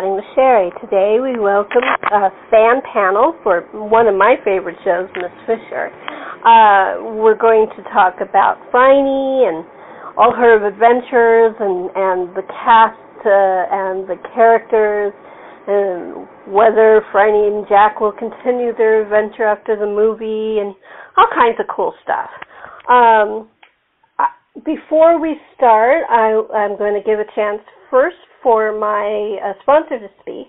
Chatting 0.00 0.16
with 0.16 0.24
Sherri. 0.34 0.70
Today 0.80 1.20
we 1.20 1.38
welcome 1.38 1.84
a 1.84 2.32
fan 2.48 2.80
panel 2.90 3.36
for 3.42 3.68
one 3.76 4.08
of 4.08 4.16
my 4.16 4.36
favorite 4.46 4.78
shows, 4.82 5.12
Miss 5.12 5.28
Fisher. 5.44 5.92
Uh, 6.40 7.20
we're 7.20 7.36
going 7.36 7.68
to 7.76 7.82
talk 7.92 8.16
about 8.24 8.56
Phryne 8.72 9.44
and 9.44 9.60
all 10.16 10.32
her 10.32 10.56
adventures 10.56 11.52
and, 11.60 11.92
and 11.92 12.32
the 12.32 12.48
cast 12.48 12.96
uh, 13.28 13.68
and 13.68 14.08
the 14.08 14.16
characters 14.32 15.12
and 15.68 16.26
whether 16.48 17.04
Phryne 17.12 17.52
and 17.52 17.68
Jack 17.68 18.00
will 18.00 18.16
continue 18.16 18.72
their 18.72 19.02
adventure 19.04 19.44
after 19.44 19.76
the 19.76 19.84
movie 19.84 20.64
and 20.64 20.74
all 21.18 21.28
kinds 21.36 21.60
of 21.60 21.66
cool 21.68 21.92
stuff. 22.02 22.30
Um, 22.88 23.50
before 24.64 25.20
we 25.20 25.36
start, 25.58 26.04
I, 26.08 26.40
I'm 26.56 26.78
going 26.78 26.94
to 26.94 27.04
give 27.04 27.18
a 27.20 27.28
chance 27.36 27.60
first 27.90 28.16
for 28.42 28.78
my 28.78 29.38
uh, 29.44 29.52
sponsor 29.62 29.98
to 29.98 30.08
speak, 30.20 30.48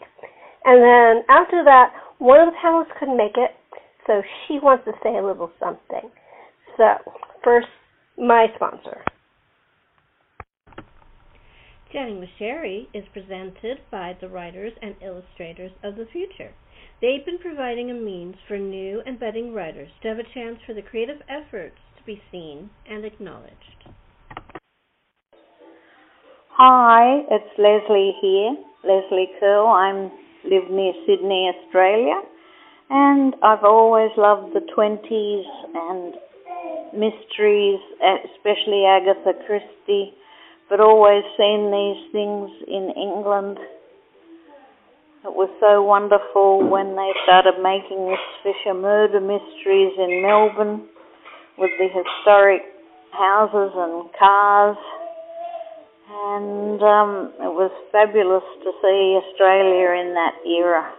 and 0.66 0.82
then 0.82 1.24
after 1.30 1.64
that, 1.64 1.94
one 2.20 2.40
of 2.40 2.54
the 2.54 2.58
panelists 2.64 2.98
couldn't 3.00 3.18
make 3.18 3.36
it, 3.36 3.52
so 4.08 4.22
she 4.48 4.60
wants 4.62 4.86
to 4.86 4.92
say 5.04 5.18
a 5.18 5.26
little 5.26 5.52
something. 5.60 6.10
So, 6.78 6.86
first, 7.44 7.68
my 8.18 8.48
sponsor. 8.56 9.04
Jenny 11.92 12.32
Sherri 12.40 12.88
is 12.94 13.04
presented 13.12 13.80
by 13.92 14.16
the 14.22 14.30
writers 14.30 14.72
and 14.82 14.96
illustrators 15.02 15.72
of 15.84 15.98
the 15.98 16.06
future. 16.06 16.54
They've 17.02 17.26
been 17.26 17.40
providing 17.40 17.92
a 17.92 17.96
means 17.96 18.36
for 18.48 18.58
new 18.58 19.02
and 19.06 19.20
budding 19.20 19.54
writers 19.54 19.90
to 20.02 20.08
have 20.08 20.20
a 20.20 20.34
chance 20.34 20.60
for 20.66 20.74
the 20.74 20.82
creative 20.82 21.22
efforts 21.28 21.78
to 21.98 22.04
be 22.04 22.22
seen 22.32 22.70
and 22.88 23.04
acknowledged. 23.04 23.90
Hi, 26.58 27.24
it's 27.32 27.58
Leslie 27.58 28.12
here, 28.20 28.52
Leslie 28.84 29.32
Curl. 29.40 29.68
I'm 29.68 30.12
live 30.44 30.70
near 30.70 30.92
Sydney, 31.08 31.48
Australia, 31.48 32.20
and 32.90 33.34
I've 33.42 33.64
always 33.64 34.12
loved 34.18 34.54
the 34.54 34.60
20s 34.60 35.46
and 35.74 36.14
mysteries, 36.92 37.80
especially 38.36 38.84
Agatha 38.84 39.32
Christie, 39.48 40.12
but 40.70 40.82
always 40.82 41.24
seen 41.40 41.72
these 41.72 42.12
things 42.12 42.52
in 42.68 42.92
England. 43.00 43.58
It 45.24 45.32
was 45.32 45.50
so 45.62 45.82
wonderful 45.82 46.68
when 46.68 46.98
they 47.00 47.12
started 47.24 47.64
making 47.64 48.12
Miss 48.12 48.20
Fisher 48.44 48.76
murder 48.76 49.22
mysteries 49.22 49.96
in 49.98 50.22
Melbourne 50.22 50.84
with 51.58 51.72
the 51.80 51.88
historic 51.88 52.62
houses 53.16 53.72
and 53.74 54.12
cars 54.20 54.78
and 56.12 56.82
um, 56.84 57.32
it 57.40 57.54
was 57.56 57.72
fabulous 57.92 58.44
to 58.64 58.72
see 58.84 59.16
Australia 59.16 59.96
in 60.04 60.12
that 60.12 60.36
era. 60.44 60.92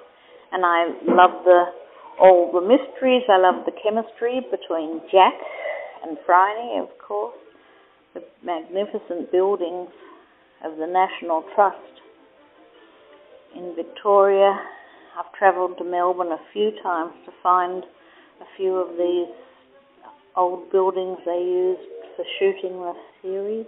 And 0.53 0.65
I 0.65 0.89
love 1.05 1.45
the 1.45 1.65
all 2.21 2.51
the 2.53 2.61
mysteries. 2.61 3.23
I 3.29 3.37
love 3.37 3.65
the 3.67 3.73
chemistry 3.77 4.41
between 4.51 5.01
Jack 5.11 5.35
and 6.05 6.17
Phryne, 6.25 6.81
of 6.81 6.89
course. 6.97 7.37
The 8.15 8.21
magnificent 8.45 9.33
buildings 9.33 9.89
of 10.65 10.77
the 10.77 10.87
National 10.87 11.45
Trust 11.55 11.77
in 13.57 13.75
Victoria. 13.77 14.57
I've 15.19 15.33
travelled 15.39 15.77
to 15.79 15.85
Melbourne 15.85 16.33
a 16.33 16.41
few 16.53 16.73
times 16.83 17.13
to 17.27 17.33
find 17.43 17.85
a 18.41 18.47
few 18.57 18.77
of 18.77 18.97
these 18.97 19.35
old 20.37 20.71
buildings 20.73 21.19
they 21.25 21.43
used 21.43 21.89
for 22.17 22.25
shooting 22.39 22.81
the 22.81 22.95
series. 23.21 23.67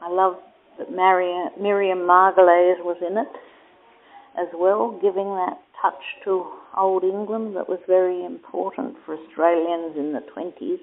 I 0.00 0.10
love 0.10 0.36
that 0.78 0.90
Miriam, 0.90 1.50
Miriam 1.60 1.98
Margolyes 1.98 2.78
was 2.84 2.96
in 3.00 3.18
it 3.18 3.28
as 4.38 4.48
well, 4.54 4.98
giving 5.02 5.34
that 5.34 5.58
touch 5.82 6.02
to 6.24 6.46
old 6.76 7.02
England 7.02 7.56
that 7.56 7.68
was 7.68 7.80
very 7.86 8.24
important 8.24 8.96
for 9.04 9.16
Australians 9.16 9.96
in 9.96 10.12
the 10.12 10.22
20s. 10.36 10.78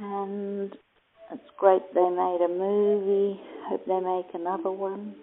And 0.00 0.76
it's 1.32 1.50
great 1.58 1.82
they 1.94 2.08
made 2.08 2.40
a 2.44 2.48
movie. 2.48 3.40
Hope 3.68 3.86
they 3.86 4.00
make 4.00 4.34
another 4.34 4.70
one. 4.70 5.16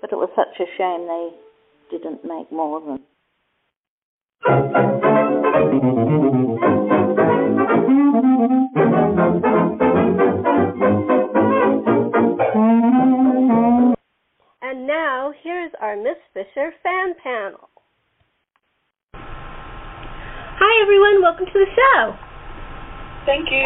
But 0.00 0.12
it 0.12 0.16
was 0.16 0.30
such 0.36 0.60
a 0.60 0.66
shame 0.76 1.06
they 1.08 1.30
didn't 1.90 2.24
make 2.24 2.50
more 2.52 2.78
of 2.78 2.84
them. 2.86 3.04
And 14.64 14.86
now, 14.86 15.30
here's 15.42 15.72
our 15.78 15.94
Miss 15.94 16.16
Fisher 16.32 16.72
fan 16.82 17.12
panel. 17.22 17.68
Hi, 19.12 20.72
everyone. 20.80 21.20
Welcome 21.20 21.44
to 21.44 21.52
the 21.52 21.68
show. 21.68 22.16
Thank 23.26 23.52
you. 23.52 23.60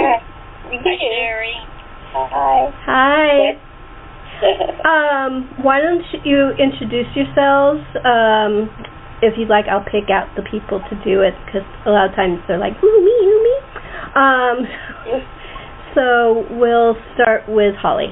Thank 0.67 0.83
you, 0.83 0.99
Sherri. 0.99 1.55
Hi. 2.11 2.75
Hi. 2.83 3.55
um, 5.31 5.47
why 5.63 5.79
don't 5.79 6.03
you 6.25 6.51
introduce 6.59 7.07
yourselves? 7.15 7.87
Um, 8.03 8.67
if 9.23 9.39
you'd 9.39 9.47
like, 9.47 9.67
I'll 9.71 9.87
pick 9.87 10.11
out 10.11 10.35
the 10.35 10.43
people 10.51 10.83
to 10.83 10.95
do 11.07 11.23
it 11.23 11.39
because 11.47 11.63
a 11.87 11.91
lot 11.95 12.11
of 12.11 12.17
times 12.17 12.43
they're 12.49 12.59
like, 12.59 12.75
"Who 12.83 12.91
me? 13.05 13.15
Who 13.23 13.39
me?" 13.47 13.55
Um, 14.19 14.67
so 15.95 16.43
we'll 16.59 16.99
start 17.15 17.47
with 17.47 17.77
Holly. 17.79 18.11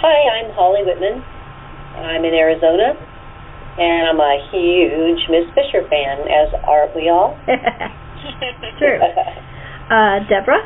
Hi, 0.00 0.16
I'm 0.40 0.48
Holly 0.56 0.80
Whitman. 0.80 1.20
I'm 1.20 2.24
in 2.24 2.32
Arizona, 2.32 2.96
and 2.96 4.08
I'm 4.08 4.16
a 4.16 4.40
huge 4.48 5.20
Miss 5.28 5.44
Fisher 5.52 5.84
fan, 5.92 6.24
as 6.24 6.48
aren't 6.64 6.96
we 6.96 7.12
all? 7.12 7.36
True. 8.80 8.96
Uh, 8.96 10.24
Deborah. 10.24 10.64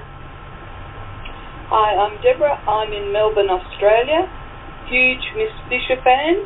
Hi, 1.67 1.99
I'm 1.99 2.15
Deborah. 2.23 2.63
I'm 2.63 2.95
in 2.95 3.11
Melbourne, 3.11 3.51
Australia. 3.51 4.23
Huge 4.87 5.27
Miss 5.35 5.51
Fisher 5.67 5.99
fan 6.07 6.39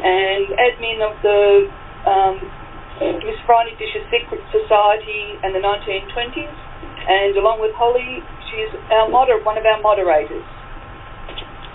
and 0.00 0.56
admin 0.56 1.04
of 1.04 1.12
the 1.20 1.68
um, 2.08 2.40
Miss 3.28 3.36
Phryne 3.44 3.76
Fisher 3.76 4.08
Secret 4.08 4.40
Society 4.48 5.36
and 5.44 5.52
the 5.52 5.60
1920s. 5.60 6.56
And 7.12 7.36
along 7.36 7.60
with 7.60 7.76
Holly, 7.76 8.24
she's 8.48 8.72
our 8.88 9.12
moder- 9.12 9.44
one 9.44 9.60
of 9.60 9.68
our 9.68 9.84
moderators. 9.84 10.48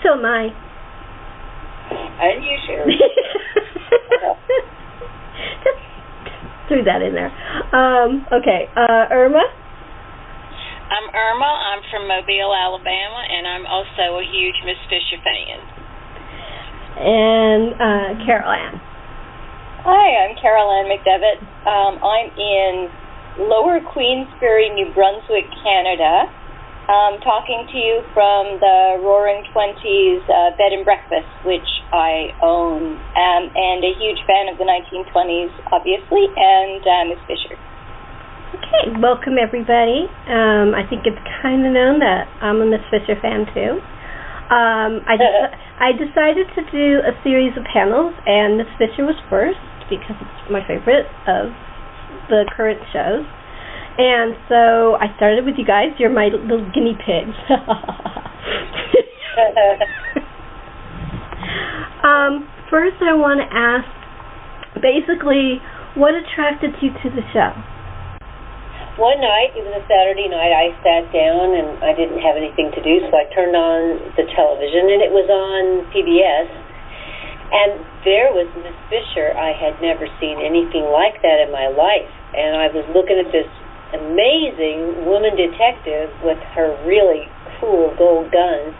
So 0.02 0.14
am 0.14 0.24
I. 0.24 0.48
And 1.90 2.44
you, 2.44 2.56
Sherri. 2.66 2.94
Just 2.98 3.08
threw 6.68 6.84
that 6.84 7.02
in 7.02 7.16
there. 7.16 7.32
Um, 7.72 8.26
okay, 8.30 8.68
uh, 8.76 9.08
Irma. 9.10 9.42
I'm 10.88 11.08
Irma. 11.12 11.52
I'm 11.72 11.82
from 11.90 12.08
Mobile, 12.08 12.52
Alabama, 12.52 13.20
and 13.24 13.44
I'm 13.48 13.66
also 13.66 14.20
a 14.20 14.24
huge 14.24 14.56
Miss 14.64 14.80
Fisher 14.88 15.20
fan. 15.20 15.58
And 17.00 17.72
uh, 17.74 18.08
Carol 18.24 18.52
Ann. 18.52 18.80
Hi, 19.84 20.08
I'm 20.24 20.36
Carol 20.40 20.68
Ann 20.68 20.88
McDevitt. 20.92 21.40
Um, 21.64 22.00
I'm 22.02 22.28
in 22.36 22.74
Lower 23.48 23.80
Queensbury, 23.80 24.68
New 24.70 24.92
Brunswick, 24.92 25.48
Canada. 25.64 26.28
Um, 26.88 27.20
talking 27.20 27.68
to 27.68 27.76
you 27.76 28.00
from 28.16 28.56
the 28.64 28.96
Roaring 29.04 29.44
Twenties 29.52 30.24
uh, 30.24 30.56
bed 30.56 30.72
and 30.72 30.88
breakfast, 30.88 31.28
which 31.44 31.68
I 31.92 32.32
own, 32.40 32.96
um, 32.96 33.42
and 33.52 33.84
a 33.84 33.92
huge 33.92 34.16
fan 34.24 34.48
of 34.48 34.56
the 34.56 34.64
1920s, 34.64 35.52
obviously, 35.68 36.24
and 36.32 36.80
uh, 36.80 37.04
Miss 37.12 37.20
Fisher. 37.28 37.60
Okay, 38.56 38.96
welcome 39.04 39.36
everybody. 39.36 40.08
Um, 40.32 40.72
I 40.72 40.80
think 40.88 41.04
it's 41.04 41.20
kind 41.44 41.68
of 41.68 41.76
known 41.76 42.00
that 42.00 42.24
I'm 42.40 42.64
a 42.64 42.66
Miss 42.66 42.80
Fisher 42.88 43.20
fan 43.20 43.44
too. 43.52 43.84
Um, 44.48 45.04
I 45.04 45.20
I 45.92 45.92
decided 45.92 46.48
to 46.56 46.64
do 46.72 47.04
a 47.04 47.12
series 47.20 47.52
of 47.60 47.68
panels, 47.68 48.16
and 48.24 48.56
Miss 48.56 48.72
Fisher 48.80 49.04
was 49.04 49.20
first 49.28 49.60
because 49.92 50.16
it's 50.16 50.48
my 50.48 50.64
favorite 50.64 51.04
of 51.28 51.52
the 52.32 52.48
current 52.56 52.80
shows. 52.96 53.28
And 53.98 54.38
so 54.46 54.94
I 55.02 55.10
started 55.18 55.42
with 55.44 55.58
you 55.58 55.66
guys. 55.66 55.90
You're 55.98 56.14
my 56.14 56.30
little 56.30 56.62
guinea 56.70 56.94
pigs. 57.02 57.34
um, 62.06 62.46
first, 62.70 63.02
I 63.02 63.18
want 63.18 63.42
to 63.42 63.48
ask 63.50 63.90
basically 64.78 65.58
what 65.98 66.14
attracted 66.14 66.78
you 66.78 66.94
to 66.94 67.10
the 67.10 67.26
show? 67.34 67.50
One 69.02 69.18
night, 69.18 69.50
it 69.54 69.66
was 69.66 69.74
a 69.78 69.84
Saturday 69.86 70.26
night, 70.30 70.50
I 70.50 70.74
sat 70.82 71.06
down 71.14 71.54
and 71.54 71.78
I 71.82 71.94
didn't 71.94 72.18
have 72.18 72.34
anything 72.34 72.74
to 72.74 72.82
do, 72.82 72.98
so 73.06 73.14
I 73.14 73.30
turned 73.30 73.54
on 73.54 74.02
the 74.18 74.26
television 74.34 74.90
and 74.90 75.02
it 75.02 75.14
was 75.14 75.26
on 75.26 75.86
PBS. 75.90 76.50
And 77.50 77.82
there 78.02 78.30
was 78.30 78.46
Miss 78.62 78.74
Fisher. 78.90 79.34
I 79.34 79.54
had 79.54 79.78
never 79.82 80.06
seen 80.22 80.38
anything 80.42 80.86
like 80.90 81.18
that 81.22 81.42
in 81.42 81.50
my 81.50 81.66
life. 81.66 82.10
And 82.34 82.58
I 82.58 82.70
was 82.74 82.86
looking 82.94 83.18
at 83.18 83.30
this 83.34 83.46
amazing 83.96 85.06
woman 85.08 85.36
detective 85.36 86.12
with 86.20 86.38
her 86.56 86.76
really 86.84 87.24
cool 87.60 87.94
gold 87.96 88.28
gun. 88.32 88.74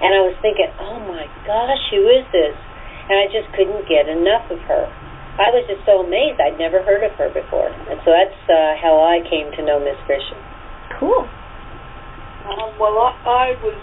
And 0.00 0.10
I 0.12 0.20
was 0.24 0.36
thinking, 0.40 0.68
oh 0.80 1.00
my 1.04 1.28
gosh, 1.44 1.82
who 1.92 2.02
is 2.08 2.24
this? 2.32 2.56
And 3.08 3.20
I 3.20 3.26
just 3.28 3.48
couldn't 3.52 3.84
get 3.88 4.08
enough 4.08 4.48
of 4.48 4.60
her. 4.68 4.88
I 5.34 5.50
was 5.50 5.66
just 5.66 5.82
so 5.82 6.06
amazed. 6.06 6.38
I'd 6.38 6.56
never 6.62 6.78
heard 6.86 7.02
of 7.02 7.10
her 7.18 7.26
before. 7.28 7.66
And 7.66 7.98
so 8.06 8.14
that's 8.14 8.38
uh, 8.46 8.78
how 8.78 9.02
I 9.02 9.18
came 9.26 9.50
to 9.58 9.60
know 9.66 9.82
Miss 9.82 9.98
Grisham. 10.06 10.38
Cool. 11.00 11.26
Um, 12.46 12.70
well, 12.78 12.94
I, 13.02 13.12
I 13.26 13.46
was 13.58 13.74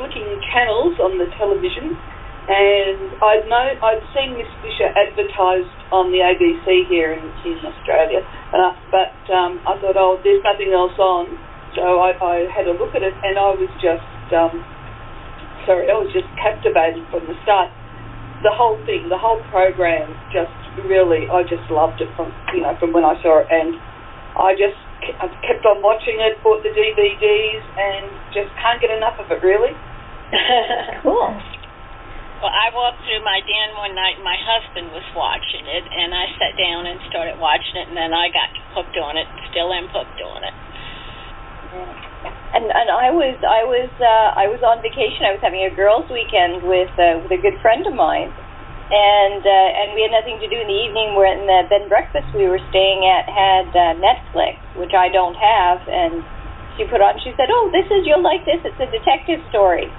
flicking 0.00 0.26
channels 0.50 0.96
on 0.98 1.20
the 1.20 1.28
television, 1.36 1.94
and 2.44 3.16
I'd 3.24 3.48
known 3.48 3.80
I'd 3.80 4.04
seen 4.12 4.36
Miss 4.36 4.50
Fisher 4.60 4.92
advertised 4.92 5.72
on 5.88 6.12
the 6.12 6.20
ABC 6.20 6.84
here 6.92 7.16
in, 7.16 7.24
in 7.48 7.56
Australia, 7.64 8.20
uh, 8.52 8.76
but 8.92 9.16
um, 9.32 9.64
I 9.64 9.80
thought, 9.80 9.96
oh, 9.96 10.20
there's 10.20 10.44
nothing 10.44 10.68
else 10.68 10.96
on, 11.00 11.32
so 11.72 12.04
I, 12.04 12.12
I 12.20 12.36
had 12.52 12.68
a 12.68 12.76
look 12.76 12.92
at 12.92 13.00
it, 13.00 13.16
and 13.24 13.40
I 13.40 13.56
was 13.56 13.72
just, 13.80 14.04
um, 14.36 14.60
sorry, 15.64 15.88
I 15.88 15.96
was 15.96 16.12
just 16.12 16.28
captivated 16.36 17.08
from 17.08 17.24
the 17.24 17.36
start. 17.48 17.72
The 18.44 18.52
whole 18.52 18.76
thing, 18.84 19.08
the 19.08 19.16
whole 19.16 19.40
program, 19.48 20.12
just 20.28 20.52
really, 20.84 21.24
I 21.32 21.48
just 21.48 21.64
loved 21.72 22.04
it 22.04 22.12
from 22.12 22.28
you 22.52 22.60
know 22.60 22.76
from 22.76 22.92
when 22.92 23.08
I 23.08 23.16
saw 23.24 23.40
it, 23.40 23.48
and 23.48 23.72
I 24.36 24.52
just 24.52 24.76
I 25.16 25.32
kept 25.40 25.64
on 25.64 25.80
watching 25.80 26.20
it, 26.20 26.36
bought 26.44 26.60
the 26.60 26.72
DVDs, 26.76 27.64
and 27.80 28.04
just 28.36 28.52
can't 28.60 28.80
get 28.84 28.92
enough 28.92 29.16
of 29.16 29.32
it, 29.32 29.40
really. 29.40 29.72
cool. 31.02 31.40
Well, 32.42 32.50
I 32.50 32.74
walked 32.74 32.98
through 33.06 33.22
my 33.22 33.38
den 33.46 33.70
one 33.78 33.94
night, 33.94 34.18
my 34.20 34.34
husband 34.34 34.90
was 34.90 35.06
watching 35.14 35.64
it, 35.70 35.84
and 35.86 36.10
I 36.10 36.26
sat 36.34 36.58
down 36.58 36.86
and 36.90 36.98
started 37.06 37.38
watching 37.38 37.78
it, 37.78 37.86
and 37.88 37.96
then 37.96 38.10
I 38.10 38.26
got 38.34 38.50
hooked 38.74 38.98
on 38.98 39.14
it. 39.14 39.30
Still 39.54 39.70
am 39.70 39.86
hooked 39.94 40.18
on 40.18 40.42
it. 40.42 40.54
And 42.54 42.70
and 42.70 42.88
I 42.90 43.10
was 43.10 43.34
I 43.42 43.66
was 43.66 43.90
uh, 43.98 44.30
I 44.38 44.46
was 44.46 44.62
on 44.62 44.78
vacation. 44.78 45.26
I 45.26 45.34
was 45.34 45.42
having 45.42 45.66
a 45.66 45.74
girls' 45.74 46.06
weekend 46.06 46.62
with 46.62 46.90
uh, 46.98 47.18
with 47.22 47.34
a 47.34 47.40
good 47.42 47.58
friend 47.58 47.82
of 47.86 47.94
mine, 47.94 48.30
and 48.30 49.42
uh, 49.42 49.78
and 49.82 49.94
we 49.98 50.06
had 50.06 50.14
nothing 50.14 50.38
to 50.38 50.46
do 50.46 50.58
in 50.58 50.70
the 50.70 50.80
evening. 50.86 51.18
When 51.18 51.50
the 51.50 51.66
bed 51.66 51.86
and 51.86 51.90
breakfast 51.90 52.30
we 52.30 52.46
were 52.46 52.62
staying 52.70 53.02
at 53.10 53.26
had 53.26 53.68
uh, 53.74 53.98
Netflix, 53.98 54.58
which 54.78 54.94
I 54.94 55.10
don't 55.10 55.34
have, 55.34 55.82
and 55.90 56.22
she 56.78 56.86
put 56.86 57.02
on. 57.02 57.18
She 57.26 57.34
said, 57.34 57.50
"Oh, 57.50 57.74
this 57.74 57.90
is 57.90 58.06
you'll 58.06 58.22
like 58.22 58.46
this. 58.46 58.62
It's 58.62 58.78
a 58.78 58.90
detective 58.90 59.42
story." 59.50 59.90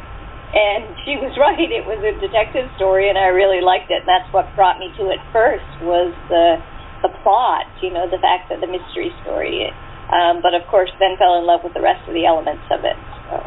And 0.53 0.93
she 1.07 1.17
was 1.17 1.33
right. 1.41 1.69
It 1.69 1.87
was 1.87 2.01
a 2.03 2.13
detective 2.21 2.69
story, 2.77 3.09
and 3.09 3.17
I 3.17 3.33
really 3.33 3.63
liked 3.63 3.89
it. 3.89 4.05
And 4.05 4.09
that's 4.09 4.27
what 4.29 4.49
brought 4.53 4.77
me 4.77 4.91
to 4.99 5.09
it 5.09 5.21
first 5.33 5.67
was 5.81 6.13
the 6.29 6.61
the 7.01 7.11
plot. 7.23 7.65
You 7.81 7.93
know, 7.93 8.05
the 8.09 8.21
fact 8.21 8.49
that 8.49 8.61
the 8.61 8.69
mystery 8.69 9.13
story. 9.25 9.69
Um, 10.05 10.45
but 10.45 10.53
of 10.53 10.61
course, 10.69 10.93
then 11.01 11.17
fell 11.17 11.41
in 11.41 11.49
love 11.49 11.65
with 11.65 11.73
the 11.73 11.81
rest 11.81 12.05
of 12.05 12.13
the 12.13 12.29
elements 12.29 12.61
of 12.69 12.85
it. 12.85 12.97
So. 13.29 13.41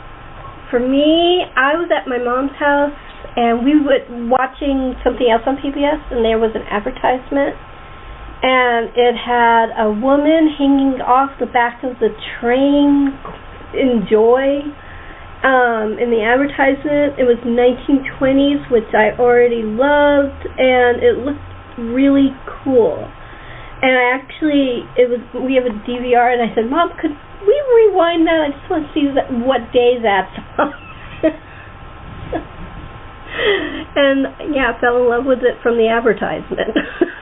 For 0.74 0.82
me, 0.82 1.46
I 1.54 1.78
was 1.78 1.88
at 1.94 2.10
my 2.10 2.18
mom's 2.18 2.52
house 2.58 2.92
and 3.38 3.64
we 3.64 3.78
were 3.78 4.02
watching 4.26 4.98
something 5.04 5.26
else 5.30 5.42
on 5.46 5.56
PBS, 5.62 6.10
and 6.10 6.24
there 6.24 6.42
was 6.42 6.50
an 6.58 6.66
advertisement, 6.66 7.54
and 8.42 8.90
it 8.98 9.14
had 9.14 9.70
a 9.78 9.90
woman 9.90 10.50
hanging 10.58 10.98
off 11.02 11.30
the 11.38 11.46
back 11.46 11.84
of 11.84 11.98
the 12.02 12.10
train. 12.40 13.14
Enjoy. 13.78 14.66
Um, 15.38 16.02
in 16.02 16.10
the 16.10 16.26
advertisement, 16.26 17.14
it 17.14 17.22
was 17.22 17.38
1920s, 17.46 18.66
which 18.74 18.90
I 18.90 19.14
already 19.22 19.62
loved, 19.62 20.42
and 20.58 20.98
it 20.98 21.22
looked 21.22 21.46
really 21.78 22.34
cool. 22.64 23.06
And 23.78 23.94
I 23.94 24.18
actually, 24.18 24.82
it 24.98 25.06
was 25.06 25.22
we 25.38 25.54
have 25.54 25.62
a 25.62 25.70
DVR, 25.86 26.34
and 26.34 26.42
I 26.42 26.50
said, 26.54 26.66
"Mom, 26.66 26.90
could 26.98 27.14
we 27.46 27.54
rewind 27.54 28.26
that? 28.26 28.42
I 28.42 28.50
just 28.50 28.66
want 28.66 28.90
to 28.90 28.92
see 28.92 29.06
that, 29.14 29.30
what 29.46 29.62
day 29.70 30.02
that's 30.02 30.34
on." 30.58 30.74
and 33.94 34.54
yeah, 34.54 34.74
fell 34.80 34.98
in 34.98 35.08
love 35.08 35.24
with 35.24 35.46
it 35.46 35.62
from 35.62 35.78
the 35.78 35.86
advertisement. 35.86 36.74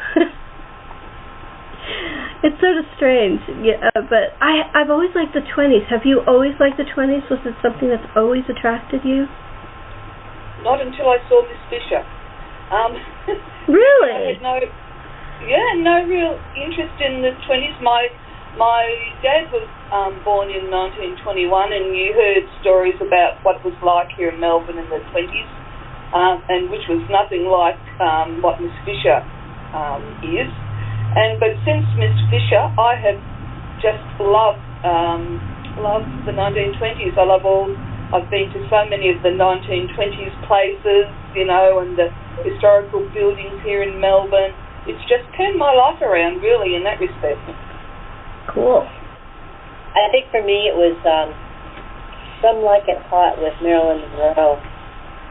it's 2.46 2.58
sort 2.62 2.78
of 2.78 2.86
strange, 2.94 3.42
yeah, 3.66 3.90
uh, 3.90 4.06
but 4.06 4.38
I 4.38 4.70
I've 4.70 4.90
always 4.90 5.10
liked 5.18 5.34
the 5.34 5.42
twenties. 5.50 5.82
Have 5.90 6.06
you 6.06 6.22
always 6.30 6.54
liked 6.62 6.78
the 6.78 6.86
twenties? 6.94 7.26
Was 7.26 7.42
it 7.42 7.58
something 7.58 7.90
that's 7.90 8.06
always 8.14 8.46
attracted 8.46 9.02
you? 9.02 9.26
Not 10.62 10.78
until 10.78 11.10
I 11.10 11.18
saw 11.26 11.42
Miss 11.42 11.58
Fisher. 11.66 12.06
Um, 12.70 12.94
really? 13.66 14.14
I 14.14 14.22
had 14.30 14.42
no, 14.42 14.54
yeah, 15.42 15.70
no 15.82 16.06
real 16.06 16.38
interest 16.54 16.94
in 17.02 17.26
the 17.26 17.34
twenties. 17.50 17.74
My 17.82 18.06
my 18.54 18.86
dad 19.26 19.50
was 19.50 19.66
um, 19.90 20.22
born 20.22 20.48
in 20.48 20.70
1921, 20.70 21.50
and 21.74 21.92
you 21.92 22.14
heard 22.14 22.46
stories 22.62 22.96
about 23.02 23.42
what 23.44 23.60
it 23.60 23.64
was 23.68 23.76
like 23.84 24.08
here 24.16 24.32
in 24.32 24.40
Melbourne 24.40 24.80
in 24.80 24.88
the 24.88 25.02
20s 25.12 25.50
um, 26.14 26.42
and 26.48 26.70
which 26.70 26.86
was 26.86 27.02
nothing 27.10 27.50
like 27.50 27.80
um, 27.98 28.40
what 28.42 28.60
Miss 28.62 28.74
Fisher 28.86 29.20
um, 29.74 30.00
is. 30.22 30.48
And 31.16 31.40
but 31.40 31.56
since 31.64 31.88
Miss 31.96 32.12
Fisher, 32.28 32.60
I 32.60 32.92
have 33.00 33.20
just 33.80 34.04
loved 34.20 34.60
um, 34.84 35.40
loved 35.80 36.12
the 36.28 36.36
1920s. 36.36 37.16
I 37.16 37.24
love 37.24 37.48
all. 37.48 37.72
I've 38.12 38.28
been 38.30 38.52
to 38.54 38.60
so 38.70 38.86
many 38.86 39.10
of 39.10 39.18
the 39.24 39.34
1920s 39.34 40.36
places, 40.46 41.10
you 41.34 41.48
know, 41.48 41.82
and 41.82 41.98
the 41.98 42.12
historical 42.46 43.02
buildings 43.10 43.58
here 43.64 43.82
in 43.82 43.98
Melbourne. 43.98 44.54
It's 44.86 45.02
just 45.10 45.26
turned 45.34 45.58
my 45.58 45.74
life 45.74 45.98
around, 45.98 46.38
really, 46.38 46.76
in 46.76 46.84
that 46.84 47.02
respect. 47.02 47.42
Cool. 48.52 48.86
I 48.86 50.06
think 50.12 50.30
for 50.30 50.44
me 50.44 50.70
it 50.70 50.76
was 50.76 50.94
um, 51.02 51.34
Some 52.44 52.62
Like 52.62 52.86
It 52.86 53.00
Hot 53.10 53.40
with 53.40 53.56
Marilyn 53.64 54.04
Monroe. 54.14 54.60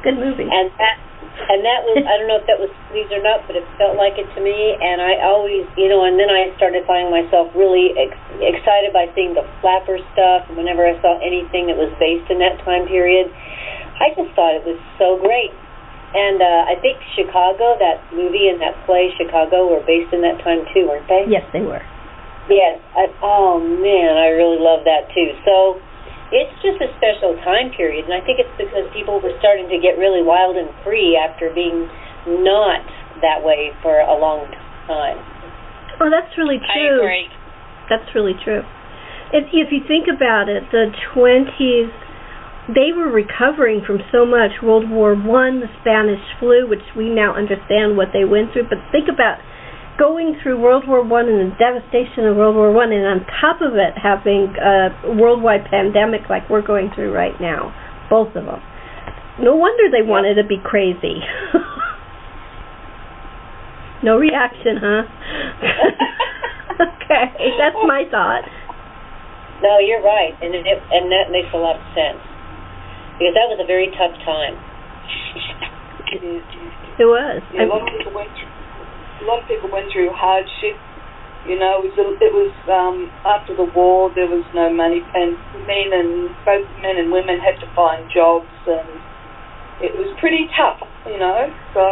Good 0.04 0.20
movie. 0.20 0.50
And 0.50 0.74
that 0.82 1.00
and 1.36 1.62
that 1.62 1.84
was 1.84 2.00
I 2.04 2.16
don't 2.18 2.28
know 2.32 2.40
if 2.40 2.48
that 2.48 2.58
was 2.58 2.72
pleased 2.90 3.12
or 3.12 3.22
not, 3.22 3.44
but 3.46 3.60
it 3.60 3.66
felt 3.78 4.00
like 4.00 4.16
it 4.18 4.28
to 4.34 4.42
me. 4.42 4.76
And 4.80 5.04
I 5.04 5.20
always, 5.22 5.68
you 5.76 5.92
know, 5.92 6.08
and 6.08 6.16
then 6.16 6.32
I 6.32 6.50
started 6.56 6.88
finding 6.88 7.12
myself 7.12 7.52
really 7.54 7.92
ex- 7.94 8.18
excited 8.40 8.96
by 8.96 9.12
seeing 9.14 9.36
the 9.36 9.44
flapper 9.60 10.00
stuff. 10.16 10.48
Whenever 10.56 10.88
I 10.88 10.96
saw 11.04 11.20
anything 11.20 11.68
that 11.68 11.78
was 11.78 11.92
based 12.00 12.32
in 12.32 12.40
that 12.40 12.58
time 12.64 12.88
period, 12.88 13.30
I 14.00 14.16
just 14.16 14.32
thought 14.34 14.56
it 14.56 14.66
was 14.66 14.80
so 14.98 15.20
great. 15.20 15.52
And 16.16 16.40
uh, 16.40 16.72
I 16.72 16.80
think 16.80 16.96
Chicago, 17.12 17.76
that 17.76 18.00
movie 18.16 18.48
and 18.48 18.60
that 18.64 18.80
play, 18.88 19.12
Chicago, 19.20 19.68
were 19.68 19.84
based 19.84 20.16
in 20.16 20.24
that 20.24 20.40
time 20.40 20.64
too, 20.72 20.88
weren't 20.88 21.08
they? 21.12 21.28
Yes, 21.28 21.44
they 21.52 21.62
were. 21.62 21.84
Yes. 22.48 22.80
I, 22.96 23.12
oh 23.20 23.60
man, 23.60 24.16
I 24.16 24.32
really 24.32 24.58
love 24.58 24.88
that 24.88 25.12
too. 25.12 25.36
So 25.44 25.84
it's 26.36 26.56
just 26.60 26.84
a 26.84 26.92
special 27.00 27.40
time 27.48 27.72
period, 27.72 28.12
and 28.12 28.14
I 28.14 28.20
think 28.28 28.44
it's 28.44 28.52
because 28.60 28.92
people 28.92 29.24
were 29.24 29.32
starting 29.40 29.72
to 29.72 29.80
get 29.80 29.96
really 29.96 30.20
wild 30.20 30.60
and 30.60 30.68
free 30.84 31.16
after 31.16 31.48
being 31.56 31.88
not 32.44 32.84
that 33.24 33.40
way 33.40 33.72
for 33.80 34.04
a 34.04 34.16
long 34.20 34.44
time. 34.84 35.20
Oh, 36.04 36.12
that's 36.12 36.36
really 36.36 36.60
true. 36.60 37.00
I 37.00 37.00
agree. 37.00 37.28
That's 37.88 38.10
really 38.12 38.36
true. 38.44 38.68
If, 39.32 39.48
if 39.56 39.72
you 39.72 39.80
think 39.88 40.12
about 40.12 40.52
it, 40.52 40.68
the 40.76 40.92
20s, 41.16 41.92
they 42.68 42.92
were 42.92 43.08
recovering 43.08 43.82
from 43.86 44.04
so 44.12 44.26
much. 44.26 44.60
World 44.60 44.90
War 44.90 45.16
One, 45.16 45.64
the 45.64 45.72
Spanish 45.80 46.22
flu, 46.40 46.68
which 46.68 46.84
we 46.98 47.08
now 47.08 47.32
understand 47.32 47.96
what 47.96 48.10
they 48.12 48.26
went 48.26 48.52
through. 48.52 48.68
But 48.68 48.84
think 48.92 49.08
about 49.08 49.40
going 49.98 50.38
through 50.44 50.62
World 50.62 50.88
War 50.88 51.04
One 51.04 51.28
and 51.28 51.52
the 51.52 51.56
devastation 51.56 52.28
of 52.28 52.36
World 52.36 52.56
War 52.56 52.72
One, 52.72 52.92
and 52.92 53.06
on 53.06 53.26
top 53.40 53.62
of 53.62 53.76
it 53.76 53.96
having 53.96 54.54
a 54.60 55.16
worldwide 55.16 55.66
pandemic 55.72 56.30
like 56.30 56.50
we're 56.50 56.66
going 56.66 56.92
through 56.94 57.14
right 57.14 57.40
now, 57.40 57.74
both 58.10 58.36
of 58.36 58.46
them. 58.46 58.62
No 59.40 59.56
wonder 59.56 59.84
they 59.92 60.06
wanted 60.06 60.36
to 60.36 60.48
be 60.48 60.58
crazy. 60.64 61.20
no 64.04 64.18
reaction, 64.18 64.78
huh? 64.80 65.04
okay, 66.76 67.26
that's 67.60 67.80
my 67.88 68.04
thought. 68.12 68.44
No, 69.64 69.80
you're 69.80 70.04
right, 70.04 70.36
and 70.44 70.54
it, 70.56 70.68
and 70.68 71.12
that 71.12 71.32
makes 71.32 71.48
a 71.56 71.58
lot 71.58 71.80
of 71.80 71.84
sense 71.96 72.20
because 73.16 73.34
that 73.36 73.48
was 73.48 73.60
a 73.64 73.68
very 73.68 73.88
tough 73.96 74.12
time. 74.28 74.60
It 76.16 77.04
was. 77.04 77.44
Yeah, 77.52 77.64
a 77.64 77.68
lot 77.68 77.84
of 77.84 77.92
people 77.92 78.16
went 78.16 78.32
through 78.36 78.55
a 79.26 79.28
lot 79.28 79.42
of 79.42 79.50
people 79.50 79.74
went 79.74 79.90
through 79.90 80.14
hardship. 80.14 80.78
You 81.50 81.58
know, 81.58 81.82
it 81.82 81.94
was 81.94 82.18
it 82.22 82.34
was 82.34 82.54
um, 82.70 83.10
after 83.26 83.58
the 83.58 83.66
war. 83.66 84.14
There 84.14 84.30
was 84.30 84.46
no 84.54 84.70
money, 84.70 85.02
and 85.02 85.34
men 85.66 85.90
and 85.94 86.30
both 86.46 86.66
men 86.82 86.98
and 87.02 87.10
women 87.10 87.42
had 87.42 87.58
to 87.62 87.68
find 87.74 88.06
jobs, 88.14 88.50
and 88.70 88.90
it 89.82 89.94
was 89.98 90.10
pretty 90.22 90.50
tough. 90.54 90.82
You 91.06 91.18
know, 91.18 91.50
so. 91.74 91.86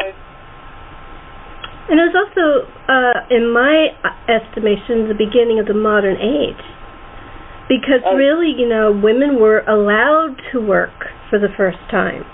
And 1.90 2.00
it 2.00 2.06
was 2.10 2.16
also, 2.16 2.66
uh, 2.88 3.28
in 3.30 3.52
my 3.52 3.92
estimation, 4.32 5.12
the 5.12 5.20
beginning 5.20 5.60
of 5.60 5.68
the 5.68 5.76
modern 5.76 6.16
age. 6.16 6.64
Because 7.68 8.02
Oh. 8.06 8.16
really, 8.16 8.56
you 8.56 8.68
know, 8.68 8.92
women 8.92 9.38
were 9.38 9.64
allowed 9.68 10.42
to 10.52 10.62
work 10.62 11.12
for 11.30 11.38
the 11.40 11.50
first 11.50 11.80
time. 11.92 12.26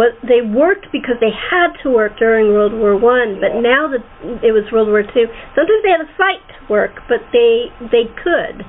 Well, 0.00 0.16
they 0.24 0.40
worked 0.40 0.88
because 0.96 1.20
they 1.20 1.28
had 1.28 1.76
to 1.84 1.92
work 1.92 2.16
during 2.16 2.56
World 2.56 2.72
War 2.72 2.96
One, 2.96 3.36
but 3.36 3.52
Yeah. 3.52 3.60
now 3.60 3.86
that 3.88 4.00
it 4.40 4.52
was 4.52 4.64
World 4.72 4.88
War 4.88 5.02
Two, 5.02 5.28
sometimes 5.52 5.82
they 5.84 5.90
had 5.90 6.00
to 6.00 6.08
fight 6.16 6.40
to 6.56 6.72
work, 6.72 7.02
but 7.06 7.20
they 7.36 7.70
they 7.92 8.08
could. 8.16 8.64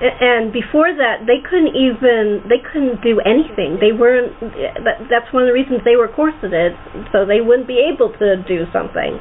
and 0.00 0.52
before 0.52 0.92
that 0.92 1.24
they 1.24 1.38
couldn't 1.48 1.76
even 1.76 2.42
they 2.48 2.58
couldn't 2.58 3.00
do 3.00 3.20
anything 3.20 3.78
they 3.80 3.92
weren't 3.92 4.34
that, 4.82 4.98
that's 5.08 5.32
one 5.32 5.44
of 5.44 5.46
the 5.46 5.54
reasons 5.54 5.80
they 5.84 5.94
were 5.94 6.08
corseted 6.08 6.74
so 7.12 7.24
they 7.24 7.40
wouldn't 7.40 7.68
be 7.68 7.78
able 7.78 8.10
to 8.18 8.34
do 8.42 8.66
something 8.72 9.14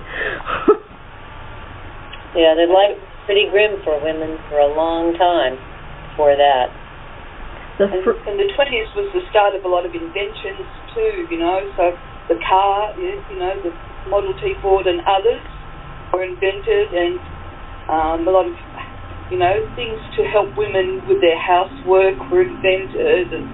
yeah 2.36 2.58
their 2.58 2.74
life 2.74 2.98
pretty 3.30 3.46
grim 3.52 3.78
for 3.84 4.02
women 4.02 4.40
for 4.50 4.58
a 4.58 4.74
long 4.74 5.14
time 5.14 5.54
before 6.10 6.36
that 6.36 6.74
the 7.80 7.86
And, 7.90 8.02
fr- 8.06 8.22
and 8.30 8.38
the 8.38 8.50
20s 8.54 8.90
was 8.96 9.10
the 9.14 9.24
start 9.34 9.56
of 9.58 9.66
a 9.66 9.70
lot 9.72 9.86
of 9.86 9.94
inventions 9.94 10.66
too, 10.94 11.26
you 11.30 11.40
know. 11.42 11.60
So 11.78 11.94
the 12.30 12.38
car, 12.46 12.94
you 12.98 13.18
you 13.34 13.38
know, 13.40 13.54
the 13.64 13.74
Model 14.10 14.34
T 14.42 14.54
Ford 14.62 14.86
and 14.86 15.02
others 15.08 15.42
were 16.14 16.24
invented, 16.24 16.94
and 16.94 17.18
um, 17.90 18.28
a 18.28 18.32
lot 18.32 18.46
of, 18.46 18.54
you 19.32 19.40
know, 19.40 19.56
things 19.76 19.98
to 20.20 20.22
help 20.30 20.54
women 20.56 21.02
with 21.10 21.20
their 21.24 21.40
housework 21.40 22.20
were 22.30 22.44
invented, 22.46 23.34
and 23.34 23.46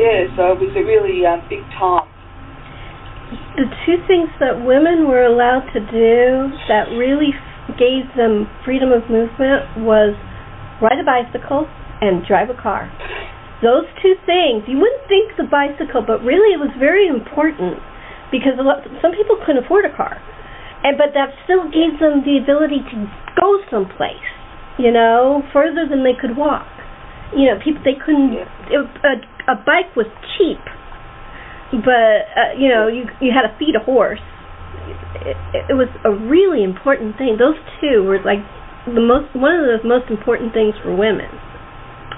yeah, 0.00 0.26
so 0.34 0.52
it 0.52 0.58
was 0.58 0.74
a 0.74 0.82
really 0.82 1.22
um, 1.22 1.38
big 1.48 1.62
time. 1.78 2.08
the 3.56 3.70
two 3.86 3.98
things 4.10 4.28
that 4.40 4.58
women 4.66 5.06
were 5.06 5.22
allowed 5.24 5.62
to 5.72 5.80
do 5.80 6.50
that 6.66 6.90
really 6.98 7.30
f- 7.30 7.78
gave 7.78 8.10
them 8.18 8.50
freedom 8.64 8.90
of 8.90 9.06
movement 9.08 9.62
was 9.86 10.18
ride 10.82 10.98
a 10.98 11.06
bicycle 11.06 11.68
and 12.02 12.26
drive 12.26 12.50
a 12.50 12.58
car. 12.60 12.90
Those 13.62 13.86
two 14.02 14.18
things, 14.26 14.66
you 14.66 14.78
wouldn't 14.78 15.06
think 15.06 15.36
the 15.38 15.46
bicycle, 15.46 16.02
but 16.02 16.22
really 16.26 16.52
it 16.52 16.60
was 16.60 16.74
very 16.78 17.06
important 17.06 17.78
because 18.32 18.58
lot, 18.58 18.82
some 19.00 19.14
people 19.14 19.38
couldn't 19.46 19.64
afford 19.64 19.86
a 19.86 19.94
car. 19.94 20.18
And 20.84 20.98
but 20.98 21.14
that 21.14 21.32
still 21.44 21.64
gave 21.70 21.96
them 22.02 22.26
the 22.26 22.36
ability 22.36 22.84
to 22.92 22.96
go 23.40 23.62
someplace, 23.70 24.28
you 24.76 24.92
know, 24.92 25.40
further 25.52 25.88
than 25.88 26.04
they 26.04 26.12
could 26.12 26.36
walk. 26.36 26.68
You 27.32 27.48
know, 27.48 27.56
people 27.62 27.80
they 27.86 27.96
couldn't. 27.96 28.36
It, 28.68 28.84
a, 29.00 29.14
a 29.48 29.56
bike 29.56 29.96
was 29.96 30.06
cheap, 30.36 30.60
but 31.82 32.28
uh, 32.36 32.52
you 32.58 32.68
know 32.68 32.86
you 32.86 33.08
you 33.18 33.32
had 33.34 33.48
to 33.48 33.52
feed 33.58 33.74
a 33.74 33.82
horse 33.82 34.22
it, 35.24 35.36
it 35.70 35.76
was 35.76 35.88
a 36.04 36.12
really 36.12 36.62
important 36.62 37.16
thing 37.16 37.36
those 37.38 37.58
two 37.80 38.04
were 38.04 38.20
like 38.22 38.42
the 38.86 39.00
most 39.00 39.32
one 39.34 39.56
of 39.56 39.66
the 39.66 39.80
most 39.82 40.10
important 40.10 40.52
things 40.52 40.74
for 40.82 40.94
women 40.94 41.30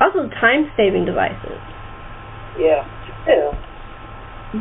also 0.01 0.29
time 0.41 0.71
saving 0.77 1.05
devices 1.05 1.61
Yeah. 2.59 2.85
too. 3.27 3.51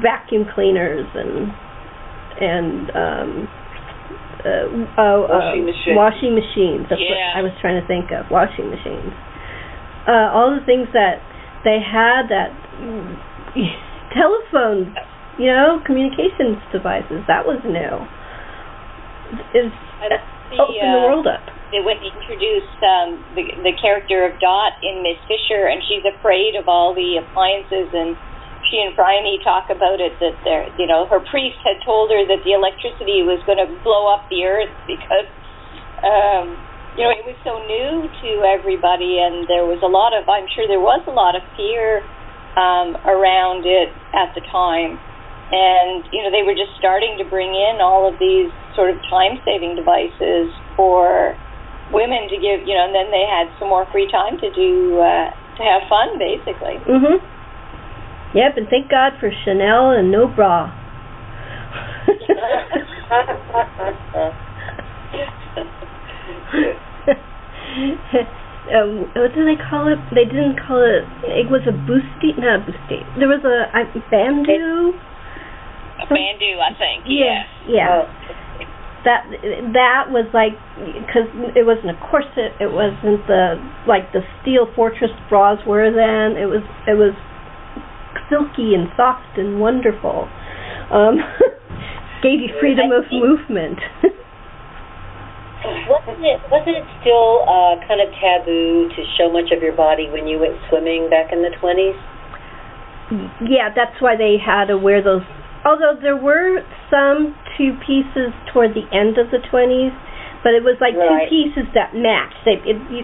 vacuum 0.01 0.45
cleaners 0.53 1.07
and 1.15 1.51
and 2.41 2.89
um 2.95 3.29
uh, 4.45 4.67
oh, 5.01 5.25
Washing 5.29 5.63
uh, 5.63 5.65
machines. 5.65 5.95
washing 5.97 6.33
machines 6.35 6.85
that's 6.89 7.01
Yeah. 7.01 7.33
what 7.33 7.37
I 7.39 7.41
was 7.41 7.51
trying 7.61 7.79
to 7.81 7.87
think 7.87 8.11
of 8.11 8.29
washing 8.29 8.69
machines 8.69 9.13
uh 10.07 10.29
all 10.35 10.53
the 10.53 10.65
things 10.65 10.87
that 10.93 11.21
they 11.63 11.79
had 11.81 12.27
that 12.29 12.51
telephones 14.13 14.93
you 15.39 15.47
know 15.47 15.81
communications 15.85 16.59
devices 16.71 17.23
that 17.27 17.45
was 17.45 17.57
new 17.65 17.95
is 19.57 19.71
opened 20.53 20.77
the 20.81 20.99
uh, 20.99 21.07
world 21.07 21.27
up 21.27 21.41
they 21.75 21.83
they 21.83 21.99
introduce 22.07 22.69
um, 22.79 23.19
the 23.35 23.43
the 23.67 23.75
character 23.75 24.23
of 24.23 24.39
Dot 24.39 24.79
in 24.79 25.03
Miss 25.03 25.19
Fisher, 25.27 25.67
and 25.67 25.83
she's 25.83 26.07
afraid 26.07 26.55
of 26.55 26.71
all 26.71 26.95
the 26.95 27.19
appliances, 27.19 27.91
and 27.91 28.15
she 28.71 28.79
and 28.79 28.95
Phryne 28.95 29.27
talk 29.43 29.67
about 29.67 29.99
it 29.99 30.15
that 30.23 30.35
they're, 30.47 30.71
you 30.79 30.87
know, 30.87 31.05
her 31.05 31.19
priest 31.19 31.59
had 31.61 31.77
told 31.83 32.09
her 32.09 32.23
that 32.25 32.41
the 32.47 32.53
electricity 32.55 33.21
was 33.21 33.43
going 33.45 33.59
to 33.59 33.69
blow 33.83 34.09
up 34.09 34.25
the 34.31 34.41
earth 34.47 34.73
because, 34.89 35.29
um, 36.01 36.57
you 36.97 37.05
know, 37.05 37.13
it 37.13 37.21
was 37.27 37.37
so 37.45 37.61
new 37.67 38.09
to 38.09 38.29
everybody, 38.41 39.21
and 39.21 39.45
there 39.45 39.67
was 39.69 39.83
a 39.83 39.91
lot 39.91 40.17
of, 40.17 40.25
I'm 40.25 40.49
sure 40.55 40.65
there 40.65 40.81
was 40.81 41.03
a 41.05 41.13
lot 41.13 41.37
of 41.37 41.43
fear 41.53 42.01
um, 42.57 42.97
around 43.05 43.67
it 43.67 43.91
at 44.15 44.33
the 44.33 44.41
time. 44.49 44.97
And, 45.45 46.01
you 46.09 46.25
know, 46.25 46.33
they 46.33 46.41
were 46.41 46.57
just 46.57 46.73
starting 46.81 47.21
to 47.21 47.25
bring 47.29 47.53
in 47.53 47.77
all 47.77 48.09
of 48.09 48.17
these 48.17 48.49
sort 48.73 48.89
of 48.89 48.97
time 49.13 49.37
saving 49.45 49.77
devices 49.77 50.49
for 50.73 51.37
women 51.93 52.27
to 52.29 52.37
give, 52.37 52.65
you 52.65 52.73
know, 52.73 52.85
and 52.89 52.95
then 52.95 53.11
they 53.11 53.25
had 53.29 53.47
some 53.59 53.69
more 53.69 53.85
free 53.91 54.09
time 54.09 54.39
to 54.39 54.49
do, 54.53 54.97
uh, 54.99 55.29
to 55.57 55.63
have 55.63 55.83
fun, 55.89 56.17
basically. 56.17 56.77
mhm 56.87 57.21
yep 58.33 58.57
and 58.57 58.67
thank 58.67 58.89
God 58.91 59.13
for 59.19 59.31
Chanel 59.45 59.91
and 59.91 60.11
no 60.11 60.27
bra 60.27 60.67
um, 68.73 69.05
what 69.13 69.33
do 69.35 69.45
they 69.45 69.57
call 69.69 69.87
it? 69.91 69.99
They 70.13 70.25
didn't 70.25 70.57
call 70.65 70.81
it. 70.81 71.05
It 71.29 71.49
was 71.49 71.61
a 71.69 71.73
boosty, 71.85 72.33
not 72.37 72.61
a 72.61 72.63
boosty. 72.65 73.01
There 73.17 73.27
was 73.29 73.43
a 73.45 73.69
I, 73.75 73.83
bandeau. 74.09 74.93
A 76.01 76.05
bandeau, 76.09 76.55
I 76.61 76.73
think. 76.77 77.03
Yeah, 77.05 77.43
yeah. 77.67 77.87
Oh, 77.89 78.05
That 79.05 79.29
that 79.77 80.09
was 80.09 80.25
like 80.33 80.57
because 80.81 81.29
it 81.53 81.61
wasn't 81.61 81.93
a 81.93 81.99
corset. 82.09 82.57
It 82.57 82.73
wasn't 82.73 83.21
the 83.29 83.61
like 83.85 84.11
the 84.11 84.25
steel 84.41 84.65
fortress 84.73 85.13
bras 85.29 85.61
were 85.65 85.93
then. 85.93 86.41
It 86.41 86.49
was 86.49 86.65
it 86.89 86.97
was 86.97 87.13
silky 88.29 88.73
and 88.73 88.89
soft 88.97 89.37
and 89.37 89.61
wonderful. 89.61 90.25
Um, 90.89 91.21
gave 92.25 92.41
you 92.41 92.49
freedom 92.59 92.89
of 92.89 93.05
movement. 93.13 93.77
wasn't 95.85 96.21
it 96.25 96.41
wasn't 96.49 96.77
it 96.81 96.87
still 97.01 97.45
uh, 97.45 97.77
kind 97.85 98.01
of 98.01 98.09
taboo 98.17 98.89
to 98.89 99.01
show 99.17 99.29
much 99.29 99.53
of 99.53 99.61
your 99.61 99.77
body 99.77 100.09
when 100.09 100.27
you 100.27 100.39
went 100.39 100.57
swimming 100.69 101.09
back 101.09 101.31
in 101.31 101.41
the 101.41 101.53
twenties? 101.61 101.97
yeah, 103.45 103.69
that's 103.69 104.01
why 104.01 104.15
they 104.17 104.37
had 104.41 104.65
to 104.65 104.77
wear 104.77 105.01
those. 105.03 105.21
Although 105.65 105.97
there 105.99 106.15
were 106.17 106.61
some 106.93 107.33
two 107.57 107.73
pieces 107.81 108.31
toward 108.53 108.77
the 108.77 108.85
end 108.93 109.17
of 109.17 109.33
the 109.33 109.41
20s, 109.41 109.91
but 110.45 110.53
it 110.53 110.61
was 110.61 110.77
like 110.79 110.93
Right. 110.93 111.25
two 111.25 111.49
pieces 111.49 111.65
that 111.73 111.97
matched. 111.97 112.37
They, 112.45 112.61
it, 112.63 112.77
you, 112.93 113.01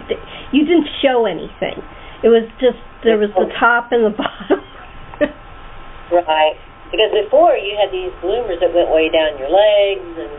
you 0.53 0.61
didn't 0.69 0.87
show 1.01 1.25
anything. 1.25 1.81
It 2.21 2.29
was 2.29 2.45
just 2.61 2.77
there 3.03 3.17
was 3.17 3.33
the 3.33 3.49
top 3.57 3.89
and 3.89 4.05
the 4.05 4.13
bottom. 4.21 4.61
Right. 6.13 6.53
Because 6.91 7.09
before 7.23 7.55
you 7.55 7.73
had 7.79 7.89
these 7.89 8.11
bloomers 8.21 8.59
that 8.61 8.69
went 8.75 8.91
way 8.91 9.07
down 9.09 9.39
your 9.39 9.49
legs 9.49 10.11
and 10.21 10.31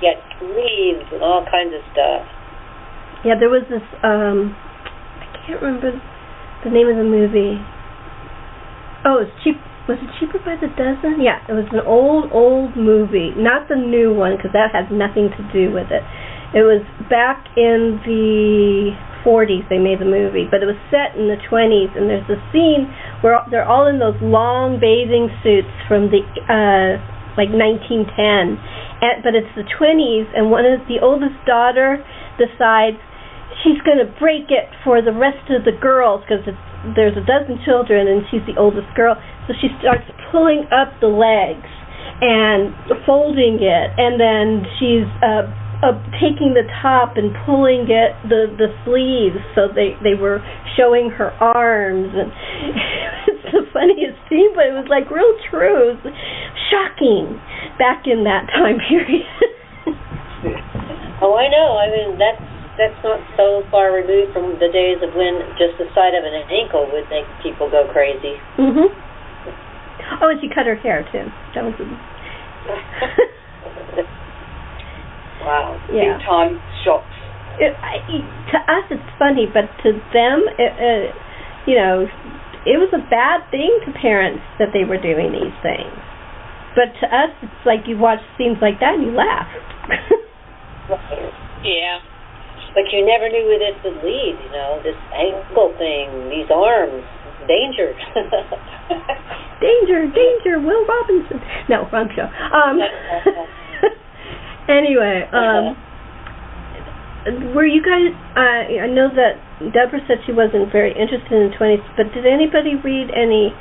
you 0.00 0.04
had 0.10 0.18
sleeves 0.40 1.06
and 1.12 1.22
all 1.22 1.44
kinds 1.44 1.70
of 1.76 1.84
stuff. 1.92 2.24
yeah, 3.22 3.36
there 3.38 3.52
was 3.52 3.62
this. 3.68 3.84
um 4.02 4.56
I 5.22 5.26
can't 5.46 5.60
remember 5.62 5.92
the 6.64 6.70
name 6.72 6.88
of 6.88 6.96
the 6.96 7.04
movie. 7.04 7.60
Oh, 9.04 9.20
it 9.22 9.28
was 9.28 9.32
cheap. 9.44 9.56
Was 9.90 9.98
it 9.98 10.10
cheaper 10.22 10.38
by 10.46 10.54
the 10.54 10.70
dozen? 10.78 11.18
Yeah, 11.18 11.42
it 11.50 11.54
was 11.58 11.66
an 11.74 11.82
old, 11.82 12.30
old 12.30 12.78
movie, 12.78 13.34
not 13.34 13.66
the 13.66 13.74
new 13.74 14.14
one 14.14 14.38
because 14.38 14.54
that 14.54 14.70
has 14.70 14.86
nothing 14.86 15.34
to 15.34 15.42
do 15.50 15.74
with 15.74 15.90
it. 15.90 16.06
It 16.54 16.62
was 16.62 16.86
back 17.10 17.50
in 17.58 17.98
the 18.06 18.94
40s 19.26 19.66
they 19.66 19.82
made 19.82 19.98
the 19.98 20.06
movie, 20.06 20.46
but 20.46 20.62
it 20.62 20.70
was 20.70 20.78
set 20.94 21.18
in 21.18 21.26
the 21.26 21.42
20s, 21.42 21.90
and 21.98 22.06
there's 22.06 22.30
a 22.30 22.38
scene 22.54 22.86
where 23.18 23.42
they're 23.50 23.66
all 23.66 23.90
in 23.90 23.98
those 23.98 24.14
long 24.22 24.78
bathing 24.78 25.26
suits 25.42 25.74
from 25.90 26.06
the 26.14 26.22
uh 26.46 27.02
like 27.34 27.50
1910, 27.50 28.14
and, 28.14 29.22
but 29.26 29.34
it's 29.34 29.50
the 29.58 29.66
20s, 29.66 30.26
and 30.38 30.54
one 30.54 30.66
of 30.66 30.86
the 30.86 31.02
oldest 31.02 31.34
daughter 31.46 31.98
decides 32.38 33.02
she's 33.62 33.80
going 33.82 34.00
to 34.00 34.08
break 34.18 34.48
it 34.48 34.68
for 34.84 35.02
the 35.02 35.12
rest 35.12 35.50
of 35.50 35.64
the 35.64 35.74
girls 35.76 36.24
because 36.24 36.44
there's 36.96 37.16
a 37.16 37.24
dozen 37.24 37.60
children 37.64 38.08
and 38.08 38.24
she's 38.30 38.44
the 38.48 38.56
oldest 38.58 38.88
girl. 38.96 39.16
So 39.46 39.54
she 39.60 39.68
starts 39.80 40.04
pulling 40.32 40.66
up 40.72 40.96
the 41.00 41.12
legs 41.12 41.68
and 42.20 42.72
folding 43.06 43.60
it, 43.64 43.88
and 43.96 44.20
then 44.20 44.68
she's 44.76 45.08
uh, 45.24 45.48
uh, 45.80 45.96
taking 46.20 46.52
the 46.52 46.68
top 46.82 47.16
and 47.16 47.32
pulling 47.48 47.88
it 47.88 48.12
the 48.28 48.52
the 48.60 48.68
sleeves 48.84 49.40
so 49.56 49.72
they 49.72 49.96
they 50.04 50.12
were 50.12 50.44
showing 50.76 51.08
her 51.08 51.32
arms 51.40 52.12
and 52.12 52.28
it's 53.32 53.44
the 53.48 53.64
funniest 53.72 54.20
scene, 54.28 54.52
but 54.52 54.68
it 54.68 54.76
was 54.76 54.86
like 54.92 55.08
real 55.08 55.32
true. 55.48 55.96
Shocking 56.68 57.40
back 57.80 58.04
in 58.04 58.24
that 58.24 58.46
time 58.52 58.76
period. 58.88 59.24
Oh, 61.20 61.36
I 61.36 61.48
know. 61.48 61.76
I 61.76 61.88
mean, 61.88 62.18
that's 62.20 62.59
that's 62.78 62.98
not 63.02 63.20
so 63.36 63.62
far 63.70 63.92
removed 63.92 64.32
from 64.32 64.58
the 64.58 64.68
days 64.70 64.98
of 65.02 65.14
when 65.14 65.40
just 65.58 65.76
the 65.78 65.86
sight 65.94 66.14
of 66.14 66.22
an 66.24 66.34
ankle 66.50 66.86
would 66.92 67.08
make 67.10 67.26
people 67.42 67.70
go 67.70 67.86
crazy. 67.92 68.36
mhm. 68.58 68.88
Oh, 70.22 70.28
and 70.28 70.40
she 70.40 70.48
cut 70.48 70.66
her 70.66 70.74
hair 70.76 71.06
too. 71.12 71.26
That 71.54 71.64
was. 71.64 71.74
Wow. 75.40 75.80
Yeah. 75.90 76.18
Big 76.18 76.26
time 76.28 76.60
shocks. 76.84 77.08
it, 77.58 77.72
I, 77.80 77.96
to 78.52 78.58
us 78.60 78.84
it's 78.92 79.10
funny, 79.18 79.46
but 79.48 79.72
to 79.82 79.92
them, 80.12 80.44
it, 80.60 80.72
uh, 80.76 81.08
you 81.64 81.76
know, 81.76 82.04
it 82.68 82.76
was 82.76 82.92
a 82.92 83.00
bad 83.08 83.48
thing 83.50 83.72
to 83.86 83.92
parents 83.96 84.44
that 84.58 84.68
they 84.76 84.84
were 84.84 85.00
doing 85.00 85.32
these 85.32 85.56
things. 85.64 85.96
But 86.76 86.92
to 87.00 87.06
us, 87.08 87.32
it's 87.42 87.64
like 87.64 87.88
you 87.88 87.96
watch 87.96 88.20
scenes 88.36 88.58
like 88.60 88.80
that 88.80 88.94
and 89.00 89.04
you 89.04 89.12
laugh. 89.16 89.48
Yeah. 91.62 91.98
But 92.74 92.88
you 92.92 93.04
never 93.04 93.28
knew 93.28 93.46
where 93.46 93.58
this 93.58 93.76
would 93.84 94.02
lead. 94.02 94.36
You 94.38 94.50
know, 94.52 94.80
this 94.82 94.98
ankle 95.14 95.74
thing, 95.78 96.30
these 96.30 96.50
arms, 96.50 97.04
danger. 97.46 97.94
danger, 99.60 100.06
danger, 100.10 100.58
Will 100.60 100.84
Robinson. 100.86 101.40
No, 101.68 101.88
wrong 101.92 102.08
show. 102.14 102.26
Um, 102.26 102.78
anyway, 104.68 105.26
um, 105.32 105.76
were 107.54 107.66
you 107.66 107.82
guys? 107.82 108.14
Uh, 108.36 108.84
I 108.84 108.88
know 108.88 109.08
that 109.12 109.36
Deborah 109.72 110.00
said 110.08 110.18
she 110.26 110.32
wasn't 110.32 110.72
very 110.72 110.90
interested 110.92 111.32
in 111.32 111.50
the 111.50 111.56
twenties, 111.56 111.84
but 111.96 112.12
did 112.14 112.24
anybody 112.26 112.74
read 112.80 113.10
any 113.12 113.52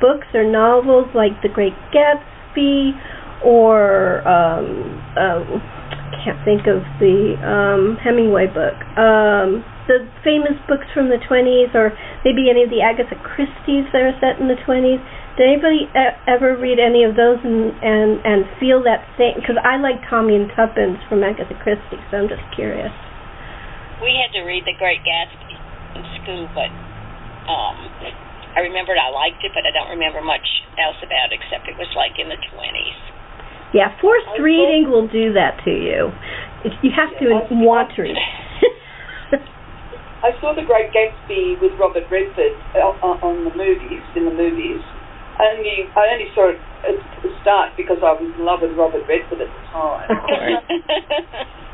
books 0.00 0.26
or 0.34 0.44
novels 0.44 1.06
like 1.14 1.32
The 1.42 1.48
Great 1.48 1.74
Gatsby 1.94 2.92
or 3.44 4.26
um, 4.26 4.98
um, 5.16 5.62
can't 6.22 6.38
think 6.44 6.68
of 6.68 6.84
the 7.00 7.34
um, 7.42 7.96
Hemingway 7.98 8.46
book. 8.46 8.76
Um, 8.94 9.64
the 9.88 10.08
famous 10.24 10.56
books 10.68 10.88
from 10.92 11.08
the 11.12 11.20
20s, 11.20 11.74
or 11.76 11.92
maybe 12.24 12.48
any 12.48 12.64
of 12.64 12.70
the 12.70 12.80
Agatha 12.80 13.16
Christie's 13.20 13.84
that 13.92 14.00
are 14.00 14.16
set 14.20 14.40
in 14.40 14.48
the 14.48 14.58
20s. 14.64 15.00
Did 15.36 15.44
anybody 15.50 15.90
e- 15.90 16.16
ever 16.30 16.54
read 16.54 16.78
any 16.78 17.02
of 17.02 17.18
those 17.18 17.42
and 17.42 17.74
and 17.82 18.22
and 18.22 18.46
feel 18.62 18.80
that 18.86 19.02
same? 19.18 19.34
Because 19.34 19.58
I 19.58 19.76
like 19.82 19.98
Tommy 20.06 20.38
and 20.38 20.46
Tuppence 20.54 21.02
from 21.10 21.26
Agatha 21.26 21.58
Christie, 21.58 22.00
so 22.08 22.22
I'm 22.22 22.30
just 22.30 22.44
curious. 22.54 22.94
We 23.98 24.14
had 24.14 24.30
to 24.38 24.46
read 24.46 24.62
The 24.62 24.78
Great 24.78 25.02
Gatsby 25.02 25.54
in 25.98 26.02
school, 26.22 26.44
but 26.54 26.70
um, 27.50 27.76
I 28.54 28.62
remembered 28.62 28.96
I 28.96 29.10
liked 29.10 29.42
it, 29.42 29.50
but 29.54 29.66
I 29.66 29.74
don't 29.74 29.90
remember 29.90 30.22
much 30.22 30.46
else 30.78 30.98
about 31.02 31.34
it 31.34 31.38
except 31.42 31.66
it 31.66 31.78
was 31.78 31.90
like 31.98 32.14
in 32.18 32.30
the 32.30 32.38
20s. 32.38 33.13
Yeah, 33.74 33.90
forced 33.98 34.38
reading 34.38 34.86
will 34.86 35.10
do 35.10 35.34
that 35.34 35.58
to 35.66 35.70
you. 35.74 36.14
You 36.80 36.94
have 36.94 37.10
to 37.18 37.26
want 37.58 37.90
to 37.98 38.02
read. 38.06 38.16
I 40.24 40.32
saw 40.40 40.54
The 40.56 40.64
Great 40.64 40.88
Gatsby 40.94 41.60
with 41.60 41.76
Robert 41.76 42.08
Redford 42.08 42.56
uh, 42.78 42.96
on 43.20 43.44
the 43.44 43.52
movies, 43.52 44.00
in 44.16 44.24
the 44.24 44.32
movies. 44.32 44.80
Only 45.36 45.90
I 45.98 46.14
only 46.14 46.30
saw 46.32 46.54
it 46.54 46.60
at 46.86 46.96
the 47.20 47.28
start 47.42 47.74
because 47.76 47.98
I 48.00 48.14
was 48.14 48.24
in 48.24 48.46
love 48.46 48.62
with 48.62 48.72
Robert 48.78 49.04
Redford 49.10 49.42
at 49.42 49.50
the 49.50 49.62
time. 49.74 50.08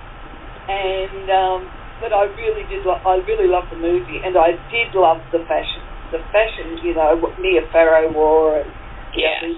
And 0.71 1.27
um, 1.35 1.61
but 1.99 2.15
I 2.15 2.31
really 2.39 2.63
did. 2.71 2.87
Lo- 2.87 3.03
I 3.03 3.19
really 3.27 3.51
loved 3.51 3.75
the 3.75 3.81
movie, 3.83 4.23
and 4.23 4.39
I 4.39 4.55
did 4.71 4.95
love 4.95 5.19
the 5.35 5.43
fashion. 5.51 5.83
The 6.15 6.23
fashion, 6.31 6.79
you 6.87 6.95
know, 6.95 7.19
what 7.19 7.35
Mia 7.43 7.67
Farrow 7.75 8.07
wore, 8.15 8.63
and 8.63 8.71
yeah. 9.17 9.43
it 9.43 9.55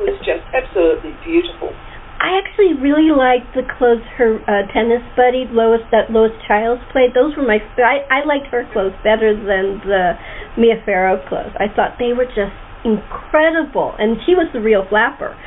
was, 0.00 0.14
was 0.14 0.18
just 0.24 0.44
absolutely 0.52 1.14
beautiful. 1.24 1.72
I 2.20 2.36
actually 2.36 2.76
really 2.76 3.08
liked 3.08 3.56
the 3.56 3.64
clothes 3.64 4.04
her 4.20 4.36
uh, 4.44 4.68
tennis 4.76 5.00
buddy 5.16 5.48
Lois 5.48 5.80
that 5.88 6.12
Lois 6.12 6.36
Chiles 6.44 6.78
played. 6.92 7.16
Those 7.16 7.32
were 7.32 7.48
my 7.48 7.64
I 7.80 8.04
I 8.12 8.28
liked 8.28 8.52
her 8.52 8.68
clothes 8.76 8.92
better 9.00 9.32
than 9.32 9.80
the 9.88 10.20
Mia 10.60 10.84
Farrow 10.84 11.16
clothes. 11.32 11.56
I 11.56 11.72
thought 11.72 11.96
they 11.96 12.12
were 12.12 12.28
just 12.28 12.52
incredible, 12.84 13.96
and 13.96 14.20
she 14.28 14.36
was 14.36 14.52
the 14.52 14.60
real 14.60 14.84
flapper. 14.84 15.32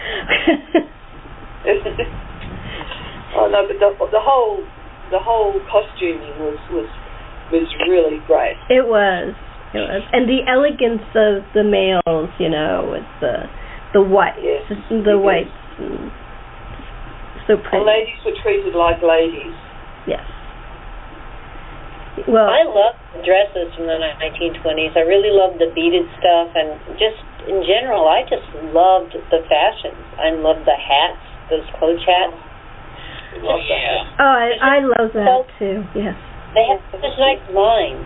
oh 3.37 3.45
no, 3.53 3.69
but 3.69 3.77
the, 3.77 3.93
the 4.09 4.21
whole 4.21 4.65
the 5.13 5.21
whole 5.21 5.53
costuming 5.69 6.33
was 6.41 6.57
was 6.73 6.89
was 7.53 7.69
really 7.85 8.17
great. 8.25 8.57
it 8.73 8.81
was, 8.81 9.37
it 9.73 9.81
was, 9.81 10.03
and 10.13 10.29
the 10.29 10.45
elegance 10.45 11.05
of 11.17 11.41
the 11.57 11.65
males, 11.65 12.29
you 12.39 12.49
know, 12.49 12.87
with 12.93 13.05
the 13.21 13.49
the 13.93 14.01
whites, 14.01 14.37
Yes, 14.41 14.65
the 14.89 15.01
it 15.01 15.17
is. 15.17 15.21
whites, 15.21 15.57
and 15.77 16.09
so 17.45 17.57
The 17.57 17.61
pretty. 17.69 17.85
ladies 17.85 18.19
were 18.25 18.37
treated 18.41 18.73
like 18.73 19.01
ladies. 19.01 19.53
Yes. 20.07 20.25
Well, 22.29 22.45
I 22.45 22.61
love 22.69 22.93
the 23.17 23.25
dresses 23.25 23.73
from 23.73 23.89
the 23.89 23.97
1920s. 23.97 24.93
I 24.93 25.01
really 25.01 25.33
loved 25.33 25.57
the 25.57 25.73
beaded 25.73 26.05
stuff, 26.21 26.53
and 26.53 26.77
just 27.01 27.17
in 27.49 27.65
general, 27.65 28.05
I 28.05 28.21
just 28.29 28.45
loved 28.69 29.17
the 29.33 29.41
fashions. 29.49 29.97
I 30.21 30.29
loved 30.37 30.61
the 30.69 30.77
hats, 30.77 31.21
those 31.49 31.65
cloche 31.81 32.05
hats. 32.05 32.37
Love 33.41 33.65
yeah. 33.65 34.21
oh, 34.21 34.29
I, 34.29 34.49
I 34.61 34.77
love 34.85 35.09
that 35.17 35.49
too. 35.57 35.81
Yes. 35.97 36.13
They 36.53 36.61
have 36.69 36.81
such 36.93 37.17
nice 37.17 37.41
lines. 37.49 38.05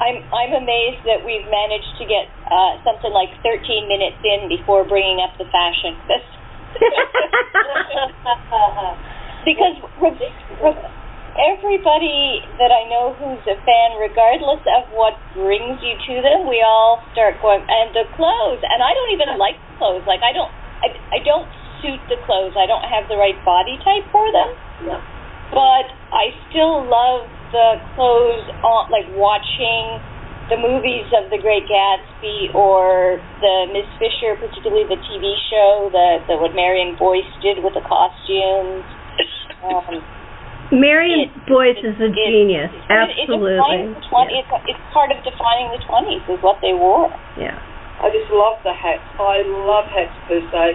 I'm 0.00 0.24
I'm 0.32 0.52
amazed 0.56 1.04
that 1.04 1.20
we've 1.22 1.44
managed 1.44 1.92
to 2.00 2.04
get 2.08 2.24
uh, 2.48 2.80
something 2.82 3.12
like 3.12 3.28
13 3.44 3.60
minutes 3.84 4.16
in 4.24 4.48
before 4.48 4.88
bringing 4.88 5.20
up 5.20 5.36
the 5.36 5.44
fashion. 5.52 5.96
Because 9.40 9.72
re- 10.04 10.20
re- 10.60 10.84
everybody 11.40 12.44
that 12.60 12.68
I 12.68 12.84
know 12.92 13.16
who's 13.16 13.40
a 13.48 13.56
fan, 13.64 13.96
regardless 13.96 14.60
of 14.76 14.92
what 14.92 15.16
brings 15.32 15.80
you 15.80 15.96
to 15.96 16.14
them, 16.20 16.44
we 16.44 16.60
all 16.60 17.00
start 17.16 17.40
going 17.40 17.64
and 17.64 17.88
the 17.96 18.04
clothes. 18.20 18.60
And 18.60 18.84
I 18.84 18.92
don't 18.92 19.12
even 19.16 19.32
like 19.40 19.56
clothes. 19.80 20.04
Like 20.04 20.20
I 20.20 20.36
don't 20.36 20.52
I, 20.84 20.88
I 21.16 21.18
don't 21.24 21.48
suit 21.80 22.00
the 22.12 22.20
clothes. 22.28 22.52
I 22.52 22.68
don't 22.68 22.84
have 22.84 23.08
the 23.08 23.16
right 23.16 23.36
body 23.48 23.80
type 23.80 24.04
for 24.12 24.28
them. 24.28 24.52
But 25.50 25.88
I 26.12 26.36
still 26.52 26.84
love 26.84 27.26
the 27.52 27.78
clothes 27.98 28.46
on 28.62 28.90
like 28.94 29.06
watching 29.18 29.98
the 30.50 30.58
movies 30.58 31.06
of 31.14 31.30
The 31.30 31.38
Great 31.38 31.62
Gatsby 31.70 32.50
or 32.58 33.22
the 33.38 33.54
Miss 33.70 33.86
Fisher, 34.02 34.34
particularly 34.34 34.82
the 34.90 34.98
TV 35.06 35.24
show, 35.46 35.90
the, 35.94 36.18
the 36.26 36.34
what 36.42 36.54
Marion 36.58 36.98
Boyce 36.98 37.28
did 37.38 37.62
with 37.62 37.74
the 37.78 37.84
costumes. 37.86 38.82
Um, 39.62 40.02
Marion 40.74 41.30
It- 41.30 41.46
Boyce 41.46 41.78
is 41.82 41.94
a 42.02 42.10
it- 42.10 42.18
genius. 42.18 42.70
it- 42.70 42.82
it 42.82 43.30
Absolutely. 43.30 43.58
defines 43.58 43.94
the 43.94 44.02
20 44.10 44.34
Yes. 44.34 44.46
it's, 44.50 44.74
it's 44.74 44.84
part 44.94 45.10
of 45.14 45.18
defining 45.22 45.70
the 45.70 45.82
20s 45.86 46.22
is 46.30 46.42
what 46.42 46.58
they 46.62 46.74
wore. 46.74 47.10
Yeah. 47.38 47.54
I 48.02 48.08
just 48.10 48.30
love 48.32 48.58
the 48.64 48.72
hats. 48.72 49.02
I 49.20 49.42
love 49.46 49.84
hats 49.92 50.14
per 50.26 50.40
se, 50.40 50.74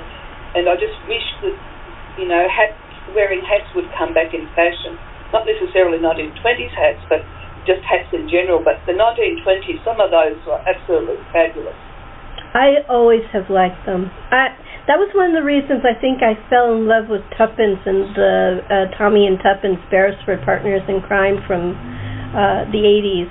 and 0.55 0.69
I 0.69 0.75
just 0.77 0.95
wish 1.09 1.25
that 1.41 1.55
you 2.21 2.27
know 2.27 2.47
hats 2.47 2.77
wearing 3.15 3.41
hats 3.43 3.65
would 3.75 3.89
come 3.97 4.13
back 4.13 4.31
in 4.33 4.45
fashion. 4.55 4.95
Not 5.33 5.47
necessarily 5.47 5.97
1920s 5.97 6.73
hats, 6.75 7.01
but 7.09 7.25
just 7.65 7.81
hats 7.85 8.09
in 8.13 8.29
general. 8.29 8.61
But 8.61 8.81
the 8.85 8.93
1920s, 8.93 9.81
some 9.81 10.01
of 10.01 10.11
those 10.11 10.37
were 10.45 10.61
absolutely 10.65 11.21
fabulous. 11.33 11.77
I 12.55 12.87
always 12.87 13.25
have 13.33 13.49
liked 13.49 13.85
them. 13.85 14.11
I 14.31 14.55
that 14.87 15.01
was 15.01 15.09
one 15.17 15.33
of 15.33 15.35
the 15.35 15.41
reasons 15.41 15.81
I 15.81 15.97
think 15.97 16.21
I 16.21 16.37
fell 16.45 16.77
in 16.77 16.85
love 16.85 17.09
with 17.09 17.25
Tuppence 17.33 17.81
and 17.89 18.13
the 18.13 18.61
uh, 18.69 18.97
Tommy 18.97 19.25
and 19.25 19.41
Tuppence 19.41 19.81
Beresford 19.89 20.45
Partners 20.45 20.85
in 20.85 21.01
Crime 21.01 21.41
from 21.49 21.73
uh, 22.37 22.69
the 22.69 22.85
80s 22.85 23.25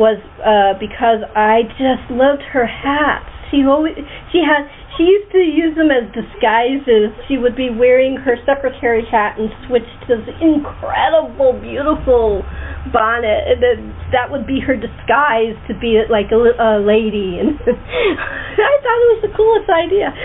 was 0.00 0.16
uh, 0.40 0.80
because 0.80 1.20
I 1.36 1.68
just 1.76 2.08
loved 2.08 2.42
her 2.56 2.64
hats. 2.64 3.33
She 3.54 3.62
always 3.62 3.94
she 4.34 4.42
had 4.42 4.66
she 4.98 5.06
used 5.06 5.30
to 5.30 5.38
use 5.38 5.78
them 5.78 5.94
as 5.94 6.10
disguises. 6.10 7.14
She 7.30 7.38
would 7.38 7.54
be 7.54 7.70
wearing 7.70 8.18
her 8.18 8.34
secretary 8.42 9.06
hat 9.06 9.38
and 9.38 9.46
switch 9.70 9.86
to 10.10 10.18
this 10.18 10.26
incredible, 10.42 11.54
beautiful 11.62 12.42
bonnet, 12.90 13.46
and 13.46 13.62
then 13.62 13.94
that 14.10 14.34
would 14.34 14.42
be 14.42 14.58
her 14.58 14.74
disguise 14.74 15.54
to 15.70 15.74
be 15.78 16.02
like 16.10 16.34
a, 16.34 16.38
a 16.58 16.82
lady. 16.82 17.38
And 17.38 17.54
I 17.62 18.74
thought 18.82 18.98
it 19.06 19.10
was 19.14 19.22
the 19.22 19.34
coolest 19.38 19.70
idea. 19.70 20.10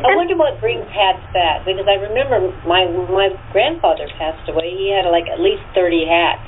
I 0.00 0.16
wonder 0.16 0.34
what 0.34 0.58
brings 0.64 0.88
hats 0.88 1.22
back 1.36 1.68
because 1.68 1.84
I 1.84 2.00
remember 2.00 2.40
my 2.64 2.88
my 3.12 3.28
grandfather 3.52 4.08
passed 4.16 4.48
away. 4.48 4.72
He 4.72 4.96
had 4.96 5.04
like 5.12 5.28
at 5.28 5.44
least 5.44 5.60
thirty 5.76 6.08
hats. 6.08 6.40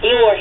He 0.00 0.08
wore 0.16 0.40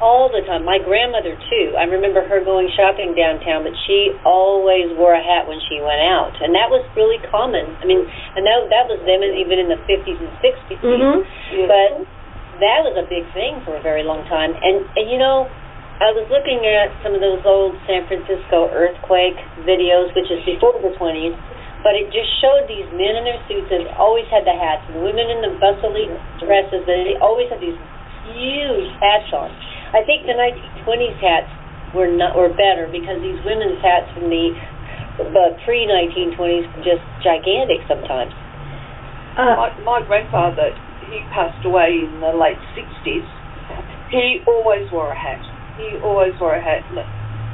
all 0.00 0.32
the 0.32 0.40
time. 0.48 0.64
My 0.64 0.80
grandmother 0.80 1.36
too. 1.48 1.76
I 1.76 1.84
remember 1.86 2.24
her 2.24 2.40
going 2.40 2.72
shopping 2.74 3.12
downtown, 3.14 3.62
but 3.62 3.76
she 3.86 4.12
always 4.24 4.90
wore 4.96 5.14
a 5.14 5.22
hat 5.22 5.46
when 5.46 5.60
she 5.68 5.78
went 5.80 6.00
out, 6.00 6.34
and 6.40 6.56
that 6.56 6.72
was 6.72 6.82
really 6.96 7.20
common. 7.28 7.68
I 7.78 7.84
mean, 7.84 8.02
and 8.34 8.42
that 8.48 8.68
that 8.72 8.84
was 8.88 8.98
them 9.04 9.20
even 9.22 9.60
in 9.60 9.68
the 9.68 9.78
fifties 9.84 10.18
and 10.18 10.32
60s 10.40 10.80
mhm. 10.80 11.24
but 11.68 11.90
that 12.60 12.84
was 12.84 12.96
a 12.96 13.06
big 13.08 13.24
thing 13.32 13.60
for 13.64 13.76
a 13.76 13.82
very 13.84 14.02
long 14.02 14.24
time. 14.26 14.56
And 14.56 14.84
and 14.96 15.06
you 15.08 15.20
know, 15.20 15.48
I 16.00 16.16
was 16.16 16.24
looking 16.32 16.64
at 16.64 16.88
some 17.04 17.12
of 17.12 17.20
those 17.20 17.44
old 17.44 17.76
San 17.84 18.08
Francisco 18.08 18.72
earthquake 18.72 19.36
videos, 19.68 20.12
which 20.16 20.32
is 20.32 20.40
before 20.48 20.76
the 20.80 20.96
20s, 20.96 21.36
but 21.84 21.92
it 21.92 22.08
just 22.08 22.28
showed 22.40 22.64
these 22.68 22.88
men 22.96 23.20
in 23.20 23.24
their 23.28 23.40
suits 23.48 23.68
that 23.68 23.84
always 24.00 24.24
had 24.32 24.48
the 24.48 24.56
hats, 24.56 24.84
and 24.88 25.04
women 25.04 25.28
in 25.28 25.44
the 25.44 25.52
bustly 25.60 26.08
dresses. 26.40 26.88
They 26.88 27.20
always 27.20 27.52
had 27.52 27.60
these 27.60 27.76
huge 28.32 28.88
hats 29.00 29.28
on. 29.32 29.52
I 29.90 30.02
think 30.06 30.26
the 30.26 30.36
1920s 30.38 31.18
hats 31.18 31.50
were 31.94 32.10
not 32.10 32.38
were 32.38 32.50
better 32.54 32.86
because 32.86 33.18
these 33.22 33.38
women's 33.42 33.82
hats 33.82 34.06
from 34.14 34.30
the 34.30 34.54
the 35.18 35.46
pre 35.66 35.84
1920s 35.84 36.66
were 36.70 36.84
just 36.86 37.02
gigantic 37.20 37.82
sometimes. 37.90 38.32
Uh, 39.36 39.56
My, 39.58 39.70
my 39.82 39.98
grandfather, 40.06 40.74
he 41.10 41.20
passed 41.34 41.60
away 41.66 42.02
in 42.02 42.20
the 42.22 42.32
late 42.34 42.58
60s. 42.74 43.26
He 44.10 44.42
always 44.46 44.90
wore 44.90 45.10
a 45.12 45.18
hat. 45.18 45.42
He 45.78 45.98
always 46.02 46.34
wore 46.40 46.54
a 46.54 46.62
hat. 46.62 46.82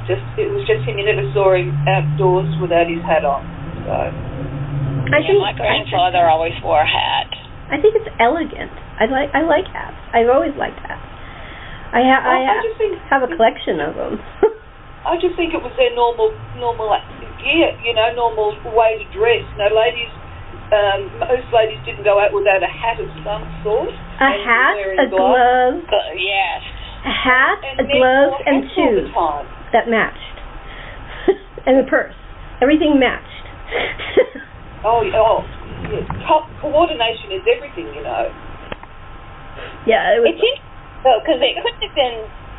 Just 0.09 0.23
it 0.37 0.49
was 0.49 0.65
just 0.65 0.85
him. 0.87 0.97
You 0.97 1.05
never 1.05 1.25
saw 1.33 1.53
him 1.53 1.73
outdoors 1.85 2.49
without 2.61 2.87
his 2.89 3.01
hat 3.05 3.25
on. 3.25 3.43
So 3.85 3.93
I 3.93 5.21
yeah, 5.21 5.27
think 5.27 5.39
my 5.39 5.53
grandfather 5.55 6.27
always 6.27 6.55
wore 6.63 6.81
a 6.81 6.87
hat. 6.87 7.29
I 7.71 7.77
think 7.81 7.95
it's 7.95 8.09
elegant. 8.19 8.71
I 8.99 9.05
like 9.07 9.29
I 9.35 9.43
like 9.43 9.67
hats. 9.71 9.99
I've 10.13 10.29
always 10.31 10.55
liked 10.57 10.79
hats. 10.83 11.06
I 11.93 12.01
ha- 12.03 12.23
I, 12.23 12.35
I, 12.43 12.51
I 12.51 12.63
just 12.63 12.77
think 12.77 12.93
have 13.07 13.23
a 13.23 13.31
collection 13.31 13.79
of 13.79 13.95
them. 13.95 14.19
I 15.07 15.15
just 15.23 15.39
think 15.39 15.55
it 15.55 15.63
was 15.63 15.71
their 15.79 15.95
normal 15.95 16.35
normal 16.59 16.91
gear, 17.39 17.71
you 17.79 17.95
know, 17.95 18.11
normal 18.11 18.51
way 18.75 18.99
to 18.99 19.05
dress. 19.15 19.39
You 19.55 19.57
know, 19.63 19.71
ladies, 19.71 20.11
um, 20.75 20.99
most 21.23 21.47
ladies 21.55 21.79
didn't 21.87 22.03
go 22.03 22.19
out 22.19 22.35
without 22.35 22.59
a 22.59 22.67
hat 22.67 22.99
of 22.99 23.07
some 23.23 23.43
sort. 23.63 23.87
a 23.87 24.27
and 24.27 24.43
hat, 24.43 24.75
a 24.99 25.07
glove, 25.07 25.79
Uh, 25.87 26.11
yes. 26.19 26.59
a 27.07 27.13
hat, 27.13 27.57
And 27.63 27.79
a 27.79 27.87
glove, 27.87 28.35
and 28.43 28.67
hats 28.67 28.75
all 28.75 28.91
the 28.91 29.07
shoes 29.07 29.07
that 29.71 29.87
matched, 29.87 30.37
and 31.67 31.79
a 31.79 31.87
purse. 31.87 32.15
Everything 32.59 32.99
matched. 32.99 33.23
Oh, 34.85 35.01
yeah, 35.01 35.17
oh, 35.19 35.41
yeah. 35.89 36.05
Co- 36.29 36.45
coordination 36.61 37.33
is 37.33 37.41
everything, 37.49 37.89
you 37.97 38.03
know. 38.05 38.29
yeah, 39.89 40.13
it 40.15 40.21
was. 40.21 40.29
It's 40.31 40.37
interesting 40.37 40.66
though 41.07 41.23
because 41.23 41.39
it 41.39 41.55
couldn't 41.63 41.83
have 41.87 41.95
been. 41.95 42.17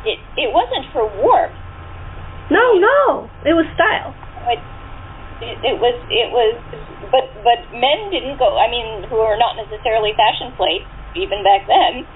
It 0.09 0.17
it 0.35 0.49
wasn't 0.49 0.89
for 0.89 1.05
warmth. 1.21 1.53
no, 2.49 2.81
no, 2.81 3.29
it 3.45 3.53
was 3.53 3.69
style. 3.77 4.17
It, 4.49 4.57
it, 5.45 5.55
it 5.61 5.75
was 5.77 5.95
it 6.09 6.33
was, 6.33 6.57
but 7.13 7.29
but 7.45 7.59
men 7.77 8.09
didn't 8.09 8.41
go. 8.41 8.57
I 8.57 8.65
mean, 8.67 9.05
who 9.07 9.21
are 9.21 9.37
not 9.37 9.53
necessarily 9.55 10.17
fashion 10.17 10.49
plates 10.57 10.89
even 11.13 11.45
back 11.45 11.69
then. 11.69 12.09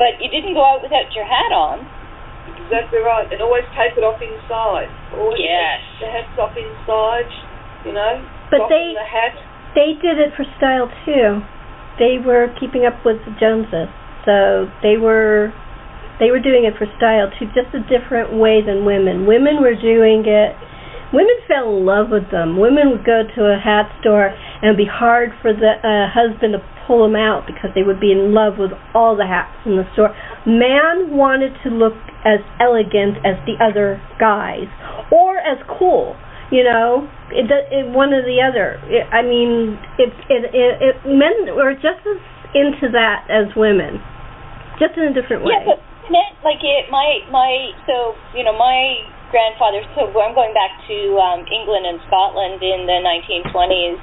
But 0.00 0.20
you 0.20 0.28
didn't 0.28 0.52
go 0.52 0.60
out 0.60 0.84
without 0.84 1.08
your 1.16 1.24
hat 1.24 1.52
on. 1.56 1.80
Exactly 2.68 3.00
right. 3.00 3.24
And 3.32 3.40
always 3.40 3.64
take 3.72 3.96
it 3.96 4.04
off 4.04 4.20
inside. 4.20 4.92
Always 5.16 5.40
Yes. 5.40 5.80
the 6.00 6.06
hat's 6.12 6.36
off 6.36 6.52
inside, 6.52 7.28
you 7.84 7.92
know. 7.96 8.20
But 8.52 8.68
they- 8.68 8.92
the 8.92 9.08
hat. 9.08 9.32
They 9.74 9.94
did 10.00 10.18
it 10.20 10.32
for 10.36 10.44
style 10.60 10.92
too. 11.04 11.40
They 11.98 12.18
were 12.18 12.48
keeping 12.60 12.84
up 12.84 13.04
with 13.04 13.24
the 13.24 13.30
Joneses, 13.40 13.88
so 14.24 14.68
they 14.82 14.96
were 15.00 15.52
they 16.18 16.30
were 16.30 16.40
doing 16.40 16.64
it 16.64 16.74
for 16.78 16.86
style 16.96 17.28
too, 17.38 17.46
just 17.52 17.74
a 17.76 17.82
different 17.84 18.36
way 18.36 18.64
than 18.64 18.84
women. 18.84 19.26
Women 19.26 19.60
were 19.60 19.76
doing 19.76 20.24
it. 20.24 20.56
Women 21.12 21.38
fell 21.46 21.76
in 21.76 21.86
love 21.86 22.10
with 22.10 22.30
them. 22.32 22.58
Women 22.58 22.90
would 22.90 23.04
go 23.04 23.22
to 23.22 23.40
a 23.46 23.58
hat 23.60 23.86
store 24.00 24.32
and 24.32 24.64
it'd 24.64 24.76
be 24.76 24.90
hard 24.90 25.30
for 25.40 25.52
the 25.52 25.78
uh, 25.78 26.10
husband 26.10 26.58
to 26.58 26.60
pull 26.86 27.04
them 27.04 27.14
out 27.14 27.46
because 27.46 27.70
they 27.74 27.82
would 27.82 28.00
be 28.00 28.10
in 28.10 28.34
love 28.34 28.58
with 28.58 28.72
all 28.94 29.14
the 29.14 29.26
hats 29.26 29.54
in 29.66 29.76
the 29.76 29.86
store. 29.92 30.10
Man 30.46 31.14
wanted 31.14 31.54
to 31.62 31.70
look 31.70 31.94
as 32.26 32.42
elegant 32.58 33.22
as 33.22 33.38
the 33.46 33.54
other 33.62 34.02
guys 34.18 34.66
or 35.12 35.38
as 35.38 35.58
cool 35.78 36.16
you 36.50 36.62
know 36.62 37.08
it, 37.30 37.46
it 37.50 37.86
one 37.90 38.14
or 38.14 38.22
the 38.22 38.38
other 38.38 38.78
it, 38.86 39.06
i 39.10 39.22
mean 39.22 39.78
it, 39.98 40.14
it 40.30 40.42
it 40.54 40.72
it 40.78 40.96
men 41.06 41.54
were 41.54 41.74
just 41.74 42.02
as 42.06 42.18
into 42.54 42.90
that 42.90 43.26
as 43.30 43.50
women 43.56 43.98
just 44.78 44.94
in 44.96 45.10
a 45.10 45.14
different 45.14 45.42
way 45.42 45.54
Yeah, 45.58 45.74
but 45.74 45.82
men, 46.10 46.28
like 46.46 46.62
it, 46.62 46.90
my 46.90 47.20
my 47.30 47.72
so 47.86 48.14
you 48.36 48.42
know 48.44 48.54
my 48.56 49.02
grandfather. 49.30 49.82
So 49.98 50.06
I'm 50.20 50.34
going 50.34 50.54
back 50.54 50.72
to 50.86 50.98
um, 51.18 51.40
England 51.50 51.84
and 51.86 51.98
Scotland 52.06 52.62
in 52.62 52.86
the 52.86 52.98
1920s. 53.02 53.98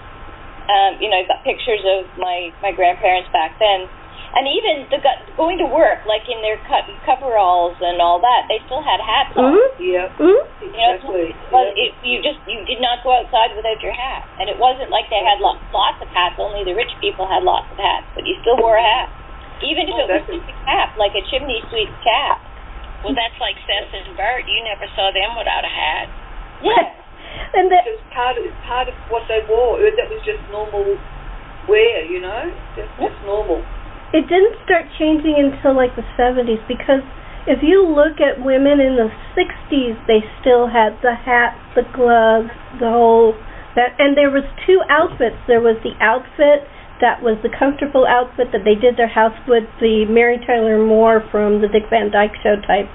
Um, 0.63 0.91
you 1.03 1.11
know, 1.11 1.19
I've 1.19 1.27
got 1.27 1.43
pictures 1.43 1.83
of 1.83 2.07
my 2.19 2.51
my 2.63 2.71
grandparents 2.71 3.27
back 3.35 3.59
then, 3.59 3.83
and 4.35 4.47
even 4.47 4.87
the 4.87 4.99
gu- 5.03 5.23
going 5.35 5.59
to 5.59 5.67
work, 5.67 6.07
like 6.07 6.23
in 6.31 6.39
their 6.39 6.55
cut 6.71 6.87
coveralls 7.03 7.75
and 7.83 7.99
all 7.99 8.23
that, 8.23 8.47
they 8.47 8.63
still 8.67 8.79
had 8.79 9.03
hats 9.03 9.35
on. 9.35 9.51
mm-hmm. 9.51 9.67
Yeah, 9.83 10.07
Mm-hmm. 10.15 10.43
You 10.63 10.71
know, 10.71 10.91
exactly. 10.95 11.27
well, 11.51 11.67
yeah. 11.67 11.83
it, 11.83 11.91
you 12.07 12.23
just 12.23 12.39
you 12.47 12.63
did 12.63 12.79
not 12.79 13.03
go 13.03 13.11
outside 13.11 13.51
without 13.59 13.79
your 13.83 13.91
hat, 13.91 14.23
and 14.39 14.47
it 14.47 14.55
wasn't 14.55 14.87
like 14.87 15.11
they 15.11 15.19
had 15.19 15.43
lots 15.43 15.59
lots 15.75 15.99
of 15.99 16.07
hats. 16.15 16.39
Only 16.39 16.63
the 16.63 16.75
rich 16.79 16.91
people 17.03 17.27
had 17.27 17.43
lots 17.43 17.67
of 17.71 17.77
hats, 17.79 18.07
but 18.15 18.23
you 18.23 18.39
still 18.39 18.55
wore 18.55 18.79
a 18.79 18.83
hat, 18.83 19.11
even 19.63 19.87
if 19.89 19.95
Oh, 19.95 20.05
it 20.05 20.07
was 20.11 20.25
just 20.27 20.43
a 20.51 20.55
cap, 20.67 20.95
like 20.99 21.15
a 21.15 21.23
chimney 21.31 21.63
sweep 21.71 21.89
cap. 22.03 22.39
Well, 23.03 23.15
that's 23.15 23.35
like 23.39 23.55
Cec 23.67 23.91
and 23.91 24.15
Bert. 24.15 24.47
You 24.47 24.63
never 24.63 24.87
saw 24.95 25.11
them 25.11 25.35
without 25.35 25.63
a 25.67 25.71
hat. 25.71 26.07
Yeah. 26.63 26.87
and 27.59 27.67
the, 27.71 27.79
It 27.83 27.99
was 27.99 28.05
part 28.15 28.35
of, 28.39 28.43
it's 28.47 28.61
part 28.63 28.87
of 28.87 28.95
what 29.11 29.27
they 29.27 29.43
wore. 29.47 29.79
That 29.83 30.07
was 30.07 30.23
just 30.23 30.39
normal 30.51 30.95
wear, 31.67 32.03
you 32.07 32.19
know. 32.23 32.47
Just, 32.75 32.91
just 32.99 33.17
normal. 33.27 33.59
it 34.13 34.27
didn't 34.29 34.55
start 34.63 34.85
changing 34.99 35.35
until 35.39 35.75
like 35.75 35.95
the 35.95 36.05
70s 36.19 36.61
because 36.67 37.01
if 37.47 37.59
you 37.63 37.83
look 37.83 38.21
at 38.23 38.39
women 38.39 38.79
in 38.79 38.95
the 38.95 39.09
60s 39.35 39.95
they 40.07 40.21
still 40.39 40.67
had 40.71 40.95
the 41.01 41.11
hats 41.15 41.59
the 41.75 41.83
gloves 41.91 42.51
the 42.79 42.87
whole 42.87 43.33
that 43.75 43.97
and 43.99 44.15
there 44.15 44.29
was 44.29 44.45
two 44.67 44.79
outfits 44.87 45.35
there 45.47 45.59
was 45.59 45.75
the 45.83 45.91
outfit 45.99 46.63
that 47.01 47.21
was 47.21 47.37
the 47.41 47.49
comfortable 47.49 48.05
outfit 48.05 48.53
that 48.53 48.61
they 48.63 48.75
did 48.75 48.97
their 48.97 49.09
house 49.09 49.35
with 49.47 49.65
the 49.81 50.05
Mary 50.09 50.37
Tyler 50.45 50.83
Moore 50.83 51.23
from 51.31 51.61
the 51.61 51.67
Dick 51.67 51.89
Van 51.89 52.11
Dyke 52.11 52.35
Show 52.43 52.55
type 52.65 52.89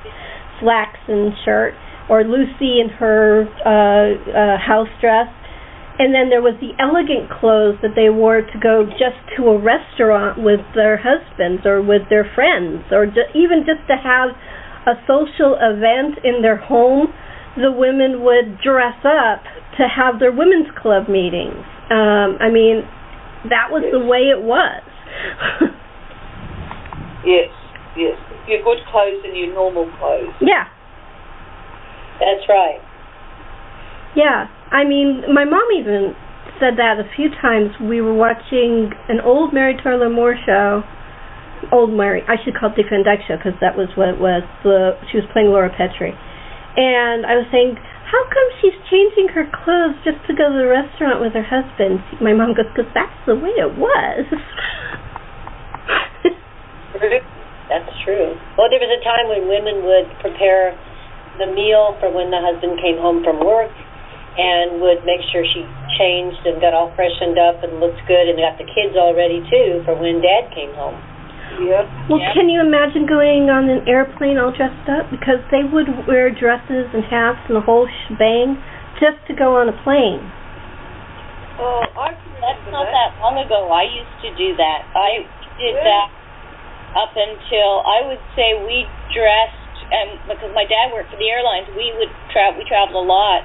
slacks 0.61 1.01
and 1.09 1.33
shirt, 1.45 1.75
or 2.09 2.25
Lucy 2.25 2.81
in 2.81 2.89
her 2.99 3.47
uh, 3.67 4.17
uh, 4.31 4.57
house 4.59 4.91
dress. 5.01 5.29
And 5.99 6.15
then 6.15 6.31
there 6.31 6.43
was 6.43 6.55
the 6.63 6.79
elegant 6.79 7.27
clothes 7.27 7.83
that 7.83 7.99
they 7.99 8.09
wore 8.09 8.41
to 8.41 8.57
go 8.63 8.87
just 8.87 9.19
to 9.35 9.51
a 9.51 9.59
restaurant 9.59 10.39
with 10.39 10.63
their 10.75 10.95
husbands 10.95 11.67
or 11.67 11.83
with 11.83 12.07
their 12.09 12.23
friends, 12.23 12.87
or 12.95 13.07
ju- 13.07 13.27
even 13.35 13.67
just 13.67 13.83
to 13.91 13.99
have 13.99 14.31
a 14.87 14.95
social 15.11 15.59
event 15.59 16.23
in 16.23 16.41
their 16.41 16.57
home. 16.57 17.11
The 17.59 17.75
women 17.75 18.23
would 18.23 18.63
dress 18.63 19.03
up 19.03 19.43
to 19.77 19.91
have 19.91 20.23
their 20.23 20.31
women's 20.31 20.71
club 20.79 21.11
meetings. 21.11 21.67
Um, 21.91 22.39
I 22.39 22.47
mean, 22.47 22.87
that 23.51 23.71
was 23.71 23.85
the 23.93 24.01
way 24.01 24.29
it 24.31 24.43
was. 24.43 24.83
Yes, 27.27 27.51
yes. 27.99 28.15
Your 28.47 28.63
good 28.63 28.79
clothes 28.91 29.21
and 29.27 29.37
your 29.37 29.53
normal 29.53 29.91
clothes. 29.99 30.33
yeah, 30.41 30.71
That's 32.23 32.47
right. 32.49 32.79
yeah. 34.17 34.47
I 34.71 34.85
mean, 34.85 35.25
my 35.35 35.45
mom 35.45 35.67
even 35.77 36.15
said 36.61 36.79
that 36.79 36.97
a 37.01 37.09
few 37.17 37.29
times. 37.43 37.73
We 37.83 38.01
were 38.01 38.15
watching 38.15 38.91
an 39.09 39.21
old 39.21 39.53
Mary 39.53 39.75
Tyler 39.83 40.09
Moore 40.09 40.37
show. 40.47 40.83
Old 41.73 41.91
Mary, 41.93 42.23
I 42.29 42.37
should 42.45 42.55
call 42.55 42.71
it 42.71 42.77
Dick 42.77 42.87
Van 42.89 43.03
Dyke 43.03 43.27
show 43.27 43.37
because 43.37 43.59
that 43.61 43.77
was 43.77 43.89
what 43.99 44.09
it 44.15 44.21
was. 44.23 44.47
The 44.63 44.95
she 45.11 45.19
was 45.19 45.27
playing 45.35 45.49
Laura 45.51 45.69
Petrie, 45.75 46.15
and 46.15 47.27
I 47.27 47.35
was 47.35 47.51
saying, 47.51 47.75
how 48.09 48.25
come 48.33 48.49
she's 48.61 48.77
changing 48.89 49.29
her 49.37 49.45
clothes 49.53 50.01
just 50.01 50.17
to 50.25 50.33
go 50.33 50.49
to 50.49 50.57
the 50.57 50.65
restaurant 50.65 51.21
with 51.21 51.37
her 51.37 51.45
husband? 51.45 52.01
My 52.25 52.33
mom 52.33 52.57
goes, 52.57 52.65
because 52.73 52.89
that's 52.97 53.13
the 53.29 53.37
way 53.37 53.53
it 53.53 53.77
was. 53.77 54.25
That's 57.69 57.93
true. 58.01 58.33
Well, 58.57 58.73
there 58.73 58.81
was 58.81 58.89
a 58.89 59.03
time 59.05 59.29
when 59.29 59.45
women 59.45 59.85
would 59.85 60.09
prepare 60.25 60.73
the 61.37 61.53
meal 61.53 61.95
for 62.01 62.09
when 62.09 62.33
the 62.33 62.41
husband 62.41 62.81
came 62.81 62.97
home 62.97 63.21
from 63.21 63.45
work 63.45 63.71
and 64.41 64.81
would 64.81 65.05
make 65.05 65.21
sure 65.29 65.45
she 65.45 65.69
changed 66.01 66.41
and 66.49 66.65
got 66.65 66.73
all 66.73 66.89
freshened 66.97 67.37
up 67.37 67.61
and 67.61 67.77
looked 67.77 68.01
good 68.09 68.33
and 68.33 68.41
got 68.41 68.57
the 68.57 68.65
kids 68.65 68.97
all 68.97 69.13
ready 69.13 69.45
too 69.53 69.85
for 69.85 69.93
when 70.01 70.25
dad 70.25 70.49
came 70.57 70.73
home. 70.81 70.97
Yep. 71.57 71.89
Well, 72.09 72.21
Yep. 72.21 72.33
can 72.35 72.49
you 72.49 72.61
imagine 72.61 73.07
going 73.07 73.51
on 73.51 73.69
an 73.69 73.89
airplane 73.89 74.39
all 74.39 74.51
dressed 74.53 74.89
up? 74.89 75.11
Because 75.11 75.41
they 75.51 75.65
would 75.65 76.07
wear 76.07 76.31
dresses 76.31 76.93
and 76.93 77.05
hats 77.05 77.41
and 77.49 77.57
the 77.57 77.61
whole 77.61 77.89
shebang 78.07 78.63
just 79.01 79.19
to 79.27 79.35
go 79.35 79.57
on 79.57 79.69
a 79.69 79.77
plane. 79.85 80.21
Oh, 81.59 81.83
I 81.99 82.15
That's 82.39 82.71
not 82.71 82.87
that 82.87 83.19
long 83.21 83.37
ago. 83.39 83.67
I 83.73 83.83
used 83.83 84.17
to 84.23 84.31
do 84.39 84.55
that. 84.57 84.87
I 84.95 85.27
did 85.59 85.75
Yeah. 85.75 85.83
that 85.83 86.09
up 86.95 87.13
until 87.17 87.83
I 87.85 88.01
would 88.07 88.21
say 88.37 88.55
we 88.65 88.87
dressed, 89.13 89.77
and 89.91 90.19
because 90.29 90.55
my 90.55 90.65
dad 90.65 90.93
worked 90.93 91.11
for 91.11 91.17
the 91.17 91.29
airlines, 91.29 91.67
we 91.77 91.93
would 91.99 92.11
travel. 92.31 92.59
We 92.63 92.65
traveled 92.65 93.05
a 93.05 93.07
lot, 93.07 93.43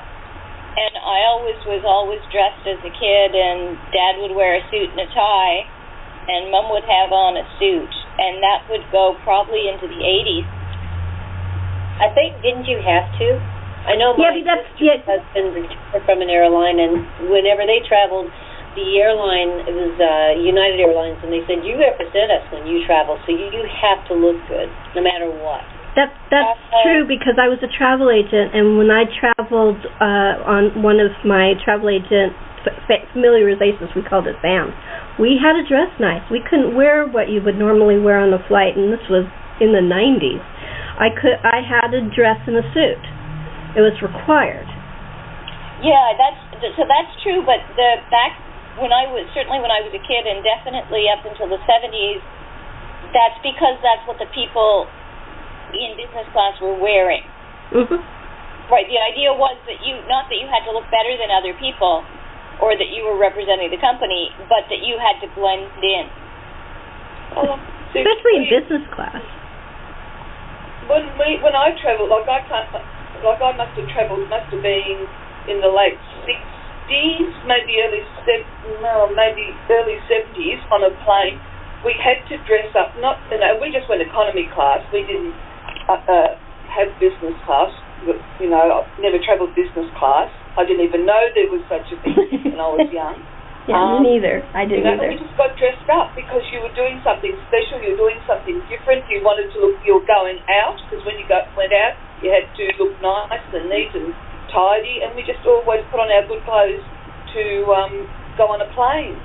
and 0.77 0.93
I 0.97 1.25
always 1.25 1.57
was 1.65 1.83
always 1.83 2.21
dressed 2.31 2.65
as 2.67 2.77
a 2.85 2.93
kid, 2.93 3.35
and 3.35 3.77
Dad 3.91 4.17
would 4.21 4.31
wear 4.31 4.55
a 4.55 4.63
suit 4.69 4.91
and 4.91 4.99
a 4.99 5.07
tie, 5.13 5.65
and 6.27 6.51
Mom 6.51 6.71
would 6.71 6.85
have 6.87 7.11
on 7.11 7.35
a 7.37 7.45
suit, 7.59 7.91
and 8.19 8.39
that 8.43 8.63
would 8.69 8.85
go 8.91 9.15
probably 9.23 9.67
into 9.67 9.87
the 9.87 10.01
80s. 10.01 10.47
I 12.03 12.09
think 12.13 12.41
didn't 12.41 12.65
you 12.65 12.81
have 12.81 13.05
to? 13.21 13.27
I 13.83 13.99
know 13.99 14.15
Yeah, 14.15 14.31
my 14.31 14.39
but 14.39 14.45
that's 14.47 14.69
yeah. 14.79 14.97
husband 15.03 15.53
retired 15.53 16.03
from 16.07 16.23
an 16.23 16.29
airline, 16.31 16.79
and 16.79 17.03
whenever 17.29 17.67
they 17.67 17.83
traveled, 17.85 18.31
the 18.73 18.87
airline 18.97 19.67
it 19.69 19.75
was 19.75 19.93
uh, 20.01 20.33
United 20.39 20.81
Airlines, 20.81 21.19
and 21.21 21.29
they 21.29 21.43
said 21.45 21.61
you 21.61 21.77
represent 21.77 22.31
us 22.33 22.41
when 22.49 22.65
you 22.65 22.81
travel, 22.87 23.19
so 23.27 23.29
you, 23.29 23.45
you 23.53 23.63
have 23.69 24.01
to 24.09 24.17
look 24.17 24.39
good 24.49 24.71
no 24.97 25.01
matter 25.03 25.29
what. 25.29 25.61
That 25.93 26.09
that's 26.33 26.57
Uh, 26.73 26.81
true 26.81 27.05
because 27.05 27.37
I 27.37 27.45
was 27.51 27.61
a 27.61 27.69
travel 27.69 28.09
agent, 28.09 28.55
and 28.57 28.81
when 28.81 28.89
I 28.89 29.05
traveled 29.05 29.77
uh, 30.01 30.41
on 30.49 30.81
one 30.81 30.97
of 30.97 31.13
my 31.21 31.53
travel 31.61 31.89
agent 31.93 32.33
familiarizations, 32.89 33.93
we 33.93 34.01
called 34.01 34.25
it 34.25 34.39
FAMs. 34.41 34.73
We 35.21 35.37
had 35.37 35.53
to 35.53 35.63
dress 35.67 35.93
nice. 36.01 36.25
We 36.31 36.41
couldn't 36.41 36.73
wear 36.73 37.05
what 37.05 37.29
you 37.29 37.41
would 37.45 37.57
normally 37.57 38.01
wear 38.01 38.17
on 38.17 38.33
a 38.33 38.41
flight, 38.49 38.73
and 38.73 38.89
this 38.89 39.03
was 39.09 39.29
in 39.61 39.71
the 39.71 39.83
90s. 39.83 40.41
I 40.97 41.09
could 41.13 41.37
I 41.41 41.61
had 41.61 41.93
to 41.93 42.01
dress 42.13 42.41
in 42.45 42.57
a 42.57 42.65
suit. 42.73 43.03
It 43.77 43.81
was 43.81 43.93
required. 44.01 44.65
Yeah, 45.81 46.13
that's 46.17 46.39
so 46.77 46.85
that's 46.85 47.13
true. 47.21 47.41
But 47.45 47.61
the 47.77 48.01
back 48.09 48.37
when 48.81 48.93
I 48.93 49.05
was 49.09 49.25
certainly 49.33 49.61
when 49.61 49.73
I 49.73 49.81
was 49.85 49.93
a 49.93 50.01
kid, 50.01 50.25
and 50.25 50.41
definitely 50.41 51.09
up 51.09 51.25
until 51.25 51.49
the 51.49 51.61
70s, 51.65 52.21
that's 53.13 53.37
because 53.41 53.77
that's 53.81 54.05
what 54.09 54.17
the 54.17 54.29
people 54.33 54.89
in 55.73 55.97
business 55.97 56.25
class 56.33 56.57
were 56.61 56.77
wearing. 56.77 57.25
Mhm. 57.73 58.01
Right. 58.69 58.87
The 58.87 59.01
idea 59.01 59.33
was 59.33 59.57
that 59.65 59.81
you 59.81 59.97
not 60.09 60.29
that 60.29 60.37
you 60.37 60.47
had 60.47 60.65
to 60.65 60.71
look 60.71 60.89
better 60.89 61.17
than 61.17 61.29
other 61.33 61.53
people, 61.57 62.05
or 62.61 62.77
that 62.77 62.89
you 62.93 63.05
were 63.05 63.17
representing 63.17 63.71
the 63.73 63.81
company, 63.81 64.29
but 64.49 64.65
that 64.69 64.81
you 64.85 64.97
had 65.01 65.17
to 65.25 65.27
blend 65.33 65.69
in. 65.81 66.05
Oh, 67.37 67.57
see, 67.93 68.05
Especially 68.05 68.45
in 68.45 68.61
business 68.61 68.85
class. 68.93 69.21
when 70.89 71.09
we 71.17 71.39
when 71.41 71.55
I 71.57 71.73
travelled, 71.81 72.13
like 72.13 72.29
I 72.29 72.41
can't, 72.45 72.69
like 73.25 73.41
I 73.41 73.51
must 73.57 73.73
have 73.79 73.89
travelled, 73.89 74.29
must 74.29 74.51
have 74.53 74.61
been 74.61 74.99
in 75.49 75.57
the 75.63 75.71
late 75.71 75.97
sixties, 76.27 77.31
maybe 77.47 77.79
early 77.81 78.03
sev- 78.27 78.49
no, 78.83 79.09
maybe 79.15 79.49
early 79.71 79.97
seventies 80.05 80.61
on 80.69 80.85
a 80.85 80.91
plane. 81.03 81.39
We 81.83 81.91
had 81.99 82.23
to 82.31 82.39
dress 82.47 82.71
up. 82.79 82.95
Not, 83.03 83.19
you 83.27 83.39
know, 83.43 83.59
we 83.59 83.67
just 83.67 83.89
went 83.91 83.99
economy 83.99 84.47
class. 84.55 84.79
We 84.95 85.03
didn't 85.03 85.35
uh, 85.91 85.99
uh, 86.07 86.31
have 86.71 86.87
business 86.95 87.35
class. 87.43 87.75
You 88.39 88.49
know, 88.51 88.83
I've 88.83 88.89
never 88.99 89.17
travelled 89.23 89.55
business 89.55 89.87
class. 89.95 90.27
I 90.59 90.67
didn't 90.67 90.83
even 90.85 91.07
know 91.07 91.21
there 91.33 91.49
was 91.49 91.63
such 91.71 91.87
a 91.91 91.97
thing 92.03 92.15
when 92.53 92.59
I 92.59 92.69
was 92.69 92.87
young. 92.91 93.17
Yeah, 93.63 93.79
Um, 93.79 94.03
me 94.03 94.19
neither. 94.19 94.43
I 94.51 94.67
didn't 94.67 94.83
know, 94.83 94.99
either. 94.99 95.07
we 95.07 95.23
just 95.23 95.33
got 95.39 95.55
dressed 95.55 95.87
up 95.87 96.11
because 96.19 96.43
you 96.51 96.59
were 96.59 96.73
doing 96.75 96.99
something 97.07 97.31
special. 97.47 97.79
You 97.79 97.95
were 97.95 98.11
doing 98.11 98.19
something 98.27 98.59
different. 98.67 99.07
You 99.07 99.23
wanted 99.23 99.47
to 99.55 99.57
look. 99.63 99.79
You 99.87 100.03
were 100.03 100.07
going 100.07 100.43
out 100.51 100.75
because 100.83 100.99
when 101.07 101.15
you 101.15 101.23
got 101.31 101.47
went 101.55 101.71
out, 101.71 101.95
you 102.19 102.27
had 102.27 102.43
to 102.59 102.63
look 102.75 102.91
nice 102.99 103.39
and 103.55 103.71
neat 103.71 103.95
and 103.95 104.11
tidy. 104.51 104.99
And 105.07 105.15
we 105.15 105.23
just 105.23 105.39
always 105.47 105.79
put 105.87 106.03
on 106.03 106.11
our 106.11 106.27
good 106.27 106.43
clothes 106.43 106.83
to 107.39 107.43
um, 107.71 107.93
go 108.35 108.51
on 108.51 108.59
a 108.59 108.67
plane. 108.75 109.15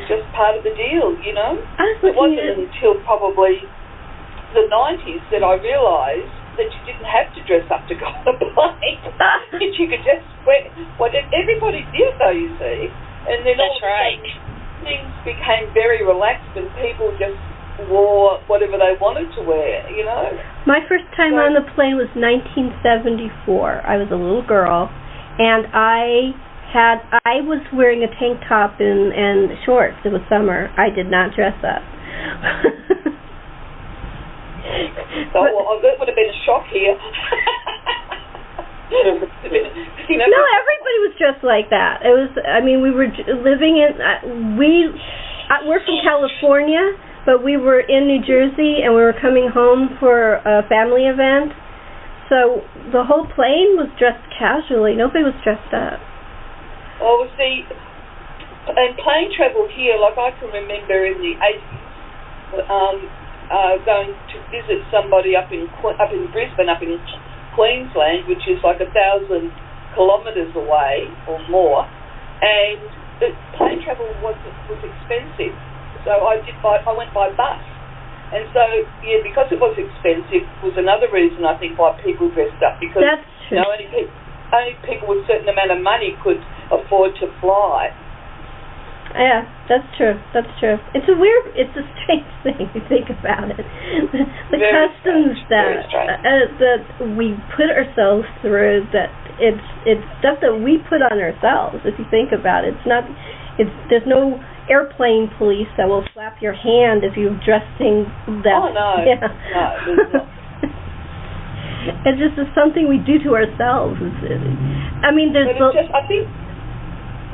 It's 0.00 0.08
just 0.08 0.24
part 0.32 0.56
of 0.56 0.64
the 0.64 0.72
deal, 0.72 1.12
you 1.20 1.36
know. 1.36 1.60
It 2.00 2.16
wasn't 2.16 2.40
at 2.40 2.56
until 2.56 2.96
probably 3.04 3.60
the 4.56 4.64
90s 4.70 5.22
that 5.34 5.42
I 5.44 5.60
realised 5.60 6.30
that 6.60 6.68
you 6.68 6.80
didn't 6.84 7.08
have 7.08 7.32
to 7.32 7.40
dress 7.48 7.64
up 7.72 7.88
to 7.88 7.96
go 7.96 8.04
on 8.04 8.28
a 8.28 8.36
plane. 8.36 9.00
that 9.56 9.72
you 9.80 9.88
could 9.88 10.04
just 10.04 10.24
wear 10.44 10.60
what 11.00 11.16
everybody 11.32 11.82
did, 11.96 12.12
though. 12.20 12.36
You 12.36 12.52
see, 12.60 12.92
and 13.32 13.40
then 13.48 13.56
all 13.56 13.72
That's 13.80 13.80
of 13.80 13.88
a 13.88 14.20
sudden 14.20 14.84
things 14.84 15.08
became 15.24 15.72
very 15.72 16.04
relaxed, 16.04 16.52
and 16.56 16.68
people 16.84 17.12
just 17.16 17.36
wore 17.88 18.40
whatever 18.48 18.76
they 18.76 18.92
wanted 19.00 19.32
to 19.36 19.42
wear. 19.44 19.88
You 19.88 20.04
know. 20.04 20.36
My 20.68 20.84
first 20.84 21.08
time 21.16 21.32
So- 21.32 21.48
on 21.48 21.56
the 21.56 21.64
plane 21.72 21.96
was 21.96 22.12
1974. 22.12 23.82
I 23.88 23.96
was 23.96 24.12
a 24.12 24.20
little 24.20 24.44
girl, 24.44 24.92
and 25.40 25.64
I 25.72 26.36
had 26.72 27.00
I 27.24 27.40
was 27.42 27.60
wearing 27.72 28.04
a 28.04 28.10
tank 28.20 28.40
top 28.48 28.78
and 28.80 29.12
and 29.12 29.58
shorts. 29.64 29.96
It 30.04 30.12
was 30.12 30.22
summer. 30.28 30.70
I 30.76 30.90
did 30.90 31.10
not 31.10 31.34
dress 31.34 31.56
up. 31.64 31.82
So 35.32 35.42
well, 35.42 35.78
that 35.82 35.98
would 35.98 36.08
have 36.08 36.16
been 36.16 36.30
a 36.30 36.40
shock 36.46 36.66
here. 36.70 36.94
no, 40.10 40.40
everybody 40.58 40.98
was 41.06 41.14
dressed 41.18 41.44
like 41.44 41.70
that. 41.70 42.02
It 42.02 42.14
was. 42.14 42.30
I 42.42 42.60
mean, 42.62 42.82
we 42.82 42.90
were 42.90 43.06
j- 43.06 43.26
living 43.30 43.78
in. 43.78 43.98
Uh, 43.98 44.58
we. 44.58 44.90
Uh, 45.50 45.66
we're 45.66 45.82
from 45.82 45.98
California, 46.02 46.94
but 47.26 47.42
we 47.42 47.56
were 47.56 47.80
in 47.80 48.06
New 48.06 48.22
Jersey, 48.22 48.82
and 48.82 48.94
we 48.94 49.02
were 49.02 49.14
coming 49.18 49.50
home 49.50 49.96
for 49.98 50.38
a 50.46 50.62
family 50.68 51.06
event. 51.06 51.52
So 52.30 52.62
the 52.94 53.02
whole 53.02 53.26
plane 53.34 53.74
was 53.74 53.90
dressed 53.98 54.22
casually. 54.38 54.94
Nobody 54.94 55.26
was 55.26 55.34
dressed 55.42 55.74
up. 55.74 55.98
Oh, 57.02 57.26
well, 57.26 57.30
see, 57.34 57.66
and 58.68 58.94
plane 59.02 59.34
travel 59.34 59.66
here, 59.74 59.98
like 59.98 60.14
I 60.14 60.30
can 60.38 60.52
remember 60.52 61.06
in 61.06 61.18
the 61.18 61.34
80s, 61.40 62.70
um, 62.70 62.98
uh, 63.50 63.76
going 63.82 64.14
to 64.14 64.36
visit 64.54 64.80
somebody 64.94 65.34
up 65.34 65.50
in 65.50 65.66
up 65.98 66.10
in 66.14 66.30
Brisbane, 66.30 66.70
up 66.70 66.80
in 66.80 66.96
Queensland, 67.58 68.30
which 68.30 68.46
is 68.46 68.62
like 68.62 68.78
a 68.78 68.88
thousand 68.94 69.50
kilometres 69.98 70.54
away 70.54 71.10
or 71.26 71.42
more, 71.50 71.82
and 72.40 72.78
the 73.18 73.34
plane 73.58 73.82
travel 73.82 74.06
was 74.22 74.38
was 74.70 74.80
expensive. 74.86 75.54
So 76.06 76.14
I 76.24 76.38
did 76.46 76.54
by 76.62 76.78
I 76.80 76.92
went 76.94 77.10
by 77.12 77.28
bus, 77.34 77.60
and 78.32 78.46
so 78.54 78.62
yeah, 79.02 79.20
because 79.26 79.50
it 79.50 79.58
was 79.58 79.74
expensive, 79.74 80.46
was 80.62 80.78
another 80.78 81.10
reason 81.10 81.42
I 81.42 81.58
think 81.58 81.74
why 81.74 81.98
people 82.00 82.30
dressed 82.30 82.62
up 82.62 82.78
because 82.78 83.02
That's 83.02 83.26
you 83.50 83.58
know, 83.58 83.66
only, 83.66 83.90
pe- 83.90 84.14
only 84.54 84.74
people 84.86 85.10
with 85.10 85.26
a 85.26 85.34
certain 85.34 85.50
amount 85.50 85.74
of 85.74 85.82
money 85.82 86.14
could 86.22 86.38
afford 86.70 87.18
to 87.18 87.26
fly. 87.42 87.90
Yeah, 89.10 89.42
that's 89.66 89.86
true. 89.98 90.14
That's 90.32 90.48
true. 90.62 90.78
It's 90.94 91.08
a 91.10 91.16
weird, 91.18 91.44
it's 91.58 91.74
a 91.74 91.84
strange 91.98 92.30
thing 92.46 92.70
to 92.72 92.80
think 92.86 93.10
about 93.10 93.50
it. 93.50 93.58
The, 94.14 94.22
the 94.54 94.58
customs 94.62 95.34
strange, 95.46 95.90
that 95.90 96.22
uh, 96.22 96.46
that 96.62 96.82
we 97.18 97.34
put 97.58 97.68
ourselves 97.74 98.26
through, 98.40 98.86
that 98.94 99.10
it's 99.42 99.66
it's 99.82 100.06
stuff 100.22 100.38
that 100.46 100.54
we 100.62 100.78
put 100.86 101.02
on 101.02 101.18
ourselves. 101.18 101.82
If 101.82 101.98
you 101.98 102.06
think 102.10 102.30
about 102.30 102.64
it, 102.64 102.78
it's 102.78 102.86
not. 102.86 103.02
It's 103.58 103.74
there's 103.90 104.06
no 104.06 104.38
airplane 104.70 105.26
police 105.36 105.68
that 105.76 105.90
will 105.90 106.06
slap 106.14 106.38
your 106.40 106.54
hand 106.54 107.02
if 107.02 107.18
you're 107.18 107.34
dressing 107.42 108.06
that. 108.46 108.56
Oh, 108.62 108.70
no. 108.70 109.02
Yeah. 109.10 109.26
No, 109.26 110.22
it's 112.06 112.20
just 112.20 112.38
it's 112.38 112.54
something 112.54 112.86
we 112.86 113.02
do 113.02 113.18
to 113.26 113.34
ourselves. 113.34 113.98
It's, 113.98 114.22
it, 114.22 114.40
I 115.02 115.10
mean, 115.10 115.32
there's. 115.34 115.50
But 115.50 115.58
it's 115.58 115.66
the- 115.66 115.82
just, 115.82 115.90
I 115.90 116.02
think, 116.06 116.30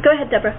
go 0.03 0.11
ahead, 0.17 0.31
Deborah. 0.33 0.57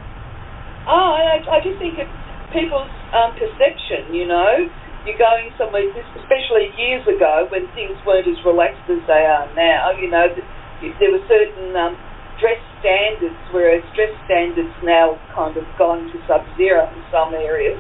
Oh, 0.88 1.10
I, 1.16 1.40
I 1.44 1.58
just 1.64 1.78
think 1.80 2.00
it's 2.00 2.12
people's 2.56 2.92
um, 3.14 3.36
perception, 3.36 4.16
you 4.16 4.28
know. 4.28 4.68
You're 5.06 5.20
going 5.20 5.52
somewhere, 5.56 5.88
especially 6.20 6.68
years 6.76 7.08
ago 7.08 7.48
when 7.48 7.68
things 7.72 7.96
weren't 8.04 8.28
as 8.28 8.40
relaxed 8.44 8.84
as 8.92 9.00
they 9.08 9.24
are 9.24 9.48
now, 9.56 9.96
you 9.96 10.12
know, 10.12 10.28
there 10.36 11.12
were 11.16 11.24
certain 11.32 11.72
um, 11.80 11.96
dress 12.44 12.60
standards, 12.84 13.40
whereas 13.56 13.82
dress 13.96 14.12
standards 14.28 14.74
now 14.84 15.16
kind 15.32 15.56
of 15.56 15.64
gone 15.80 16.12
to 16.12 16.18
sub-zero 16.28 16.92
in 16.92 17.02
some 17.12 17.32
areas. 17.34 17.80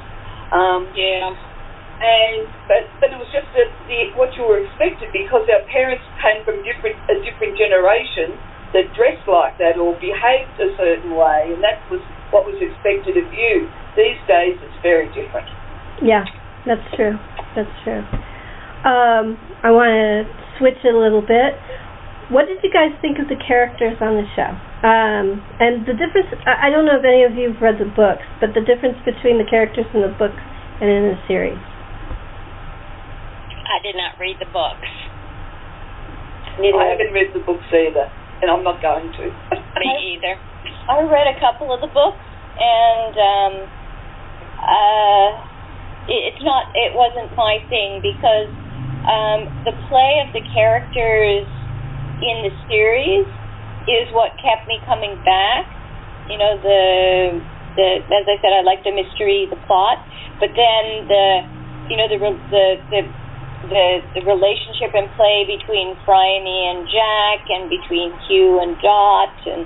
Um, 0.55 0.87
Yeah. 0.95 1.35
and 1.99 2.47
but 2.69 2.87
but 3.03 3.09
it 3.11 3.19
was 3.19 3.27
just 3.33 3.49
that 3.57 3.69
the 3.89 4.13
what 4.15 4.31
you 4.37 4.45
were 4.47 4.63
expected 4.63 5.11
because 5.11 5.43
our 5.51 5.63
parents 5.67 6.05
came 6.23 6.45
from 6.47 6.61
different 6.63 6.95
a 7.11 7.19
different 7.25 7.57
generation 7.59 8.37
that 8.71 8.87
dressed 8.95 9.25
like 9.27 9.57
that 9.59 9.75
or 9.81 9.97
behaved 9.99 10.55
a 10.61 10.71
certain 10.77 11.11
way, 11.17 11.51
and 11.51 11.59
that 11.63 11.81
was 11.91 11.99
what 12.31 12.45
was 12.45 12.59
expected 12.59 13.17
of 13.17 13.27
you. 13.33 13.69
These 13.95 14.19
days, 14.27 14.59
it's 14.61 14.79
very 14.83 15.07
different. 15.15 15.47
Yeah, 16.03 16.25
that's 16.65 16.83
true. 16.93 17.17
That's 17.55 17.71
true. 17.83 18.03
Um, 18.85 19.39
I 19.65 19.73
want 19.73 19.89
to 19.89 20.29
switch 20.59 20.77
it 20.85 20.93
a 20.93 20.97
little 20.97 21.25
bit. 21.25 21.57
What 22.29 22.45
did 22.45 22.59
you 22.61 22.69
guys 22.69 22.91
think 22.99 23.17
of 23.23 23.31
the 23.31 23.39
characters 23.39 23.97
on 24.03 24.19
the 24.19 24.27
show? 24.35 24.51
Um, 24.83 25.41
and 25.57 25.87
the 25.87 25.95
difference, 25.97 26.29
I 26.45 26.67
I 26.67 26.69
don't 26.69 26.85
know 26.85 26.99
if 26.99 27.05
any 27.07 27.23
of 27.23 27.33
you 27.33 27.55
have 27.55 27.61
read 27.63 27.79
the 27.81 27.89
books, 27.89 28.27
but 28.37 28.53
the 28.53 28.61
difference 28.61 28.99
between 29.01 29.41
the 29.41 29.47
characters 29.47 29.89
in 29.95 30.05
the 30.05 30.13
books 30.13 30.37
and 30.83 30.85
in 30.85 31.03
the 31.15 31.19
series. 31.25 31.57
I 33.65 33.81
did 33.81 33.97
not 33.97 34.19
read 34.21 34.37
the 34.37 34.49
books. 34.53 34.91
Neither 36.59 36.77
I 36.77 36.93
haven't 36.93 37.13
read 37.13 37.33
the 37.33 37.41
books 37.41 37.65
either, 37.73 38.09
and 38.41 38.51
I'm 38.51 38.63
not 38.63 38.81
going 38.81 39.11
to. 39.17 39.23
Me 39.81 40.17
either. 40.17 40.37
I 40.89 41.03
read 41.03 41.27
a 41.27 41.37
couple 41.39 41.73
of 41.73 41.81
the 41.81 41.91
books, 41.91 42.21
and 42.57 43.13
um, 43.15 43.53
uh, 44.61 45.29
it, 46.07 46.33
it's 46.33 46.43
not. 46.43 46.71
It 46.73 46.95
wasn't 46.95 47.35
my 47.35 47.59
thing 47.69 48.01
because 48.01 48.49
um, 49.05 49.39
the 49.63 49.75
play 49.89 50.23
of 50.25 50.33
the 50.33 50.43
characters 50.53 51.45
in 52.23 52.49
the 52.49 52.53
series 52.67 53.27
is 53.87 54.09
what 54.11 54.35
kept 54.41 54.67
me 54.67 54.79
coming 54.85 55.15
back. 55.23 55.67
You 56.27 56.37
know, 56.37 56.57
the 56.59 57.39
the 57.77 57.87
as 58.03 58.25
I 58.27 58.35
said, 58.41 58.51
I 58.51 58.61
like 58.65 58.83
the 58.83 58.91
mystery, 58.91 59.47
the 59.49 59.59
plot, 59.67 60.01
but 60.39 60.51
then 60.55 61.07
the 61.07 61.25
you 61.87 61.95
know 61.95 62.07
the 62.09 62.19
the 62.51 62.65
the 62.91 63.01
the, 63.65 64.05
the 64.13 64.23
relationship 64.25 64.93
and 64.93 65.09
play 65.17 65.49
between 65.49 65.97
Phryne 66.05 66.45
and 66.45 66.85
Jack, 66.85 67.41
and 67.49 67.69
between 67.69 68.13
Hugh 68.29 68.61
and 68.61 68.77
Dot, 68.77 69.33
and 69.49 69.63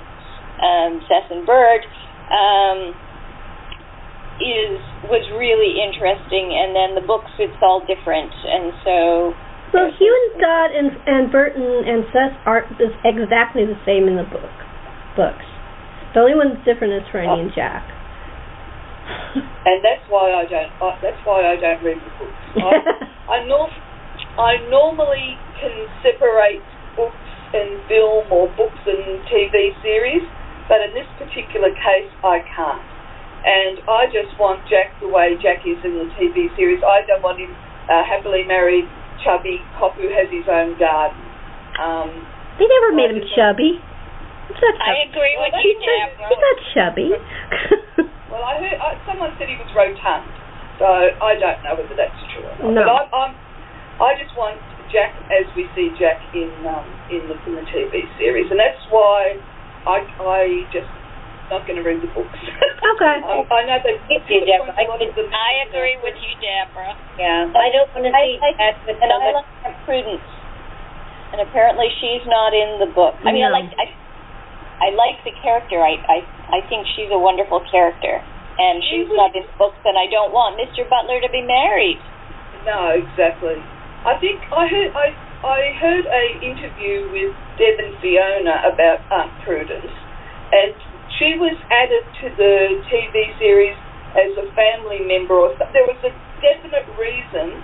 um, 0.62 0.92
Cec 1.04 1.28
and 1.28 1.44
Bert, 1.44 1.84
um, 2.32 2.78
is 4.40 4.80
was 5.12 5.24
really 5.36 5.82
interesting. 5.84 6.56
And 6.56 6.72
then 6.72 6.96
the 6.96 7.04
books, 7.04 7.30
it's 7.36 7.60
all 7.60 7.84
different, 7.84 8.32
and 8.32 8.72
so 8.82 8.96
Well, 9.76 9.92
Hugh 9.92 10.14
and 10.16 10.40
Dot 10.40 10.70
and 10.72 10.88
and 11.04 11.24
Burton 11.30 11.84
and 11.84 12.08
Cec 12.10 12.32
are 12.48 12.64
is 12.80 12.94
exactly 13.04 13.68
the 13.68 13.78
same 13.84 14.08
in 14.08 14.16
the 14.16 14.26
book 14.26 14.52
books. 15.16 15.44
The 16.14 16.20
only 16.20 16.36
one 16.36 16.52
that's 16.52 16.64
different 16.64 16.92
is 16.92 17.04
Phryne 17.08 17.28
and 17.28 17.52
Jack. 17.56 17.84
and 19.64 19.80
that's 19.80 20.04
why 20.08 20.32
I 20.32 20.44
don't. 20.44 20.72
I, 20.80 20.88
that's 21.00 21.20
why 21.24 21.40
I 21.48 21.56
don't 21.56 21.80
read 21.80 22.00
the 22.00 22.12
books. 22.20 22.40
I, 22.60 23.40
I 23.40 23.48
nor- 23.48 23.72
I 24.38 24.56
normally 24.72 25.36
can 25.60 25.74
separate 26.00 26.62
books 26.96 27.26
and 27.52 27.80
film 27.88 28.24
or 28.32 28.48
books 28.56 28.80
and 28.88 29.20
TV 29.28 29.76
series, 29.84 30.24
but 30.68 30.80
in 30.80 30.96
this 30.96 31.08
particular 31.20 31.68
case, 31.76 32.08
I 32.24 32.40
can't. 32.48 32.84
And 33.42 33.82
I 33.90 34.06
just 34.08 34.32
want 34.38 34.62
Jack 34.70 34.94
the 35.02 35.10
way 35.10 35.34
Jack 35.42 35.66
is 35.66 35.76
in 35.84 35.98
the 35.98 36.08
TV 36.16 36.48
series. 36.56 36.80
I 36.80 37.02
don't 37.04 37.20
want 37.20 37.42
him 37.42 37.50
uh, 37.90 38.00
happily 38.06 38.46
married, 38.46 38.86
chubby 39.26 39.58
cop 39.76 39.98
who 39.98 40.06
has 40.14 40.30
his 40.30 40.46
own 40.48 40.78
garden. 40.78 41.18
Um, 41.76 42.08
They 42.56 42.64
never 42.70 42.94
I 42.94 42.96
made 42.96 43.10
him 43.12 43.22
chubby. 43.34 43.82
He's 44.48 44.58
not 44.62 44.74
I 44.80 45.02
chubby. 45.02 45.10
agree 45.12 45.34
with 45.42 45.54
you, 45.60 45.72
He's 45.74 45.82
not, 45.82 46.08
he's 46.30 46.40
not 46.40 46.58
chubby. 46.72 47.08
well, 48.30 48.44
I 48.46 48.54
heard 48.62 48.78
I, 48.80 48.88
someone 49.04 49.34
said 49.36 49.50
he 49.50 49.58
was 49.58 49.68
rotund, 49.74 50.24
so 50.78 50.86
I 51.20 51.34
don't 51.36 51.60
know 51.66 51.74
whether 51.82 51.96
that's 51.98 52.20
true 52.32 52.46
or 52.46 52.54
not. 52.72 52.78
No. 52.78 52.82
But 52.86 52.94
I'm, 52.94 53.08
I'm, 53.10 53.32
I 54.02 54.18
just 54.18 54.34
want 54.34 54.58
Jack 54.90 55.14
as 55.30 55.46
we 55.54 55.70
see 55.78 55.94
Jack 55.96 56.18
in 56.34 56.50
um, 56.66 56.84
in 57.08 57.22
the 57.30 57.36
in 57.48 57.52
the 57.56 57.64
TV 57.70 58.02
series, 58.18 58.50
and 58.50 58.58
that's 58.58 58.82
why 58.90 59.38
I 59.86 60.02
I 60.20 60.40
just 60.74 60.90
not 61.50 61.62
going 61.68 61.76
to 61.78 61.84
read 61.86 62.02
the 62.02 62.10
books. 62.12 62.34
Okay. 62.82 63.22
um, 63.24 63.46
I 63.46 63.62
know 63.62 63.78
they 63.86 63.94
Thank 64.10 64.26
you, 64.26 64.42
Deborah. 64.42 64.74
a 64.74 64.84
lot 64.90 64.98
of 64.98 65.14
I 65.14 65.50
agree 65.70 65.94
with 66.02 66.18
you, 66.18 66.32
Deborah. 66.42 66.98
Yeah, 67.14 67.46
I 67.54 67.70
don't 67.70 67.86
want 67.94 68.04
to 68.04 68.10
I 68.10 68.26
see 68.26 68.42
like- 68.42 68.58
that 68.58 68.74
with 68.84 68.98
and 68.98 69.06
so 69.06 69.16
I 69.22 69.30
much. 69.38 69.46
like 69.62 69.78
Prudence, 69.86 70.28
and 71.30 71.38
apparently 71.46 71.86
she's 72.02 72.26
not 72.26 72.50
in 72.52 72.82
the 72.82 72.90
book. 72.90 73.14
I 73.22 73.30
mean, 73.30 73.46
I 73.46 73.54
like 73.54 73.70
I, 73.78 73.86
I 74.82 74.88
like 74.98 75.22
the 75.22 75.30
character. 75.46 75.78
I, 75.78 75.94
I 76.10 76.18
I 76.52 76.60
think 76.66 76.90
she's 76.98 77.08
a 77.14 77.18
wonderful 77.22 77.62
character, 77.70 78.18
and 78.58 78.82
she's 78.90 79.08
not 79.14 79.30
in 79.38 79.46
the 79.46 79.54
books. 79.62 79.78
And 79.86 79.94
I 79.94 80.10
don't 80.10 80.34
want 80.34 80.58
Mr. 80.58 80.82
Butler 80.90 81.22
to 81.22 81.30
be 81.30 81.46
married. 81.46 82.02
No, 82.66 82.98
exactly. 82.98 83.62
I 84.02 84.18
think 84.18 84.42
I 84.50 84.66
heard 84.66 84.90
I 84.98 85.06
I 85.46 85.58
heard 85.78 86.06
a 86.10 86.24
interview 86.42 87.06
with 87.14 87.30
Deb 87.54 87.78
and 87.78 87.94
Fiona 88.02 88.66
about 88.66 88.98
Aunt 89.14 89.30
Prudence, 89.46 89.94
and 90.50 90.74
she 91.18 91.38
was 91.38 91.54
added 91.70 92.02
to 92.22 92.26
the 92.34 92.82
TV 92.90 93.30
series 93.38 93.78
as 94.18 94.34
a 94.42 94.46
family 94.58 95.06
member 95.06 95.38
or. 95.38 95.54
There 95.70 95.86
was 95.86 96.02
a 96.02 96.10
definite 96.42 96.90
reason 96.98 97.62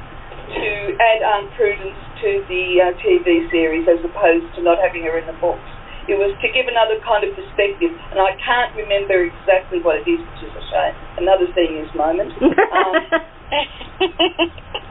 to 0.55 0.71
add 1.03 1.21
Aunt 1.27 1.51
Prudence 1.59 1.99
to 2.23 2.47
the 2.47 2.87
uh, 2.87 2.95
TV 3.03 3.51
series 3.51 3.91
as 3.91 3.99
opposed 4.07 4.47
to 4.55 4.63
not 4.63 4.79
having 4.79 5.03
her 5.11 5.19
in 5.19 5.27
the 5.27 5.37
books. 5.43 5.67
It 6.07 6.17
was 6.17 6.33
to 6.41 6.49
give 6.55 6.71
another 6.71 7.03
kind 7.05 7.27
of 7.27 7.35
perspective, 7.35 7.93
and 8.15 8.23
I 8.23 8.33
can't 8.41 8.73
remember 8.79 9.27
exactly 9.29 9.83
what 9.83 10.01
it 10.01 10.07
is, 10.09 10.23
which 10.23 10.49
is 10.49 10.55
a 10.55 10.65
shame. 10.71 10.95
Another 11.21 11.51
thing 11.53 11.83
is 11.83 11.91
moment. 11.99 12.31
Um, 12.69 12.95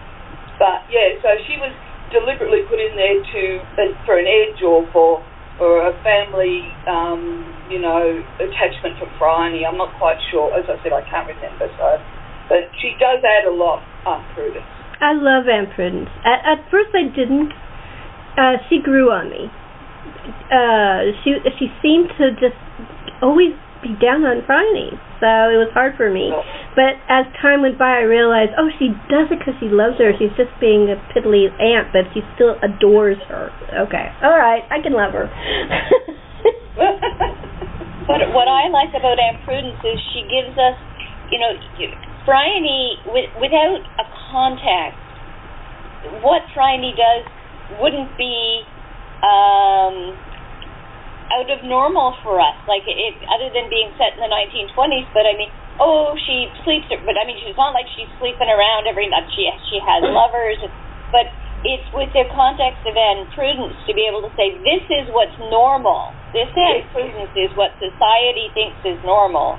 But 0.57 0.85
yeah, 0.89 1.17
so 1.21 1.29
she 1.45 1.57
was 1.61 1.73
deliberately 2.11 2.65
put 2.69 2.79
in 2.79 2.97
there 2.97 3.19
to 3.21 3.41
uh, 3.77 3.93
for 4.05 4.17
an 4.17 4.25
edge 4.25 4.61
or 4.61 4.85
for 4.91 5.21
for 5.57 5.89
a 5.89 5.93
family, 6.05 6.69
um, 6.85 7.41
you 7.69 7.81
know, 7.81 8.21
attachment 8.37 8.97
for 9.01 9.09
Phryne. 9.17 9.57
I'm 9.65 9.77
not 9.77 9.89
quite 9.97 10.17
sure. 10.29 10.53
As 10.53 10.65
I 10.69 10.77
said, 10.83 10.93
I 10.93 11.01
can't 11.09 11.25
remember. 11.25 11.65
So, 11.77 11.97
but 12.47 12.69
she 12.77 12.93
does 13.01 13.25
add 13.25 13.49
a 13.49 13.53
lot, 13.53 13.81
Aunt 14.05 14.21
Prudence. 14.33 14.69
I 15.01 15.13
love 15.13 15.49
Aunt 15.49 15.73
Prudence. 15.73 16.09
At, 16.25 16.45
at 16.45 16.59
first, 16.69 16.93
I 16.93 17.09
didn't. 17.09 17.53
Uh, 18.37 18.61
she 18.69 18.81
grew 18.81 19.09
on 19.09 19.29
me. 19.29 19.49
Uh, 20.53 21.11
she 21.23 21.41
she 21.57 21.67
seemed 21.81 22.09
to 22.17 22.31
just 22.37 22.57
always 23.21 23.53
be 23.81 23.93
down 23.97 24.25
on 24.25 24.45
Phryne, 24.45 24.97
so 25.21 25.49
it 25.49 25.57
was 25.59 25.69
hard 25.73 25.95
for 25.97 26.11
me. 26.11 26.31
But 26.75 26.97
as 27.09 27.25
time 27.41 27.61
went 27.61 27.77
by, 27.77 28.01
I 28.01 28.05
realized, 28.05 28.51
oh, 28.57 28.69
she 28.77 28.89
does 29.09 29.29
it 29.33 29.39
because 29.39 29.55
she 29.59 29.69
loves 29.69 29.97
her. 29.97 30.13
She's 30.17 30.33
just 30.37 30.53
being 30.61 30.89
a 30.89 30.97
piddly 31.13 31.49
aunt, 31.57 31.89
but 31.93 32.05
she 32.13 32.21
still 32.35 32.57
adores 32.61 33.17
her. 33.29 33.49
Okay, 33.87 34.07
all 34.21 34.37
right, 34.37 34.63
I 34.69 34.81
can 34.81 34.93
love 34.93 35.13
her. 35.13 35.29
What 38.07 38.23
what 38.31 38.47
I 38.47 38.71
like 38.71 38.95
about 38.95 39.19
Aunt 39.19 39.43
Prudence 39.43 39.83
is 39.83 39.99
she 40.15 40.23
gives 40.31 40.55
us, 40.55 40.79
you 41.27 41.43
know, 41.43 41.51
Phryne 42.23 43.03
with, 43.11 43.27
without 43.35 43.83
a 43.99 44.05
contact. 44.31 44.95
What 46.23 46.39
Phryne 46.55 46.87
does 46.95 47.27
wouldn't 47.83 48.15
be 48.15 48.63
um, 49.19 50.15
out 51.33 51.49
of 51.51 51.63
normal 51.63 52.15
for 52.23 52.39
us. 52.39 52.55
Like 52.65 52.83
it, 52.87 53.15
other 53.27 53.51
than 53.51 53.67
being 53.67 53.91
set 53.99 54.15
in 54.15 54.21
the 54.23 54.31
1920s. 54.31 55.07
But 55.11 55.27
I 55.27 55.33
mean, 55.35 55.51
oh, 55.79 56.15
she 56.27 56.47
sleeps. 56.63 56.87
But 56.89 57.15
I 57.19 57.23
mean, 57.27 57.37
she's 57.43 57.57
not 57.57 57.71
like 57.75 57.87
she's 57.95 58.09
sleeping 58.19 58.47
around 58.47 58.87
every 58.87 59.07
night. 59.11 59.27
She 59.35 59.47
she 59.69 59.77
has 59.83 60.03
mm-hmm. 60.03 60.15
lovers, 60.15 60.59
but 61.11 61.27
it's 61.65 61.87
with 61.89 62.13
the 62.13 62.23
context 62.31 62.85
of 62.85 62.93
Aunt 62.93 63.27
Prudence 63.33 63.73
to 63.89 63.91
be 63.97 64.05
able 64.05 64.21
to 64.21 64.31
say 64.37 64.53
this 64.61 64.83
is 64.87 65.09
what's 65.09 65.33
normal. 65.49 66.13
This 66.31 66.49
Aunt 66.53 66.85
Prudence 66.93 67.33
is 67.33 67.49
what 67.57 67.73
society 67.81 68.53
thinks 68.53 68.77
is 68.85 68.99
normal. 69.01 69.57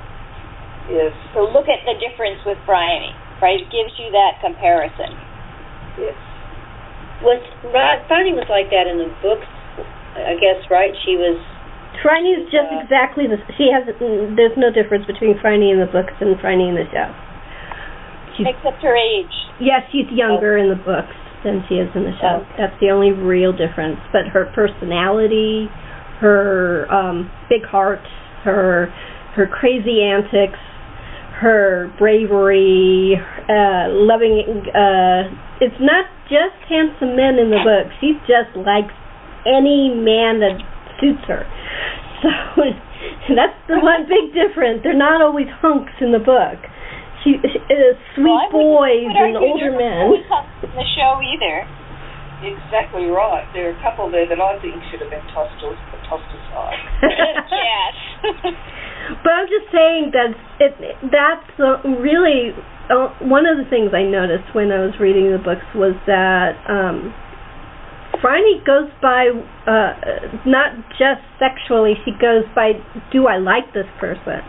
yes, 0.87 1.11
So 1.35 1.51
look 1.51 1.67
at 1.67 1.83
the 1.83 1.99
difference 1.99 2.39
with 2.47 2.59
Phryne. 2.63 3.13
Right, 3.39 3.63
it 3.63 3.71
gives 3.71 3.95
you 3.99 4.11
that 4.11 4.43
comparison. 4.43 5.15
yes. 5.95 6.19
Was 7.23 7.43
Ro- 7.67 8.03
was 8.07 8.47
like 8.51 8.71
that 8.71 8.87
in 8.87 8.99
the 8.99 9.11
books, 9.23 9.47
I 10.15 10.39
guess, 10.39 10.63
right? 10.71 10.95
She 11.03 11.19
was. 11.19 11.39
Phryne 12.03 12.27
is 12.27 12.47
just 12.51 12.71
exactly 12.71 13.27
the. 13.27 13.39
She 13.59 13.71
has. 13.75 13.87
There's 13.87 14.57
no 14.57 14.71
difference 14.71 15.07
between 15.07 15.35
Phryne 15.43 15.63
in 15.63 15.83
the 15.83 15.91
books 15.91 16.15
and 16.21 16.39
Phryne 16.39 16.63
in 16.63 16.75
the 16.79 16.87
show. 16.91 17.11
She's, 18.37 18.47
Except 18.47 18.79
her 18.87 18.95
age. 18.95 19.35
yes, 19.59 19.83
she's 19.91 20.07
younger 20.15 20.57
in 20.57 20.71
the 20.71 20.79
books 20.79 21.15
than 21.43 21.67
she 21.67 21.83
is 21.83 21.91
in 21.95 22.07
the 22.07 22.15
show. 22.23 22.47
That's 22.55 22.75
the 22.79 22.91
only 22.91 23.11
real 23.11 23.51
difference. 23.51 23.99
But 24.15 24.31
her 24.31 24.47
personality, 24.55 25.67
her 26.23 26.87
um, 26.91 27.31
big 27.51 27.67
heart, 27.67 28.03
her 28.45 28.95
her 29.35 29.47
crazy 29.47 30.03
antics, 30.03 30.59
her 31.41 31.91
bravery, 31.99 33.15
uh, 33.19 33.91
loving. 33.91 34.63
Uh, 34.71 35.31
it's 35.61 35.79
not 35.83 36.07
just 36.31 36.59
handsome 36.69 37.17
men 37.19 37.39
in 37.39 37.51
the 37.51 37.63
book. 37.63 37.91
She 38.01 38.15
just 38.27 38.55
likes 38.55 38.95
any 39.47 39.91
man 39.95 40.39
that 40.43 40.59
suits 41.01 41.25
her. 41.27 41.47
So 42.23 42.29
that's 43.39 43.59
the 43.71 43.79
one 43.79 44.07
big 44.11 44.35
difference. 44.35 44.83
They're 44.83 44.99
not 44.99 45.23
always 45.23 45.47
hunks 45.63 45.95
in 46.01 46.11
the 46.13 46.23
book. 46.23 46.59
She, 47.23 47.35
she 47.43 47.59
uh, 47.59 47.99
sweet 48.15 48.31
Well, 48.31 48.39
I 48.39 48.47
wouldn't 48.47 48.55
boys 48.55 49.07
put 49.11 49.27
and 49.27 49.35
her 49.35 49.43
older 49.43 49.71
either 49.71 49.79
men. 49.79 50.07
in 50.67 50.71
the 50.75 50.87
show 50.95 51.19
either. 51.23 51.67
Exactly 52.39 53.11
right. 53.11 53.43
There 53.51 53.71
are 53.71 53.75
a 53.75 53.83
couple 53.83 54.07
there 54.11 54.23
that 54.31 54.39
I 54.39 54.55
think 54.63 54.79
should 54.91 55.03
have 55.03 55.11
been 55.11 55.27
tossed 55.35 55.59
to, 55.59 55.75
tossed 56.07 56.31
aside. 56.31 56.79
yes. 57.51 58.55
But 59.25 59.33
I'm 59.33 59.49
just 59.49 59.73
saying 59.73 60.13
that 60.13 60.37
it 60.61 60.73
that's 61.09 61.49
uh, 61.57 61.81
really 61.97 62.53
uh, 62.93 63.09
one 63.25 63.49
of 63.49 63.57
the 63.57 63.65
things 63.73 63.97
I 63.97 64.05
noticed 64.05 64.53
when 64.53 64.69
I 64.69 64.85
was 64.85 64.93
reading 65.01 65.33
the 65.33 65.41
books 65.41 65.65
was 65.73 65.97
that 66.05 66.61
um 66.69 67.15
Phryne 68.21 68.63
goes 68.67 68.91
by 69.01 69.31
uh 69.67 69.93
not 70.47 70.75
just 70.99 71.23
sexually, 71.39 71.95
she 72.05 72.13
goes 72.13 72.45
by 72.55 72.73
do 73.13 73.27
I 73.27 73.39
like 73.39 73.73
this 73.75 73.89
person? 74.01 74.43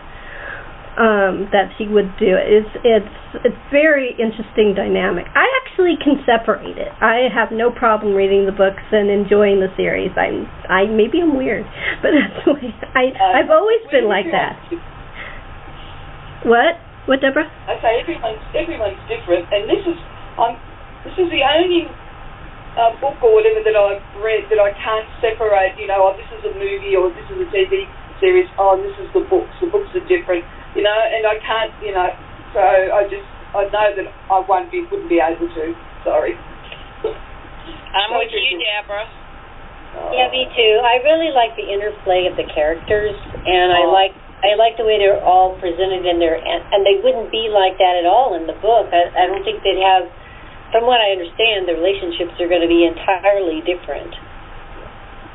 Um, 0.98 1.48
that 1.54 1.70
she 1.78 1.86
would 1.86 2.12
do 2.18 2.34
it. 2.34 2.44
It's 2.50 2.74
it's 2.84 3.16
it's 3.46 3.62
very 3.70 4.10
interesting 4.18 4.74
dynamic. 4.74 5.24
I 5.32 5.46
actually 5.62 5.94
can 5.96 6.20
separate 6.26 6.76
it. 6.76 6.90
I 7.00 7.30
have 7.32 7.54
no 7.54 7.70
problem 7.70 8.12
reading 8.12 8.44
the 8.44 8.52
books 8.52 8.82
and 8.90 9.08
enjoying 9.08 9.62
the 9.62 9.70
series. 9.78 10.10
I'm 10.18 10.44
I 10.68 10.90
maybe 10.90 11.22
I'm 11.22 11.38
weird, 11.38 11.64
but 12.02 12.10
that's 12.10 12.44
the 12.44 12.52
way 12.52 12.74
I 12.92 13.14
Uh, 13.16 13.38
I've 13.38 13.50
always 13.54 13.80
been 13.88 14.10
like 14.10 14.26
that. 14.34 14.58
What? 16.44 16.76
What, 17.06 17.20
Deborah? 17.20 17.48
I 17.48 17.80
say 17.80 18.00
everyone's 18.02 18.42
everyone's 18.52 19.00
different, 19.08 19.48
and 19.52 19.70
this 19.70 19.82
is 19.86 19.98
I'm 20.36 20.58
this 21.06 21.16
is 21.16 21.28
the 21.32 21.40
only 21.46 21.88
uh, 22.78 22.94
book 23.02 23.18
or 23.22 23.34
whatever 23.34 23.62
that 23.64 23.74
I've 23.74 24.02
read 24.22 24.46
that 24.50 24.60
I 24.62 24.70
can't 24.78 25.08
separate. 25.22 25.74
You 25.80 25.86
know, 25.90 26.10
oh, 26.10 26.14
this 26.14 26.28
is 26.38 26.42
a 26.46 26.52
movie 26.54 26.94
or 26.94 27.10
this 27.10 27.26
is 27.32 27.38
a 27.42 27.48
TV 27.50 27.86
series. 28.22 28.46
Oh, 28.60 28.76
this 28.78 28.94
is 29.02 29.08
the 29.16 29.24
books. 29.26 29.50
The 29.58 29.68
books 29.72 29.90
are 29.96 30.04
different. 30.06 30.44
You 30.78 30.82
know, 30.86 30.94
and 30.94 31.26
I 31.26 31.36
can't. 31.42 31.72
You 31.82 31.94
know, 31.96 32.08
so 32.54 32.60
I 32.62 33.06
just 33.10 33.26
I 33.56 33.66
know 33.70 33.88
that 33.98 34.06
I 34.30 34.38
won't 34.46 34.70
be 34.70 34.86
wouldn't 34.86 35.10
be 35.10 35.18
able 35.18 35.48
to. 35.50 35.64
Sorry. 36.06 36.34
I'm 37.90 38.10
with 38.14 38.30
you, 38.30 38.58
Deborah. 38.62 39.06
Uh, 39.90 40.14
Yeah, 40.14 40.30
me 40.30 40.46
too. 40.54 40.74
I 40.86 41.02
really 41.02 41.34
like 41.34 41.58
the 41.58 41.66
interplay 41.66 42.30
of 42.30 42.38
the 42.38 42.46
characters, 42.54 43.16
and 43.46 43.74
I 43.74 43.82
Oh. 43.82 43.90
like 43.90 44.14
I 44.40 44.54
like 44.56 44.78
the 44.80 44.86
way 44.88 44.96
they're 44.96 45.20
all 45.20 45.58
presented 45.60 46.06
in 46.06 46.16
there, 46.18 46.32
and, 46.40 46.60
and 46.72 46.80
they 46.86 46.96
wouldn't 47.04 47.28
be 47.28 47.52
like 47.52 47.76
that 47.76 48.00
at 48.00 48.06
all 48.08 48.32
in 48.40 48.46
the 48.48 48.56
book. 48.64 48.88
I, 48.88 49.10
I 49.12 49.26
don't 49.28 49.44
think 49.44 49.60
they'd 49.62 49.82
have. 49.84 50.08
From 50.70 50.86
what 50.86 51.02
I 51.02 51.10
understand, 51.18 51.66
the 51.66 51.74
relationships 51.74 52.38
are 52.38 52.46
going 52.46 52.62
to 52.62 52.70
be 52.70 52.86
entirely 52.86 53.58
different. 53.66 54.14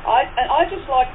I 0.06 0.24
and 0.24 0.48
I 0.48 0.64
just 0.70 0.86
like 0.88 1.10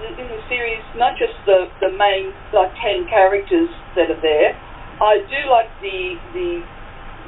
in 0.00 0.26
the 0.26 0.40
series 0.50 0.82
not 0.98 1.16
just 1.16 1.32
the 1.46 1.70
the 1.80 1.90
main 1.94 2.34
like 2.52 2.74
ten 2.82 3.06
characters 3.08 3.70
that 3.96 4.10
are 4.10 4.20
there. 4.20 4.52
I 5.00 5.22
do 5.26 5.40
like 5.48 5.70
the 5.80 6.18
the 6.34 6.48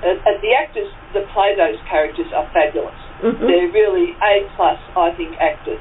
uh, 0.05 0.19
uh, 0.29 0.37
the 0.45 0.53
actors 0.53 0.93
that 1.15 1.25
play 1.33 1.57
those 1.57 1.81
characters 1.89 2.29
are 2.37 2.45
fabulous. 2.53 2.99
Mm-hmm. 3.25 3.49
They're 3.49 3.73
really 3.73 4.13
A 4.21 4.45
plus, 4.61 4.77
I 4.93 5.09
think, 5.17 5.33
actors. 5.41 5.81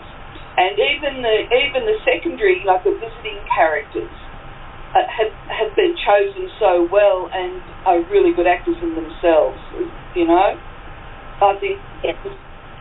and 0.55 0.71
even 0.79 1.19
the 1.19 1.35
even 1.51 1.83
the 1.83 1.99
secondary, 2.07 2.63
like 2.63 2.87
the 2.87 2.95
visiting 2.95 3.43
characters, 3.51 4.13
uh, 4.95 5.03
have 5.03 5.31
have 5.51 5.71
been 5.75 5.93
chosen 5.99 6.47
so 6.57 6.87
well 6.87 7.27
and 7.35 7.59
are 7.83 7.99
really 8.09 8.31
good 8.31 8.47
actors 8.47 8.79
in 8.81 8.95
themselves. 8.95 9.59
You 10.15 10.25
know, 10.25 10.55
I 11.43 11.53
think. 11.59 11.77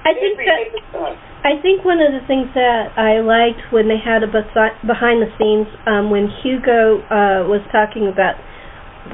I 0.04 0.12
think 0.14 0.36
that 0.38 0.70
episode. 0.70 1.18
I 1.44 1.60
think 1.60 1.84
one 1.84 2.00
of 2.00 2.12
the 2.12 2.24
things 2.24 2.48
that 2.54 2.96
I 2.96 3.20
liked 3.20 3.72
when 3.72 3.88
they 3.88 4.00
had 4.00 4.22
a 4.24 4.28
besi- 4.28 4.80
behind 4.86 5.20
the 5.20 5.28
scenes 5.36 5.68
um, 5.84 6.08
when 6.08 6.28
Hugo 6.40 7.04
uh, 7.12 7.44
was 7.44 7.60
talking 7.68 8.08
about 8.08 8.36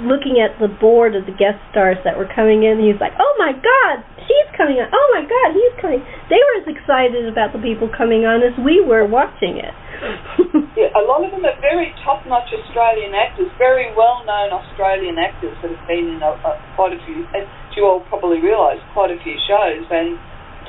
looking 0.07 0.39
at 0.39 0.55
the 0.63 0.71
board 0.71 1.19
of 1.19 1.27
the 1.27 1.35
guest 1.35 1.59
stars 1.75 1.99
that 2.07 2.15
were 2.15 2.29
coming 2.31 2.63
in, 2.63 2.79
he 2.79 2.95
was 2.95 3.01
like, 3.03 3.15
"Oh 3.19 3.35
my 3.39 3.53
God, 3.53 4.05
she's 4.27 4.49
coming 4.57 4.79
on! 4.79 4.89
Oh 4.93 5.07
my 5.11 5.27
God, 5.27 5.49
he's 5.53 5.75
coming!" 5.83 6.03
They 6.31 6.39
were 6.39 6.57
as 6.63 6.69
excited 6.71 7.27
about 7.27 7.53
the 7.53 7.59
people 7.59 7.91
coming 7.91 8.25
on 8.25 8.43
as 8.43 8.55
we 8.59 8.81
were 8.81 9.07
watching 9.07 9.59
it. 9.59 9.75
Yeah, 10.79 10.95
a 10.97 11.03
lot 11.03 11.21
of 11.27 11.35
them 11.35 11.45
are 11.45 11.59
very 11.61 11.93
top-notch 12.07 12.49
Australian 12.55 13.13
actors, 13.13 13.51
very 13.59 13.93
well-known 13.93 14.55
Australian 14.55 15.19
actors 15.19 15.53
that 15.61 15.69
have 15.69 15.87
been 15.91 16.17
in 16.17 16.23
a, 16.23 16.31
a, 16.31 16.57
quite 16.79 16.95
a 16.95 17.01
few, 17.05 17.27
as 17.37 17.45
you 17.77 17.85
all 17.85 18.01
probably 18.07 18.41
realise, 18.41 18.79
quite 18.95 19.11
a 19.11 19.19
few 19.21 19.35
shows. 19.51 19.85
And 19.91 20.17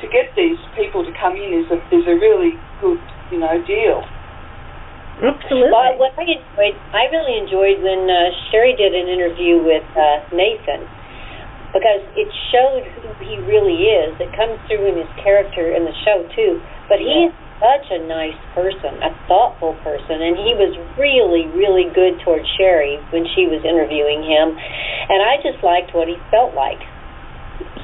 to 0.01 0.09
get 0.09 0.33
these 0.35 0.57
people 0.75 1.05
to 1.05 1.13
come 1.15 1.37
in 1.37 1.53
is 1.53 1.69
a 1.69 1.77
is 1.93 2.03
a 2.09 2.17
really 2.17 2.57
good, 2.81 2.99
you 3.29 3.39
know, 3.39 3.61
deal. 3.63 4.01
Absolutely. 5.19 5.69
Well, 5.69 5.97
what 5.99 6.15
I 6.17 6.23
enjoyed, 6.23 6.75
I 6.95 7.11
really 7.11 7.35
enjoyed 7.37 7.77
when 7.83 8.07
uh, 8.07 8.31
Sherri 8.49 8.73
did 8.79 8.95
an 8.95 9.11
interview 9.11 9.59
with 9.61 9.85
uh, 9.93 10.23
Nathan 10.31 10.87
because 11.75 12.03
it 12.19 12.27
showed 12.51 12.83
who 13.03 13.09
he 13.23 13.37
really 13.47 13.85
is. 13.87 14.15
It 14.19 14.31
comes 14.35 14.59
through 14.67 14.87
in 14.91 14.95
his 14.97 15.11
character 15.23 15.71
in 15.71 15.83
the 15.87 15.95
show 16.03 16.25
too. 16.35 16.59
But 16.89 16.99
he 16.99 17.29
is 17.29 17.33
such 17.61 17.87
a 17.93 18.01
nice 18.09 18.35
person, 18.57 18.97
a 19.05 19.13
thoughtful 19.29 19.77
person, 19.85 20.17
and 20.19 20.33
he 20.35 20.57
was 20.57 20.73
really, 20.97 21.45
really 21.53 21.87
good 21.93 22.17
towards 22.25 22.43
Sherri 22.57 22.97
when 23.13 23.23
she 23.37 23.45
was 23.45 23.61
interviewing 23.63 24.25
him. 24.25 24.57
And 24.57 25.21
I 25.21 25.37
just 25.45 25.61
liked 25.63 25.93
what 25.93 26.09
he 26.09 26.17
felt 26.33 26.57
like. 26.57 26.81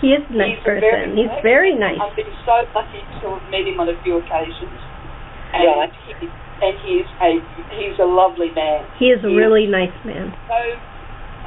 he 0.02 0.14
is 0.18 0.26
a 0.30 0.34
nice 0.36 0.58
He's 0.58 0.66
person. 0.66 0.82
very- 0.82 1.16
He's 1.16 1.36
very 1.46 1.74
nice. 1.78 1.98
I've 2.02 2.16
been 2.18 2.34
so 2.46 2.66
lucky 2.74 3.02
to 3.22 3.38
have 3.38 3.46
met 3.54 3.64
him 3.70 3.78
on 3.80 3.88
a 3.90 3.98
few 4.04 4.18
occasions, 4.18 4.78
and 5.54 5.64
Right. 5.64 5.94
he, 6.20 6.28
and 6.62 6.74
he 6.84 7.04
is 7.06 7.10
a 7.22 7.30
he's 7.78 7.98
a 8.02 8.08
lovely 8.08 8.52
man. 8.54 8.86
He 8.98 9.14
is 9.14 9.22
a 9.24 9.30
He- 9.30 9.38
really 9.38 9.68
nice 9.68 9.94
man. 10.06 10.34
So 10.50 10.58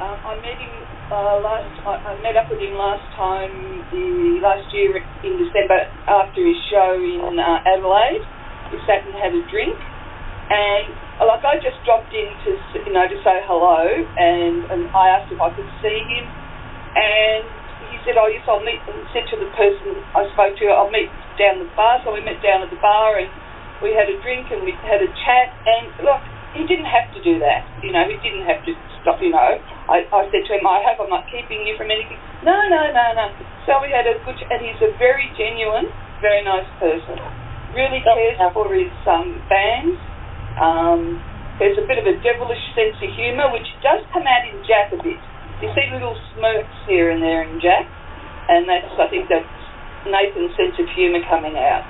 um, 0.01 0.17
I 0.25 0.33
met 0.41 0.57
him 0.57 0.73
uh, 1.11 1.37
last. 1.43 1.69
I, 1.85 1.93
I 1.99 2.11
met 2.23 2.35
up 2.39 2.47
with 2.49 2.59
him 2.63 2.73
last 2.79 3.03
time, 3.17 3.51
the 3.91 4.39
last 4.41 4.65
year 4.73 4.97
in 4.97 5.33
December 5.37 5.83
after 6.07 6.41
his 6.41 6.57
show 6.71 6.95
in 6.97 7.37
uh, 7.37 7.61
Adelaide. 7.67 8.23
We 8.71 8.79
sat 8.87 9.03
and 9.03 9.11
had 9.19 9.35
a 9.35 9.43
drink, 9.51 9.75
and 9.75 10.87
uh, 11.19 11.27
like 11.27 11.43
I 11.43 11.59
just 11.59 11.75
dropped 11.83 12.07
in 12.15 12.31
to 12.47 12.49
s- 12.55 12.81
you 12.87 12.93
know 12.95 13.03
to 13.03 13.17
say 13.19 13.43
hello, 13.43 13.83
and, 13.83 14.63
and 14.71 14.81
I 14.95 15.11
asked 15.19 15.27
if 15.27 15.37
I 15.43 15.51
could 15.51 15.67
see 15.83 15.99
him, 16.07 16.25
and 16.95 17.43
he 17.91 17.99
said, 18.07 18.15
"Oh 18.15 18.31
yes, 18.31 18.47
I'll 18.47 18.63
meet." 18.63 18.79
And 18.87 18.95
said 19.11 19.27
to 19.27 19.37
the 19.43 19.51
person 19.59 19.91
I 20.15 20.23
spoke 20.31 20.55
to, 20.55 20.65
"I'll 20.71 20.87
meet 20.89 21.11
down 21.35 21.59
the 21.59 21.67
bar." 21.75 21.99
So 22.07 22.15
we 22.15 22.23
met 22.23 22.39
down 22.39 22.63
at 22.63 22.71
the 22.71 22.79
bar, 22.79 23.19
and 23.19 23.27
we 23.81 23.93
had 23.97 24.07
a 24.09 24.17
drink 24.21 24.49
and 24.53 24.63
we 24.63 24.73
had 24.85 25.01
a 25.01 25.09
chat. 25.25 25.47
And 25.65 25.91
look, 26.05 26.21
he 26.53 26.65
didn't 26.65 26.87
have 26.89 27.09
to 27.13 27.19
do 27.21 27.41
that. 27.41 27.65
You 27.83 27.91
know, 27.93 28.05
he 28.07 28.17
didn't 28.21 28.45
have 28.47 28.61
to 28.65 28.71
stop. 29.01 29.19
You 29.21 29.33
know, 29.33 29.59
I, 29.89 30.05
I 30.07 30.21
said 30.31 30.45
to 30.47 30.51
him, 30.57 30.65
"I 30.65 30.81
hope 30.85 31.01
I'm 31.03 31.11
not 31.11 31.27
keeping 31.29 31.65
you 31.65 31.75
from 31.77 31.91
anything." 31.91 32.17
No, 32.45 32.55
no, 32.69 32.81
no, 32.93 33.05
no. 33.17 33.25
So 33.67 33.81
we 33.81 33.91
had 33.93 34.07
a 34.09 34.17
good, 34.25 34.37
ch- 34.37 34.49
and 34.49 34.61
he's 34.63 34.79
a 34.81 34.93
very 34.97 35.29
genuine, 35.37 35.89
very 36.21 36.41
nice 36.45 36.67
person. 36.81 37.17
Really 37.75 38.01
cares 38.03 38.37
for 38.53 38.67
his 38.73 38.91
um, 39.07 39.37
fans. 39.47 39.95
Um, 40.59 41.01
there's 41.59 41.77
a 41.77 41.85
bit 41.87 42.01
of 42.01 42.05
a 42.09 42.17
devilish 42.23 42.63
sense 42.73 42.97
of 43.01 43.09
humour, 43.15 43.51
which 43.53 43.67
does 43.85 44.01
come 44.13 44.25
out 44.25 44.43
in 44.49 44.63
Jack 44.65 44.91
a 44.93 44.99
bit. 44.99 45.19
You 45.61 45.69
see 45.77 45.87
little 45.93 46.17
smirks 46.33 46.73
here 46.89 47.11
and 47.11 47.21
there 47.21 47.45
in 47.45 47.61
Jack, 47.61 47.85
and 48.49 48.65
that's 48.67 48.91
I 48.97 49.07
think 49.13 49.29
that's 49.29 49.45
Nathan's 50.09 50.55
sense 50.57 50.75
of 50.81 50.89
humour 50.97 51.21
coming 51.29 51.55
out. 51.55 51.85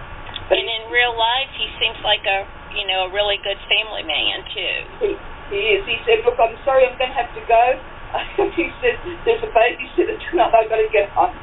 And 0.52 0.66
in 0.68 0.84
real 0.92 1.16
life, 1.16 1.50
he 1.56 1.68
seems 1.80 1.98
like 2.04 2.24
a 2.28 2.44
you 2.76 2.84
know 2.88 3.08
a 3.08 3.12
really 3.16 3.40
good 3.44 3.60
family 3.72 4.04
man 4.04 4.44
too. 4.52 4.76
he, 5.00 5.10
he 5.52 5.62
is. 5.80 5.82
He 5.88 5.98
said, 6.04 6.24
"Look, 6.28 6.36
I'm 6.40 6.56
sorry, 6.68 6.84
I'm 6.88 6.96
going 7.00 7.12
to 7.12 7.18
have 7.18 7.32
to 7.36 7.44
go." 7.48 7.64
he 8.60 8.68
said, 8.84 9.00
"There's 9.24 9.44
a 9.44 9.52
babysitter 9.56 10.20
tonight. 10.30 10.52
I've 10.52 10.68
got 10.68 10.84
to 10.84 10.92
get 10.92 11.08
home." 11.16 11.36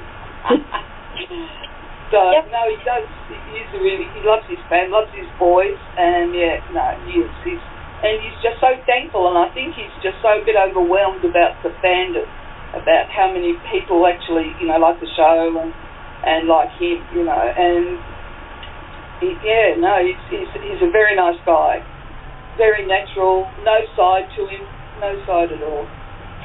so 2.13 2.21
Yep. 2.37 2.53
no, 2.53 2.63
he 2.69 2.77
does. 2.85 3.09
He, 3.33 3.37
he's 3.57 3.69
a 3.73 3.81
really. 3.81 4.09
He 4.13 4.21
loves 4.25 4.45
his 4.49 4.61
family, 4.69 4.93
loves 4.93 5.13
his 5.17 5.29
boys, 5.41 5.77
and 5.97 6.37
yeah, 6.37 6.61
no, 6.77 6.85
he 7.09 7.25
is. 7.25 7.33
He's 7.45 7.63
and 8.05 8.15
he's 8.23 8.39
just 8.45 8.61
so 8.63 8.77
thankful, 8.87 9.27
and 9.33 9.37
I 9.41 9.51
think 9.57 9.75
he's 9.75 9.91
just 10.05 10.21
so 10.23 10.39
a 10.39 10.45
bit 10.47 10.55
overwhelmed 10.55 11.25
about 11.27 11.59
the 11.67 11.75
fandom, 11.83 12.29
about 12.79 13.11
how 13.11 13.27
many 13.33 13.59
people 13.75 14.07
actually, 14.07 14.55
you 14.63 14.69
know, 14.71 14.79
like 14.79 15.01
the 15.03 15.11
show 15.19 15.51
and 15.59 15.73
and 16.23 16.47
like 16.47 16.71
him, 16.79 17.03
you 17.17 17.25
know, 17.27 17.35
and 17.43 17.99
he, 19.21 19.35
yeah, 19.43 19.75
no, 19.79 19.99
he's, 20.03 20.19
he's 20.31 20.51
he's 20.63 20.83
a 20.83 20.91
very 20.91 21.15
nice 21.19 21.39
guy, 21.47 21.83
very 22.57 22.87
natural, 22.87 23.47
no 23.67 23.77
side 23.99 24.27
to 24.39 24.43
him, 24.47 24.63
no 25.03 25.15
side 25.27 25.51
at 25.51 25.63
all. 25.63 25.87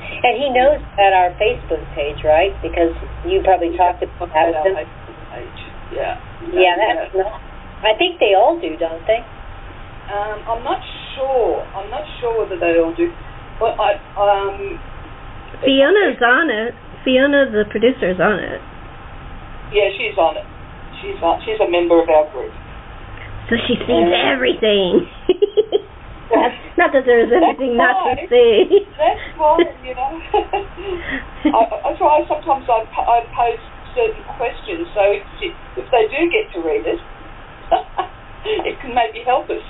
And 0.03 0.36
he 0.36 0.51
knows 0.51 0.84
about 0.93 1.13
our 1.15 1.32
Facebook 1.39 1.82
page, 1.95 2.21
right? 2.28 2.51
Because 2.59 2.91
you 3.26 3.39
probably 3.43 3.71
talked 3.78 4.03
about 4.03 4.30
At 4.36 4.51
it. 4.51 4.76
our 4.76 4.86
page. 5.32 5.59
Yeah. 5.95 6.19
Yeah, 6.51 6.76
that's 6.76 7.15
not. 7.15 7.39
I 7.84 7.95
think 7.97 8.19
they 8.19 8.36
all 8.36 8.59
do, 8.59 8.76
don't 8.76 9.03
they? 9.07 9.24
Um, 10.11 10.39
I'm 10.43 10.63
not 10.63 10.84
sure. 11.15 11.63
I'm 11.76 11.89
not 11.89 12.03
sure 12.19 12.36
whether 12.43 12.59
they 12.59 12.80
all 12.80 12.93
do. 12.95 13.11
But 13.59 13.80
I 13.80 13.95
um. 14.19 14.80
Fiona's 15.63 16.19
on 16.19 16.51
it. 16.51 16.76
Fiona, 17.03 17.47
the 17.51 17.63
producer, 17.71 18.11
is 18.11 18.19
on 18.19 18.39
it. 18.39 18.59
Yeah, 19.71 19.88
she's 19.95 20.15
on 20.19 20.36
it. 20.36 20.47
She's 20.99 21.19
on. 21.24 21.39
She's 21.47 21.59
a 21.59 21.69
member 21.69 22.01
of 22.01 22.07
our 22.09 22.28
group. 22.32 22.51
So 23.50 23.56
she 23.68 23.76
sees 23.76 24.08
Yeah. 24.10 24.32
everything. 24.34 25.08
not, 26.32 26.52
not 26.78 26.89
that 26.94 27.06
there's 27.06 27.32
anything 27.32 27.78
not 27.78 28.16
to 28.16 28.28
see. 28.30 28.88
That's 28.98 29.20
fine, 29.38 29.68
you 29.84 29.94
know. 29.96 30.14
I, 31.54 31.62
I 31.86 31.89
try 31.98 32.24
sometimes 32.28 32.66
I, 32.70 32.82
I 32.88 33.18
pose 33.36 33.60
certain 33.96 34.24
questions, 34.38 34.88
so 34.96 35.02
if, 35.12 35.54
if 35.78 35.86
they 35.91 36.08
do 36.10 36.22
get 36.32 36.50
to 36.56 36.60
read 36.66 36.88
it, 36.88 37.02
it 38.66 38.80
can 38.82 38.96
maybe 38.96 39.22
help 39.26 39.50
us. 39.50 39.62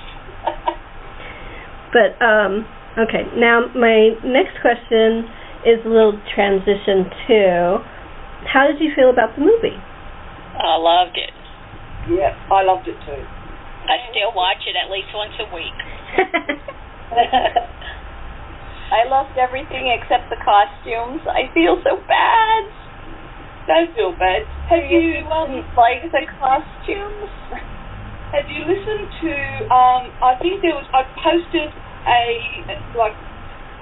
But 1.92 2.16
um 2.24 2.66
okay, 2.98 3.26
now 3.36 3.66
my 3.74 4.14
next 4.24 4.58
question 4.60 5.28
is 5.66 5.78
a 5.84 5.88
little 5.88 6.18
transition 6.34 7.10
to 7.28 7.78
how 8.50 8.66
did 8.66 8.80
you 8.80 8.92
feel 8.94 9.10
about 9.10 9.34
the 9.36 9.42
movie? 9.42 9.76
I 10.58 10.76
loved 10.76 11.16
it. 11.16 11.32
yeah, 12.12 12.36
I 12.50 12.62
loved 12.62 12.88
it 12.88 12.96
too. 13.06 13.22
I 13.88 13.98
still 14.10 14.32
watch 14.32 14.64
it 14.66 14.76
at 14.76 14.90
least 14.90 15.08
once 15.12 15.34
a 15.40 15.44
week. 15.52 15.76
I 18.94 19.04
loved 19.08 19.36
everything 19.36 19.88
except 19.92 20.30
the 20.30 20.36
costumes. 20.40 21.20
I 21.26 21.50
feel 21.52 21.76
so 21.84 21.98
bad. 22.08 22.62
Don't 23.66 23.92
feel 23.96 24.12
bad. 24.16 24.44
Have 24.70 24.84
you 24.88 25.26
um, 25.28 25.64
Like 25.76 26.04
the 26.08 26.24
costumes. 26.40 27.28
have 28.32 28.48
you 28.48 28.64
listened 28.66 29.08
to 29.24 29.32
um 29.72 30.02
I 30.20 30.36
think 30.40 30.60
there 30.62 30.74
was 30.76 30.86
I 30.92 31.04
posted 31.20 31.70
a 32.08 32.64
like 32.96 33.16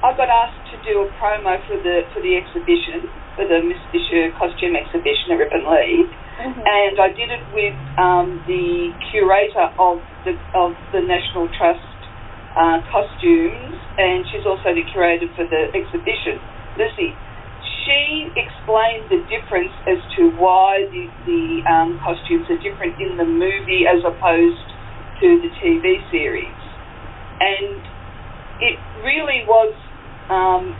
I 0.03 0.15
got 0.19 0.29
asked 0.31 0.63
to 0.75 0.77
do 0.87 1.07
a 1.07 1.09
promo 1.19 1.59
for 1.67 1.77
the 1.79 2.03
for 2.15 2.21
the 2.23 2.35
exhibition 2.39 3.07
for 3.37 3.49
the 3.49 3.61
Miss 3.65 3.81
Fisher 3.91 4.33
costume 4.37 4.77
exhibition 4.77 5.33
at 5.33 5.39
Rippon 5.41 5.65
Lea 5.65 6.09
and 6.43 6.99
I 6.99 7.09
did 7.15 7.31
it 7.31 7.45
with 7.53 7.77
um, 7.99 8.43
the 8.47 8.91
curator 9.11 9.69
of 9.79 10.01
the 10.25 10.35
of 10.57 10.73
the 10.91 11.01
National 11.05 11.47
Trust 11.55 11.85
uh, 12.57 12.81
costumes, 12.91 13.77
and 13.99 14.25
she's 14.33 14.47
also 14.47 14.75
the 14.75 14.85
curator 14.93 15.29
for 15.37 15.45
the 15.47 15.71
exhibition, 15.71 16.41
Lizzie. 16.79 17.15
She 17.85 18.31
explained 18.39 19.11
the 19.11 19.23
difference 19.27 19.75
as 19.87 19.99
to 20.17 20.31
why 20.39 20.87
the 20.91 21.05
the 21.27 21.45
um, 21.69 22.01
costumes 22.03 22.49
are 22.51 22.61
different 22.63 22.99
in 22.99 23.17
the 23.19 23.27
movie 23.27 23.85
as 23.87 24.03
opposed 24.03 24.67
to 25.21 25.29
the 25.43 25.51
TV 25.61 26.03
series, 26.11 26.59
and 27.39 27.79
it 28.61 28.79
really 29.05 29.45
was. 29.47 29.75
Um, 30.31 30.75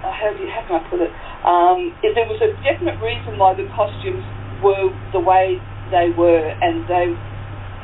how, 0.00 0.32
do 0.32 0.42
you, 0.42 0.48
how 0.48 0.64
can 0.66 0.80
I 0.80 0.90
put 0.90 1.00
it? 1.00 1.12
Um? 1.46 1.96
There 2.02 2.28
was 2.28 2.40
a 2.44 2.52
definite 2.62 3.00
reason 3.00 3.38
why 3.40 3.56
the 3.56 3.68
costumes 3.72 4.24
were 4.60 4.92
the 5.12 5.20
way 5.20 5.56
they 5.90 6.12
were 6.14 6.46
and 6.60 6.84
they 6.86 7.12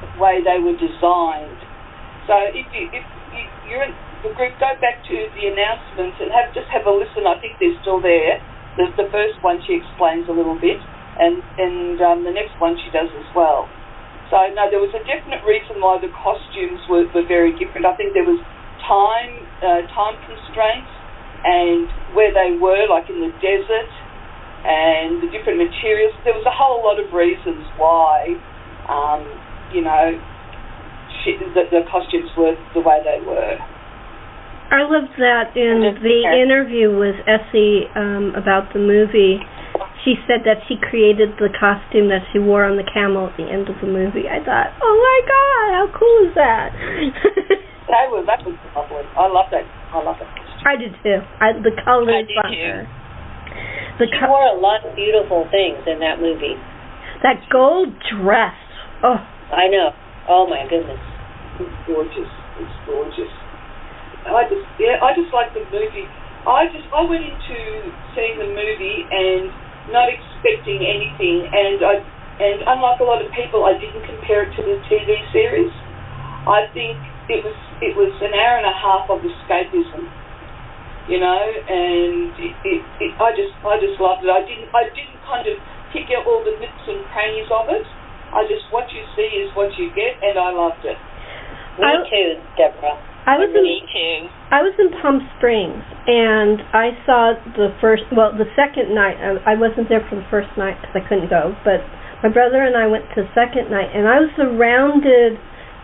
the 0.03 0.09
way 0.21 0.45
they 0.45 0.61
were 0.61 0.77
designed. 0.77 1.61
So 2.29 2.35
if 2.53 2.67
you 2.75 2.89
if 2.93 3.05
you, 3.33 3.43
you're 3.69 3.85
in 3.85 3.95
the 4.23 4.33
group, 4.35 4.57
go 4.59 4.73
back 4.81 5.01
to 5.09 5.15
the 5.37 5.45
announcements 5.49 6.17
and 6.21 6.29
have 6.33 6.53
just 6.53 6.69
have 6.73 6.85
a 6.85 6.93
listen. 6.93 7.25
I 7.25 7.39
think 7.41 7.57
they're 7.61 7.77
still 7.81 8.01
there. 8.01 8.41
The, 8.77 8.93
the 8.97 9.09
first 9.09 9.41
one 9.41 9.61
she 9.65 9.81
explains 9.81 10.29
a 10.29 10.35
little 10.37 10.59
bit, 10.59 10.81
and 11.21 11.41
and 11.57 11.97
um, 12.03 12.19
the 12.25 12.33
next 12.33 12.57
one 12.61 12.77
she 12.81 12.93
does 12.93 13.09
as 13.09 13.29
well. 13.33 13.69
So 14.29 14.37
no, 14.53 14.67
there 14.69 14.83
was 14.83 14.93
a 14.93 15.03
definite 15.07 15.47
reason 15.47 15.79
why 15.79 16.03
the 16.03 16.11
costumes 16.11 16.83
were, 16.91 17.07
were 17.15 17.27
very 17.27 17.55
different. 17.57 17.87
I 17.87 17.95
think 17.95 18.13
there 18.13 18.27
was 18.27 18.43
time 18.85 19.47
uh, 19.63 19.83
time 19.95 20.17
constraints 20.27 20.93
and 21.45 21.89
where 22.15 22.33
they 22.33 22.57
were, 22.57 22.89
like 22.89 23.11
in 23.11 23.21
the 23.21 23.33
desert, 23.43 23.91
and 24.67 25.23
the 25.23 25.31
different 25.31 25.63
materials. 25.63 26.15
There 26.25 26.35
was 26.35 26.47
a 26.47 26.55
whole 26.55 26.83
lot 26.83 26.99
of 26.99 27.13
reasons 27.15 27.63
why, 27.79 28.35
um, 28.91 29.23
you 29.71 29.83
know, 29.83 30.19
she, 31.23 31.39
the, 31.39 31.71
the 31.71 31.87
costumes 31.87 32.31
were 32.35 32.59
the 32.75 32.83
way 32.83 32.99
they 33.07 33.23
were. 33.23 33.59
I 34.67 34.83
loved 34.83 35.15
that 35.23 35.55
in 35.55 35.79
the 36.03 36.19
interview 36.27 36.91
with 36.91 37.15
Essie 37.31 37.87
um, 37.95 38.35
about 38.35 38.75
the 38.75 38.83
movie. 38.83 39.39
She 40.03 40.19
said 40.27 40.43
that 40.43 40.67
she 40.67 40.75
created 40.75 41.39
the 41.39 41.51
costume 41.55 42.11
that 42.11 42.27
she 42.33 42.39
wore 42.43 42.67
on 42.67 42.75
the 42.75 42.87
camel 42.91 43.31
at 43.31 43.37
the 43.39 43.47
end 43.47 43.71
of 43.71 43.79
the 43.79 43.87
movie. 43.87 44.27
I 44.27 44.43
thought, 44.43 44.75
oh 44.83 44.97
my 44.99 45.19
god, 45.23 45.67
how 45.71 45.87
cool 45.95 46.19
is 46.27 46.35
that? 46.35 46.75
that 47.91 48.11
was 48.11 48.27
that 48.27 48.43
was 48.43 48.59
lovely. 48.75 49.07
I 49.15 49.27
love 49.31 49.47
that. 49.55 49.67
I 49.95 50.03
love 50.03 50.19
that. 50.19 50.46
Costume. 50.67 50.75
I 50.75 50.75
did 50.77 50.93
too. 51.03 51.19
I, 51.41 51.47
the 51.63 51.75
colors 51.85 52.27
I 52.27 52.43
on 52.43 52.51
did 52.51 52.59
too. 52.59 52.79
The 54.03 54.07
She 54.11 54.19
co- 54.19 54.29
wore 54.29 54.45
a 54.51 54.59
lot 54.59 54.85
of 54.85 54.93
beautiful 54.99 55.47
things 55.55 55.81
in 55.87 56.01
that 56.01 56.19
movie. 56.21 56.59
that 57.23 57.41
gold 57.49 57.95
dress. 58.11 58.55
Oh, 59.03 59.17
I 59.55 59.69
know. 59.71 59.95
Oh 60.29 60.45
my 60.51 60.67
goodness. 60.69 61.01
It's 61.63 61.73
gorgeous. 61.87 62.29
It's 62.61 62.77
gorgeous. 62.85 63.33
I 64.27 64.43
just 64.51 64.67
yeah, 64.83 64.99
I 65.01 65.15
just 65.15 65.31
like 65.33 65.55
the 65.55 65.63
movie. 65.71 66.05
I 66.45 66.67
just 66.75 66.85
I 66.93 67.03
went 67.07 67.23
into 67.25 67.59
seeing 68.13 68.37
the 68.43 68.51
movie 68.51 69.07
and 69.07 69.49
not 69.95 70.11
expecting 70.11 70.83
anything, 70.83 71.47
and 71.47 71.79
I 71.81 71.95
and 72.43 72.59
unlike 72.69 73.01
a 73.01 73.07
lot 73.07 73.23
of 73.25 73.31
people, 73.33 73.65
I 73.65 73.79
didn't 73.81 74.03
compare 74.05 74.45
it 74.45 74.53
to 74.59 74.63
the 74.67 74.77
TV 74.91 75.15
series. 75.33 75.73
I 76.45 76.67
think 76.75 76.99
it 77.33 77.41
was 77.47 77.57
it 77.81 77.95
was 77.97 78.13
an 78.21 78.35
hour 78.35 78.59
and 78.61 78.67
a 78.69 78.77
half 78.77 79.07
of 79.09 79.23
escapism, 79.25 80.05
you 81.07 81.19
know, 81.23 81.39
and 81.39 82.35
it, 82.35 82.55
it, 82.67 82.83
it, 83.01 83.11
I 83.23 83.31
just 83.35 83.55
I 83.63 83.79
just 83.79 83.99
loved 84.03 84.27
it. 84.27 84.31
I 84.31 84.43
didn't 84.43 84.71
I 84.75 84.85
didn't 84.91 85.21
kind 85.27 85.47
of 85.47 85.57
pick 85.95 86.11
out 86.15 86.27
all 86.27 86.43
the 86.43 86.55
nooks 86.59 86.85
and 86.87 87.03
crannies 87.15 87.51
of 87.51 87.71
it. 87.71 87.87
I 88.35 88.43
just 88.51 88.67
what 88.75 88.91
you 88.91 89.07
see 89.15 89.31
is 89.47 89.55
what 89.55 89.71
you 89.79 89.95
get, 89.95 90.19
and 90.23 90.35
I 90.39 90.51
loved 90.51 90.83
it. 90.83 90.99
Me 91.79 91.87
I- 91.87 92.03
too, 92.11 92.29
Deborah. 92.59 92.99
I 93.27 93.35
was 93.43 93.51
in 93.51 93.59
Me 93.67 93.83
too. 93.91 94.31
I 94.55 94.63
was 94.63 94.71
in 94.79 94.87
Palm 95.03 95.19
Springs 95.35 95.83
and 96.07 96.63
I 96.71 96.95
saw 97.03 97.35
the 97.59 97.75
first, 97.83 98.07
well, 98.15 98.31
the 98.31 98.47
second 98.55 98.95
night. 98.95 99.19
I, 99.19 99.43
I 99.43 99.55
wasn't 99.59 99.91
there 99.91 100.07
for 100.07 100.15
the 100.15 100.23
first 100.31 100.47
night 100.55 100.79
because 100.79 100.95
I 100.95 101.03
couldn't 101.03 101.27
go, 101.27 101.51
but 101.67 101.83
my 102.23 102.31
brother 102.31 102.63
and 102.63 102.79
I 102.79 102.87
went 102.87 103.11
to 103.19 103.27
the 103.27 103.31
second 103.35 103.67
night, 103.67 103.91
and 103.91 104.07
I 104.07 104.23
was 104.23 104.31
surrounded 104.39 105.43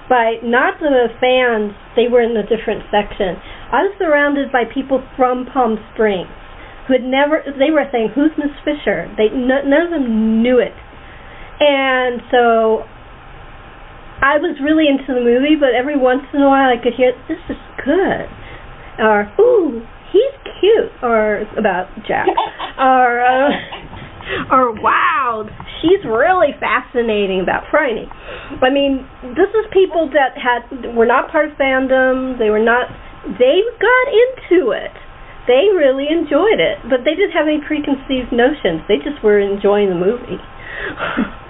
by 0.09 0.37
not 0.43 0.81
the 0.81 1.09
fans; 1.21 1.73
they 1.97 2.09
were 2.09 2.23
in 2.23 2.37
a 2.37 2.43
different 2.43 2.85
section. 2.91 3.37
I 3.73 3.89
was 3.89 3.95
surrounded 3.99 4.53
by 4.53 4.65
people 4.65 5.03
from 5.17 5.47
Palm 5.47 5.79
Springs 5.95 6.31
who 6.87 6.95
had 6.95 7.05
never. 7.05 7.43
They 7.59 7.71
were 7.71 7.87
saying, 7.93 8.11
"Who's 8.15 8.33
Miss 8.37 8.53
Fisher?" 8.65 9.11
They 9.17 9.29
none 9.31 9.73
of 9.73 9.91
them 9.91 10.43
knew 10.43 10.59
it, 10.59 10.75
and 11.61 12.23
so 12.31 12.85
I 14.23 14.39
was 14.39 14.59
really 14.63 14.87
into 14.89 15.15
the 15.15 15.21
movie, 15.21 15.57
but 15.59 15.75
every 15.75 15.97
once 15.99 16.23
in 16.33 16.43
a 16.43 16.49
while 16.49 16.71
I 16.71 16.77
could 16.77 16.95
hear, 16.95 17.13
"This 17.29 17.43
is 17.49 17.59
good," 17.85 18.29
or 18.99 19.31
"Ooh, 19.41 19.83
he's 20.11 20.35
cute," 20.61 20.93
or 21.03 21.47
about 21.57 21.89
Jack, 22.07 22.29
or 22.79 23.21
uh, 23.21 23.51
or 24.51 24.73
"Wow, 24.81 25.49
she's 25.83 26.01
really 26.07 26.55
fascinating 26.63 27.43
about 27.43 27.67
Phryne." 27.69 28.07
I 28.63 28.71
mean, 28.71 29.05
this 29.35 29.51
is 29.51 29.67
people 29.75 30.09
that 30.15 30.39
had 30.39 30.95
were 30.95 31.07
not 31.07 31.29
part 31.31 31.51
of 31.51 31.59
fandom. 31.59 32.39
They 32.39 32.49
were 32.49 32.63
not. 32.63 32.89
They 33.39 33.61
got 33.83 34.07
into 34.09 34.71
it. 34.73 34.95
They 35.51 35.75
really 35.75 36.07
enjoyed 36.07 36.63
it, 36.63 36.79
but 36.87 37.03
they 37.03 37.19
didn't 37.19 37.35
have 37.35 37.51
any 37.51 37.59
preconceived 37.59 38.31
notions. 38.31 38.87
They 38.87 39.03
just 39.03 39.19
were 39.27 39.43
enjoying 39.43 39.91
the 39.91 39.99
movie. 39.99 40.39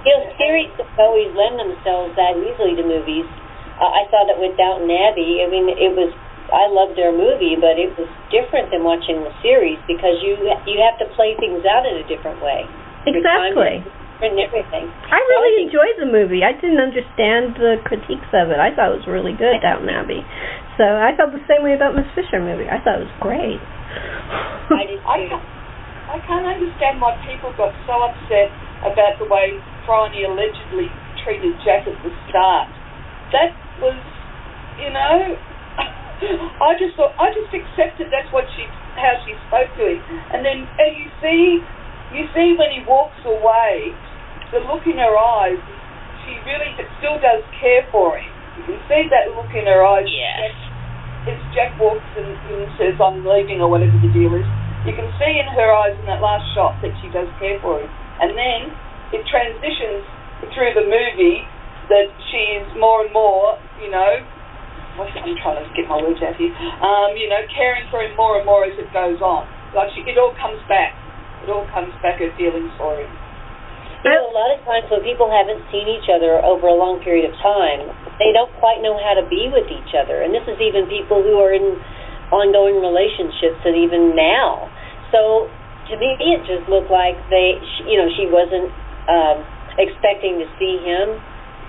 You 0.00 0.16
know, 0.16 0.32
series 0.40 0.72
always 0.96 1.28
lend 1.36 1.60
themselves 1.60 2.16
that 2.16 2.32
easily 2.32 2.72
to 2.72 2.80
movies. 2.80 3.28
Uh, 3.76 3.92
I 3.92 4.08
saw 4.08 4.24
that 4.24 4.40
with 4.40 4.56
Downton 4.56 4.88
Abbey. 4.88 5.44
I 5.44 5.46
mean, 5.52 5.68
it 5.68 5.92
was. 5.92 6.08
I 6.48 6.72
loved 6.72 6.96
their 6.96 7.12
movie, 7.12 7.54
but 7.60 7.76
it 7.76 7.92
was 8.00 8.08
different 8.32 8.72
than 8.72 8.80
watching 8.80 9.20
the 9.20 9.30
series 9.44 9.76
because 9.84 10.16
you 10.24 10.40
you 10.64 10.80
have 10.80 10.96
to 11.04 11.06
play 11.12 11.36
things 11.36 11.68
out 11.68 11.84
in 11.84 12.00
a 12.00 12.04
different 12.08 12.40
way. 12.40 12.64
Your 13.06 13.22
time 13.24 13.56
exactly. 13.56 13.80
is 13.80 14.00
and 14.20 14.36
everything. 14.36 14.84
I 15.08 15.16
really 15.16 15.64
enjoyed 15.64 15.96
the 15.96 16.04
movie. 16.04 16.44
I 16.44 16.52
didn't 16.52 16.80
understand 16.80 17.56
the 17.56 17.80
critiques 17.88 18.28
of 18.36 18.52
it. 18.52 18.60
I 18.60 18.68
thought 18.76 18.92
it 18.92 19.00
was 19.00 19.08
really 19.08 19.32
good, 19.32 19.64
Downton 19.64 19.88
Abbey. 19.88 20.20
So 20.76 20.84
I 20.84 21.16
felt 21.16 21.32
the 21.32 21.44
same 21.48 21.64
way 21.64 21.72
about 21.72 21.96
Miss 21.96 22.08
Fisher 22.12 22.40
movie. 22.40 22.68
I 22.68 22.80
thought 22.84 23.00
it 23.00 23.08
was 23.08 23.16
great. 23.20 23.60
I 23.60 24.84
did 24.84 25.00
I 25.08 25.24
too. 25.24 25.32
can't, 25.32 25.46
I 26.12 26.18
can't 26.28 26.46
understand 26.46 27.00
why 27.00 27.16
people 27.24 27.52
got 27.56 27.72
so 27.88 27.96
upset 28.04 28.52
about 28.84 29.16
the 29.16 29.28
way 29.28 29.56
Phryne 29.88 30.12
allegedly 30.20 30.92
treated 31.24 31.56
Jack 31.64 31.88
at 31.88 31.96
the 32.04 32.12
start. 32.28 32.68
That 33.32 33.56
was, 33.80 33.96
you 34.80 34.92
know, 34.92 35.36
I 36.64 36.76
just 36.76 36.96
thought 36.96 37.16
I 37.16 37.32
just 37.32 37.48
accepted 37.52 38.12
that's 38.12 38.28
what 38.32 38.44
she 38.56 38.68
how 39.00 39.16
she 39.24 39.32
spoke 39.48 39.70
to 39.80 39.84
him, 39.88 40.00
and 40.36 40.44
then 40.44 40.68
and 40.68 40.92
you 40.96 41.08
see, 41.24 41.64
you 42.14 42.26
see 42.34 42.58
when 42.58 42.70
he 42.74 42.82
walks 42.86 43.18
away, 43.22 43.94
the 44.50 44.60
look 44.66 44.82
in 44.86 44.98
her 44.98 45.14
eyes. 45.14 45.60
She 46.26 46.36
really 46.46 46.74
still 46.98 47.16
does 47.22 47.42
care 47.58 47.86
for 47.90 48.18
him. 48.18 48.28
You 48.58 48.76
can 48.76 48.80
see 48.90 49.08
that 49.08 49.32
look 49.32 49.50
in 49.54 49.66
her 49.66 49.82
eyes. 49.82 50.06
Yes. 50.06 50.52
as 51.26 51.40
Jack 51.54 51.76
walks 51.80 52.06
and, 52.16 52.32
and 52.50 52.68
says, 52.76 52.96
I'm 53.00 53.24
leaving, 53.24 53.60
or 53.60 53.68
whatever 53.68 53.94
the 54.00 54.12
deal 54.12 54.32
is, 54.36 54.46
you 54.88 54.96
can 54.96 55.08
see 55.20 55.32
in 55.36 55.48
her 55.52 55.68
eyes 55.68 55.96
in 55.96 56.06
that 56.08 56.24
last 56.24 56.44
shot 56.56 56.76
that 56.80 56.92
she 57.00 57.12
does 57.12 57.28
care 57.36 57.60
for 57.60 57.80
him. 57.80 57.90
And 58.20 58.32
then 58.36 58.72
it 59.12 59.22
transitions 59.28 60.04
through 60.56 60.72
the 60.76 60.86
movie 60.88 61.44
that 61.92 62.08
she 62.30 62.60
is 62.60 62.68
more 62.78 63.04
and 63.04 63.12
more, 63.12 63.58
you 63.82 63.90
know, 63.90 64.22
I'm 65.00 65.08
trying 65.40 65.60
to 65.60 65.64
get 65.72 65.88
my 65.88 65.96
words 65.96 66.20
out 66.20 66.36
here, 66.36 66.52
um, 66.84 67.16
you 67.16 67.28
know, 67.28 67.40
caring 67.56 67.88
for 67.88 68.04
him 68.04 68.12
more 68.16 68.36
and 68.36 68.44
more 68.44 68.68
as 68.68 68.76
it 68.76 68.92
goes 68.92 69.20
on. 69.24 69.48
Like 69.72 69.88
she, 69.96 70.04
it 70.04 70.18
all 70.20 70.34
comes 70.36 70.60
back. 70.68 70.92
It 71.44 71.48
all 71.48 71.66
comes 71.72 71.92
back, 72.04 72.20
her 72.20 72.32
feelings 72.36 72.70
for 72.76 72.96
him. 72.96 73.08
You 74.00 74.16
know, 74.16 74.32
a 74.32 74.32
lot 74.32 74.48
of 74.56 74.64
times 74.64 74.88
when 74.88 75.04
people 75.04 75.28
haven't 75.28 75.60
seen 75.68 75.84
each 75.84 76.08
other 76.08 76.40
over 76.40 76.72
a 76.72 76.76
long 76.76 77.04
period 77.04 77.28
of 77.28 77.36
time, 77.44 77.84
they 78.16 78.32
don't 78.32 78.52
quite 78.56 78.80
know 78.80 78.96
how 78.96 79.12
to 79.12 79.24
be 79.28 79.52
with 79.52 79.68
each 79.68 79.92
other. 79.92 80.24
And 80.24 80.32
this 80.32 80.44
is 80.48 80.56
even 80.56 80.88
people 80.88 81.20
who 81.20 81.36
are 81.36 81.52
in 81.52 81.76
ongoing 82.32 82.80
relationships 82.80 83.60
and 83.68 83.76
even 83.76 84.16
now. 84.16 84.72
So 85.12 85.52
to 85.90 85.94
me, 86.00 86.16
it 86.16 86.40
just 86.48 86.64
looked 86.70 86.88
like 86.88 87.18
they, 87.28 87.60
you 87.84 88.00
know, 88.00 88.08
she 88.16 88.24
wasn't 88.30 88.72
um, 89.04 89.44
expecting 89.76 90.40
to 90.40 90.46
see 90.56 90.80
him, 90.80 91.20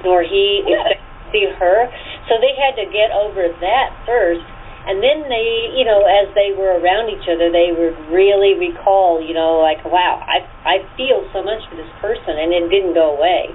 nor 0.08 0.24
he 0.24 0.64
expected 0.64 1.04
to 1.04 1.26
see 1.36 1.46
her. 1.60 1.90
So 2.32 2.40
they 2.40 2.56
had 2.56 2.80
to 2.80 2.88
get 2.96 3.12
over 3.12 3.52
that 3.60 3.90
first. 4.08 4.46
And 4.82 4.98
then 4.98 5.30
they, 5.30 5.78
you 5.78 5.86
know, 5.86 6.02
as 6.10 6.34
they 6.34 6.58
were 6.58 6.82
around 6.82 7.14
each 7.14 7.30
other, 7.30 7.54
they 7.54 7.70
would 7.70 7.94
really 8.10 8.58
recall, 8.58 9.22
you 9.22 9.38
know, 9.38 9.62
like, 9.62 9.86
wow, 9.86 10.18
I 10.26 10.42
I 10.66 10.76
feel 10.98 11.22
so 11.30 11.46
much 11.46 11.62
for 11.70 11.78
this 11.78 11.90
person, 12.02 12.42
and 12.42 12.50
it 12.50 12.66
didn't 12.74 12.98
go 12.98 13.14
away. 13.14 13.54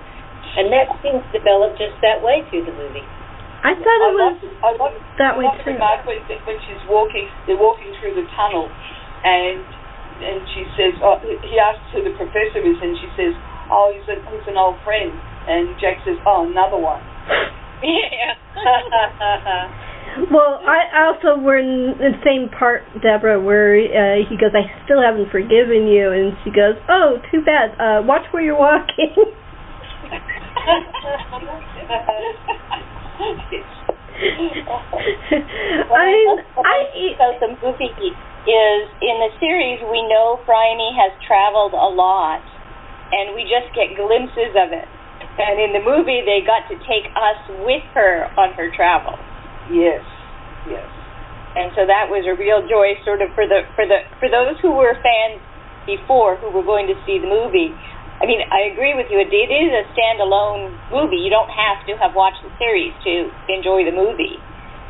And 0.56 0.70
that 0.70 0.86
seems 1.02 1.20
developed 1.34 1.82
just 1.82 1.98
that 2.00 2.22
way 2.22 2.46
through 2.48 2.64
the 2.70 2.76
movie. 2.78 3.04
I 3.66 3.74
thought 3.74 4.00
it 4.06 4.14
was 4.14 4.38
I 4.62 4.70
love, 4.78 4.94
that 5.18 5.34
I 5.34 5.38
way 5.42 5.46
love 5.50 5.58
the 5.58 5.64
too. 5.66 5.74
remark 5.74 6.06
when, 6.06 6.22
when 6.46 6.58
she's 6.62 6.78
walking, 6.86 7.26
they're 7.50 7.58
walking 7.58 7.90
through 7.98 8.14
the 8.14 8.26
tunnel, 8.38 8.70
and 9.26 9.66
and 10.22 10.40
she 10.54 10.62
says, 10.78 10.94
oh, 11.02 11.18
he 11.20 11.58
asks 11.58 11.84
who 11.92 12.06
the 12.06 12.14
professor 12.14 12.62
is, 12.62 12.78
and 12.80 12.96
she 13.02 13.08
says, 13.18 13.34
oh, 13.68 13.92
he's, 13.92 14.06
a, 14.08 14.16
he's 14.32 14.46
an 14.48 14.56
old 14.56 14.80
friend, 14.80 15.12
and 15.44 15.76
Jack 15.76 16.00
says, 16.06 16.16
oh, 16.24 16.48
another 16.48 16.78
one. 16.80 17.02
Yeah. 17.84 18.32
Well, 20.16 20.64
I 20.64 21.12
also 21.12 21.36
were 21.38 21.58
in 21.58 21.92
the 21.98 22.16
same 22.24 22.48
part, 22.48 22.82
Deborah, 23.02 23.40
where 23.40 23.76
uh, 23.76 24.24
he 24.24 24.36
goes, 24.40 24.56
"I 24.56 24.64
still 24.84 25.02
haven't 25.02 25.30
forgiven 25.30 25.86
you," 25.86 26.08
and 26.10 26.32
she 26.42 26.50
goes, 26.50 26.76
"Oh, 26.88 27.20
too 27.30 27.44
bad. 27.44 27.76
Uh, 27.76 28.00
watch 28.00 28.24
where 28.32 28.42
you're 28.42 28.56
walking." 28.56 29.12
I 35.92 36.08
I 36.64 36.78
about 37.14 37.36
the 37.40 37.52
movie 37.60 37.92
is 37.92 38.88
in 39.02 39.16
the 39.20 39.30
series 39.38 39.84
we 39.90 40.00
know 40.08 40.40
Phryne 40.46 40.96
has 40.96 41.12
traveled 41.26 41.74
a 41.74 41.90
lot, 41.92 42.40
and 43.12 43.34
we 43.36 43.44
just 43.44 43.68
get 43.76 43.92
glimpses 43.98 44.56
of 44.56 44.72
it. 44.72 44.88
And 45.36 45.60
in 45.60 45.76
the 45.76 45.84
movie, 45.84 46.24
they 46.24 46.40
got 46.40 46.64
to 46.72 46.76
take 46.88 47.04
us 47.12 47.40
with 47.68 47.84
her 47.92 48.32
on 48.40 48.54
her 48.54 48.72
travels. 48.74 49.20
Yes, 49.70 50.02
yes. 50.68 50.88
and 51.56 51.72
so 51.74 51.86
that 51.86 52.08
was 52.10 52.26
a 52.26 52.34
real 52.36 52.62
joy 52.66 52.94
sort 53.04 53.22
of 53.22 53.30
for 53.34 53.46
the 53.46 53.64
for 53.74 53.86
the 53.86 54.04
for 54.18 54.28
those 54.28 54.58
who 54.60 54.74
were 54.74 54.94
fans 55.00 55.40
before 55.86 56.36
who 56.42 56.50
were 56.50 56.66
going 56.66 56.86
to 56.86 56.96
see 57.06 57.18
the 57.18 57.30
movie 57.30 57.74
I 58.16 58.24
mean, 58.24 58.40
I 58.48 58.72
agree 58.72 58.96
with 58.96 59.12
you. 59.12 59.20
It, 59.20 59.28
it 59.28 59.52
is 59.52 59.70
a 59.76 59.84
standalone 59.92 60.72
movie. 60.88 61.20
You 61.20 61.28
don't 61.28 61.52
have 61.52 61.84
to 61.84 62.00
have 62.00 62.16
watched 62.16 62.40
the 62.40 62.48
series 62.56 62.96
to 63.04 63.28
enjoy 63.52 63.84
the 63.84 63.92
movie. 63.92 64.40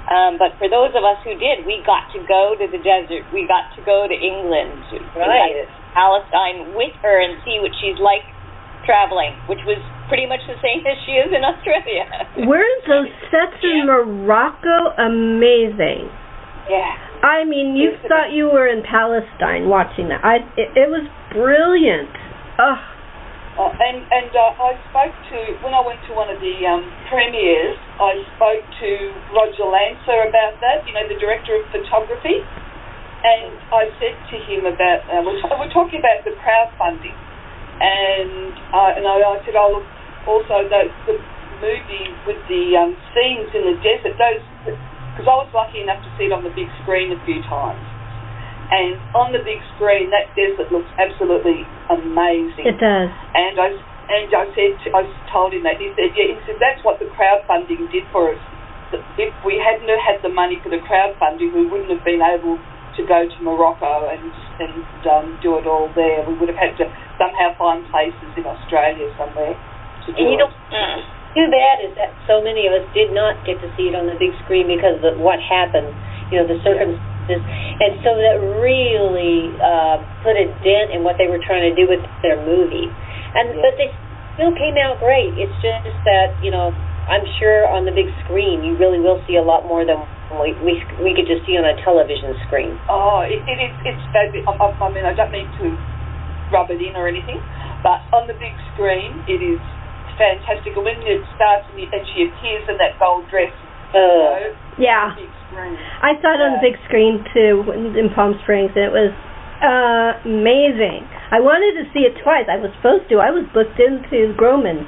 Um, 0.07 0.39
but 0.39 0.55
for 0.63 0.71
those 0.71 0.95
of 0.95 1.03
us 1.03 1.19
who 1.27 1.35
did, 1.35 1.67
we 1.67 1.83
got 1.83 2.07
to 2.15 2.23
go 2.23 2.55
to 2.55 2.71
the 2.71 2.79
desert. 2.79 3.27
We 3.35 3.43
got 3.51 3.75
to 3.75 3.83
go 3.83 4.07
to 4.07 4.15
England, 4.15 4.79
Right. 5.19 5.59
to 5.59 5.67
Palestine 5.91 6.79
with 6.79 6.95
her 7.03 7.19
and 7.19 7.43
see 7.43 7.59
what 7.59 7.75
she's 7.83 7.99
like 7.99 8.23
traveling, 8.87 9.35
which 9.51 9.61
was 9.67 9.77
pretty 10.09 10.25
much 10.25 10.41
the 10.47 10.57
same 10.63 10.87
as 10.87 10.97
she 11.05 11.19
is 11.19 11.29
in 11.35 11.43
Australia. 11.43 12.07
Weren't 12.49 12.85
those 12.87 13.11
sets 13.29 13.59
in 13.67 13.85
Morocco 13.91 14.95
amazing? 14.97 16.09
yeah. 16.71 17.03
I 17.27 17.43
mean, 17.49 17.75
you 17.75 17.97
thought 18.07 18.31
you 18.31 18.47
were 18.53 18.69
in 18.69 18.85
Palestine 18.87 19.67
watching 19.73 20.09
that. 20.13 20.23
I 20.23 20.45
it, 20.55 20.71
it 20.77 20.89
was 20.93 21.03
brilliant. 21.33 22.13
Oh, 22.61 22.77
Uh, 23.57 23.73
and 23.73 24.05
and 24.13 24.31
uh, 24.37 24.53
I 24.53 24.77
spoke 24.93 25.17
to 25.33 25.39
when 25.65 25.73
I 25.73 25.81
went 25.81 25.97
to 26.07 26.13
one 26.13 26.29
of 26.29 26.37
the 26.45 26.55
um, 26.69 26.85
premieres. 27.09 27.75
I 27.97 28.21
spoke 28.37 28.61
to 28.69 28.91
Roger 29.33 29.65
Lanser 29.65 30.29
about 30.29 30.61
that. 30.61 30.85
You 30.85 30.93
know, 30.93 31.09
the 31.09 31.17
director 31.17 31.57
of 31.57 31.65
photography, 31.73 32.45
and 33.25 33.57
I 33.73 33.89
said 33.97 34.13
to 34.13 34.37
him 34.45 34.69
about 34.69 35.09
uh, 35.09 35.25
we're, 35.25 35.41
we're 35.57 35.73
talking 35.73 36.05
about 36.05 36.21
the 36.29 36.37
crowdfunding, 36.45 37.17
and 37.81 38.53
uh, 38.73 38.97
and 38.97 39.05
I, 39.05 39.21
I 39.21 39.37
said, 39.45 39.57
oh 39.57 39.81
look, 39.81 39.87
also 40.25 40.65
the, 40.69 40.89
the 41.05 41.17
movie 41.61 42.09
with 42.25 42.41
the 42.49 42.77
um, 42.77 42.97
scenes 43.13 43.53
in 43.53 43.63
the 43.69 43.77
desert. 43.85 44.17
Those 44.17 44.43
because 45.17 45.29
I 45.33 45.37
was 45.41 45.51
lucky 45.57 45.81
enough 45.81 46.05
to 46.05 46.11
see 46.21 46.29
it 46.29 46.33
on 46.33 46.45
the 46.45 46.53
big 46.53 46.69
screen 46.85 47.09
a 47.09 47.21
few 47.25 47.41
times. 47.49 47.81
And 48.69 49.01
on 49.17 49.33
the 49.33 49.41
big 49.41 49.63
screen, 49.79 50.13
that 50.13 50.29
desert 50.37 50.69
looks 50.69 50.91
absolutely 51.01 51.65
amazing. 51.89 52.67
it 52.69 52.77
does. 52.77 53.09
And 53.33 53.57
I 53.57 53.73
and 54.07 54.29
I 54.31 54.45
said 54.53 54.73
to, 54.85 54.87
I 54.93 55.03
told 55.33 55.55
him 55.55 55.65
that 55.65 55.81
he 55.81 55.91
said 55.97 56.13
yeah 56.15 56.35
he 56.35 56.37
said 56.45 56.61
that's 56.61 56.83
what 56.85 57.01
the 57.01 57.09
crowdfunding 57.17 57.89
did 57.93 58.05
for 58.13 58.33
us. 58.35 58.43
If 59.19 59.35
we 59.43 59.59
hadn't 59.59 59.91
had 59.99 60.23
the 60.23 60.31
money 60.31 60.63
for 60.63 60.71
the 60.71 60.79
crowdfunding, 60.85 61.51
we 61.51 61.67
wouldn't 61.67 61.91
have 61.91 62.05
been 62.07 62.23
able 62.23 62.61
to 62.97 63.03
go 63.05 63.29
to 63.29 63.39
Morocco 63.45 64.09
and 64.09 64.33
and 64.57 64.83
um, 65.07 65.27
do 65.45 65.61
it 65.61 65.67
all 65.69 65.93
there. 65.95 66.25
We 66.25 66.35
would 66.41 66.49
have 66.49 66.57
had 66.61 66.75
to 66.81 66.87
somehow 67.21 67.53
find 67.61 67.85
places 67.93 68.31
in 68.37 68.45
Australia 68.49 69.09
somewhere 69.21 69.53
to 69.53 70.09
do 70.13 70.17
And 70.17 70.27
you 70.33 70.37
it. 70.37 70.49
know, 70.49 70.51
too 71.37 71.49
bad 71.53 71.77
is 71.85 71.93
that 72.01 72.17
so 72.25 72.41
many 72.41 72.65
of 72.65 72.73
us 72.73 72.87
did 72.97 73.13
not 73.13 73.37
get 73.45 73.61
to 73.61 73.69
see 73.77 73.93
it 73.93 73.95
on 73.95 74.09
the 74.09 74.17
big 74.17 74.33
screen 74.45 74.69
because 74.73 74.97
of 75.05 75.21
what 75.21 75.37
happened, 75.45 75.93
you 76.33 76.41
know, 76.41 76.49
the 76.49 76.57
circumstances. 76.65 77.45
And 77.77 78.01
so 78.01 78.17
that 78.17 78.41
really 78.65 79.53
uh, 79.61 80.01
put 80.25 80.41
a 80.41 80.49
dent 80.65 80.97
in 80.97 81.05
what 81.05 81.21
they 81.21 81.29
were 81.29 81.43
trying 81.43 81.69
to 81.69 81.75
do 81.77 81.85
with 81.85 82.01
their 82.25 82.41
movie. 82.41 82.89
And 83.37 83.53
Yeah. 83.53 83.61
But 83.69 83.75
they 83.77 83.93
still 84.41 84.57
came 84.57 84.81
out 84.81 84.97
great. 85.05 85.37
It's 85.37 85.53
just 85.61 85.93
that, 86.09 86.33
you 86.41 86.49
know, 86.49 86.73
I'm 87.07 87.23
sure 87.39 87.67
on 87.71 87.87
the 87.87 87.95
big 87.95 88.11
screen 88.27 88.63
you 88.67 88.75
really 88.77 88.99
will 88.99 89.23
see 89.31 89.37
a 89.39 89.45
lot 89.45 89.63
more 89.67 89.87
than 89.87 90.03
we 90.43 90.53
we, 90.63 90.83
we 91.03 91.11
could 91.15 91.27
just 91.31 91.47
see 91.47 91.55
on 91.55 91.63
a 91.67 91.75
television 91.87 92.35
screen. 92.51 92.75
Oh, 92.91 93.23
it, 93.23 93.39
it 93.47 93.59
is. 93.63 93.73
It's 93.87 94.03
fabulous. 94.11 94.43
I, 94.51 94.55
I, 94.59 94.67
I 94.75 94.89
mean, 94.91 95.07
I 95.07 95.15
don't 95.15 95.31
mean 95.31 95.47
to 95.63 95.67
rub 96.51 96.71
it 96.75 96.83
in 96.83 96.95
or 96.99 97.07
anything, 97.07 97.39
but 97.87 98.03
on 98.11 98.27
the 98.27 98.35
big 98.35 98.55
screen, 98.75 99.15
it 99.31 99.39
is 99.39 99.63
fantastic. 100.19 100.75
And 100.75 100.83
when 100.83 100.99
it 101.07 101.23
starts 101.39 101.67
and, 101.71 101.79
you, 101.79 101.87
and 101.95 102.03
she 102.15 102.27
appears 102.27 102.67
in 102.67 102.75
that 102.83 102.99
gold 102.99 103.27
dress, 103.31 103.55
you 103.95 104.01
Uh, 104.03 104.03
know, 104.03 104.51
Yeah. 104.83 105.15
on 105.15 105.15
the 105.15 105.23
big 105.23 105.35
screen. 105.47 105.75
I 106.03 106.11
saw 106.19 106.29
it 106.35 106.41
on 106.43 106.51
the 106.59 106.63
big 106.65 106.77
screen 106.91 107.23
too 107.31 107.55
in 107.71 107.95
in 107.95 108.11
Palm 108.11 108.35
Springs, 108.43 108.75
and 108.75 108.83
it 108.83 108.95
was 108.95 109.15
uh, 109.63 110.11
amazing. 110.27 111.07
I 111.31 111.39
wanted 111.41 111.79
to 111.81 111.85
see 111.95 112.03
it 112.03 112.19
twice. 112.23 112.45
I 112.51 112.59
was 112.59 112.75
supposed 112.83 113.09
to. 113.15 113.23
I 113.23 113.31
was 113.31 113.47
booked 113.55 113.79
into 113.81 114.35
Grauman's, 114.37 114.85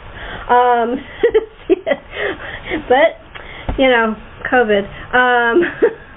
um, 0.50 0.98
but 2.88 3.18
you 3.78 3.88
know, 3.88 4.16
COVID. 4.50 4.84
Um, 5.14 5.62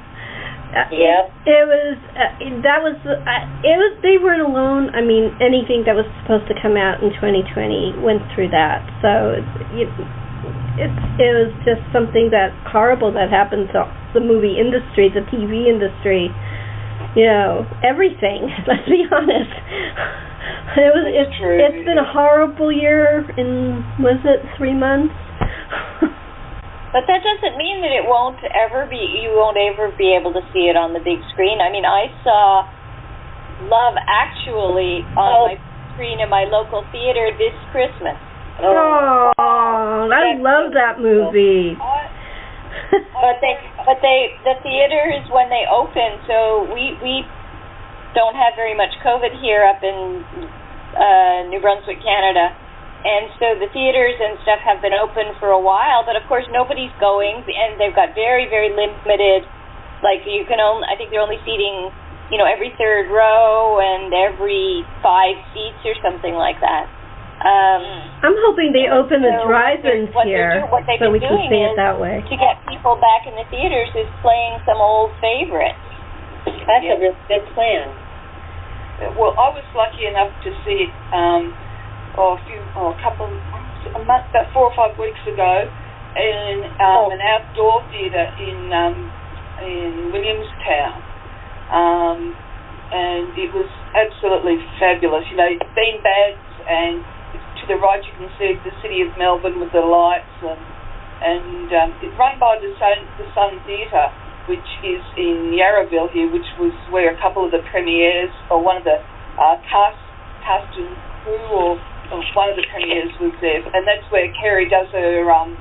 Yeah. 0.72 1.28
It 1.43 1.68
was 1.68 1.99
uh, 2.16 2.32
that 2.64 2.80
was 2.80 2.95
uh, 3.04 3.43
it 3.60 3.76
was 3.76 3.91
they 3.99 4.16
weren't 4.16 4.39
alone. 4.39 4.95
I 4.95 5.04
mean, 5.04 5.36
anything 5.43 5.84
that 5.84 5.99
was 5.99 6.08
supposed 6.24 6.47
to 6.47 6.56
come 6.56 6.80
out 6.80 7.04
in 7.04 7.12
2020 7.20 7.99
went 7.99 8.24
through 8.32 8.56
that. 8.56 8.80
So 9.04 9.36
it's 9.76 9.99
it, 10.80 10.91
it 11.20 11.32
was 11.36 11.52
just 11.68 11.84
something 11.91 12.32
that 12.32 12.56
horrible 12.72 13.12
that 13.20 13.28
happened 13.28 13.68
to 13.76 13.84
the 14.16 14.24
movie 14.24 14.56
industry, 14.56 15.12
the 15.12 15.28
TV 15.28 15.68
industry, 15.68 16.32
you 17.20 17.28
know, 17.28 17.68
everything. 17.84 18.47
Let's 18.68 18.88
be 18.88 19.04
honest. 19.12 19.52
It 20.80 20.91
was 20.95 21.04
That's 21.04 21.28
it's 21.28 21.36
true. 21.36 21.58
it's 21.60 21.84
been 21.84 21.99
a 21.99 22.08
horrible 22.08 22.72
year 22.72 23.28
in 23.36 23.84
was 23.99 24.24
it 24.24 24.39
3 24.56 24.72
months? 24.72 25.14
But 26.92 27.08
that 27.08 27.24
doesn't 27.24 27.56
mean 27.56 27.80
that 27.88 27.96
it 27.96 28.04
won't 28.04 28.44
ever 28.52 28.84
be. 28.84 29.00
You 29.24 29.32
won't 29.32 29.56
ever 29.56 29.96
be 29.96 30.12
able 30.12 30.36
to 30.36 30.44
see 30.52 30.68
it 30.68 30.76
on 30.76 30.92
the 30.92 31.00
big 31.00 31.24
screen. 31.32 31.64
I 31.64 31.72
mean, 31.72 31.88
I 31.88 32.12
saw 32.20 32.68
Love 33.72 33.96
Actually 34.12 35.00
on 35.16 35.32
Oh. 35.32 35.48
my 35.48 35.56
screen 35.96 36.20
in 36.20 36.28
my 36.28 36.44
local 36.52 36.84
theater 36.92 37.32
this 37.39 37.56
Christmas. 37.72 38.20
Oh, 38.60 39.32
I 39.39 40.36
love 40.36 40.76
that 40.76 41.00
movie. 41.00 41.80
But 42.92 43.39
they, 43.39 43.56
but 43.88 44.04
they, 44.04 44.36
the 44.44 44.56
theaters 44.64 45.24
when 45.32 45.48
they 45.48 45.64
open. 45.72 46.20
So 46.28 46.68
we 46.76 47.00
we 47.00 47.24
don't 48.16 48.36
have 48.36 48.56
very 48.60 48.76
much 48.76 48.92
COVID 49.00 49.32
here 49.39 49.64
up 49.64 49.80
in 49.80 50.24
uh, 51.00 51.48
New 51.48 51.60
Brunswick, 51.64 52.04
Canada, 52.04 52.52
and 53.02 53.30
so 53.41 53.58
the 53.58 53.68
theaters 53.74 54.16
and 54.22 54.38
stuff 54.45 54.62
have 54.62 54.82
been 54.82 54.93
open 54.93 55.34
for 55.41 55.49
a 55.54 55.60
while. 55.62 56.06
But 56.06 56.16
of 56.16 56.24
course, 56.30 56.45
nobody's 56.54 56.93
going, 57.02 57.41
and 57.45 57.80
they've 57.82 57.95
got 57.95 58.14
very 58.14 58.45
very 58.49 58.70
limited. 58.74 59.45
Like 60.06 60.26
you 60.26 60.45
can 60.49 60.58
only, 60.62 60.86
I 60.89 60.97
think 60.97 61.10
they're 61.14 61.22
only 61.22 61.38
seating, 61.45 61.93
you 62.34 62.38
know, 62.41 62.45
every 62.49 62.74
third 62.78 63.10
row 63.14 63.78
and 63.78 64.10
every 64.14 64.82
five 65.06 65.38
seats 65.54 65.82
or 65.86 65.93
something 66.02 66.34
like 66.34 66.58
that. 66.62 66.89
Um, 67.41 67.82
I'm 68.22 68.38
hoping 68.45 68.70
they 68.70 68.86
open 68.86 69.26
the 69.26 69.34
So 69.41 69.49
drive-ins 69.49 70.14
what 70.14 70.30
here 70.30 70.62
do- 70.62 70.70
what 70.70 70.86
so 71.02 71.10
we 71.10 71.18
can 71.18 71.34
see 71.49 71.58
it 71.66 71.74
that 71.74 71.97
way. 71.97 72.22
to 72.22 72.36
get 72.38 72.62
people 72.70 73.02
back 73.02 73.26
in 73.26 73.34
the 73.34 73.45
theaters 73.49 73.89
is 73.97 74.06
playing 74.22 74.62
some 74.62 74.78
old 74.78 75.10
favorites. 75.18 75.82
That's 76.45 76.86
a 76.86 76.97
real 77.02 77.18
good 77.26 77.41
plan. 77.58 77.89
well, 79.18 79.34
I 79.38 79.49
was 79.58 79.66
lucky 79.74 80.06
enough 80.06 80.30
to 80.45 80.49
see 80.66 80.86
um, 81.14 81.49
a 82.18 82.38
few, 82.47 82.59
a 82.59 82.95
couple, 83.03 83.28
a 83.28 84.01
month, 84.03 84.26
about 84.32 84.51
four 84.53 84.72
or 84.72 84.76
five 84.76 84.97
weeks 84.99 85.20
ago, 85.28 85.68
in 86.16 86.68
um, 86.80 87.07
Oh. 87.07 87.12
an 87.12 87.22
outdoor 87.24 87.84
theatre 87.91 88.28
in 88.39 88.72
um, 88.74 88.97
in 89.64 90.12
Williamstown, 90.12 90.99
um, 91.72 92.20
and 92.91 93.32
it 93.38 93.53
was 93.53 93.70
absolutely 93.95 94.59
fabulous. 94.80 95.24
You 95.32 95.38
know, 95.38 95.51
bean 95.76 96.03
bags, 96.03 96.43
and 96.68 96.99
to 97.62 97.64
the 97.68 97.78
right 97.80 98.03
you 98.03 98.14
can 98.20 98.30
see 98.39 98.59
the 98.66 98.74
city 98.82 99.01
of 99.01 99.16
Melbourne 99.18 99.59
with 99.59 99.72
the 99.72 99.82
lights, 99.86 100.36
and 100.43 100.59
and 101.22 101.68
um, 101.72 101.89
run 102.18 102.39
by 102.39 102.59
the 102.59 102.74
Sun 102.76 103.07
the 103.18 103.28
Sun 103.34 103.62
Theatre 103.66 104.12
which 104.49 104.66
is 104.84 104.99
in 105.22 105.53
Yarraville 105.53 106.09
here, 106.12 106.26
which 106.34 106.49
was 106.57 106.74
where 106.89 107.14
a 107.14 107.18
couple 107.22 107.45
of 107.45 107.51
the 107.53 107.62
premieres, 107.70 108.34
or 108.49 108.57
one 108.57 108.76
of 108.76 108.84
the 108.84 108.97
uh, 109.38 109.55
cast, 109.70 110.01
cast 110.41 110.66
and 110.82 110.97
crew, 111.22 111.45
or, 111.53 111.78
or 112.12 112.20
one 112.36 112.51
of 112.51 112.59
the 112.59 112.68
premieres 112.70 113.12
was 113.24 113.34
there, 113.39 113.64
and 113.64 113.88
that's 113.88 114.05
where 114.12 114.28
Kerry 114.39 114.68
does 114.68 114.88
her 114.91 115.32
um, 115.32 115.55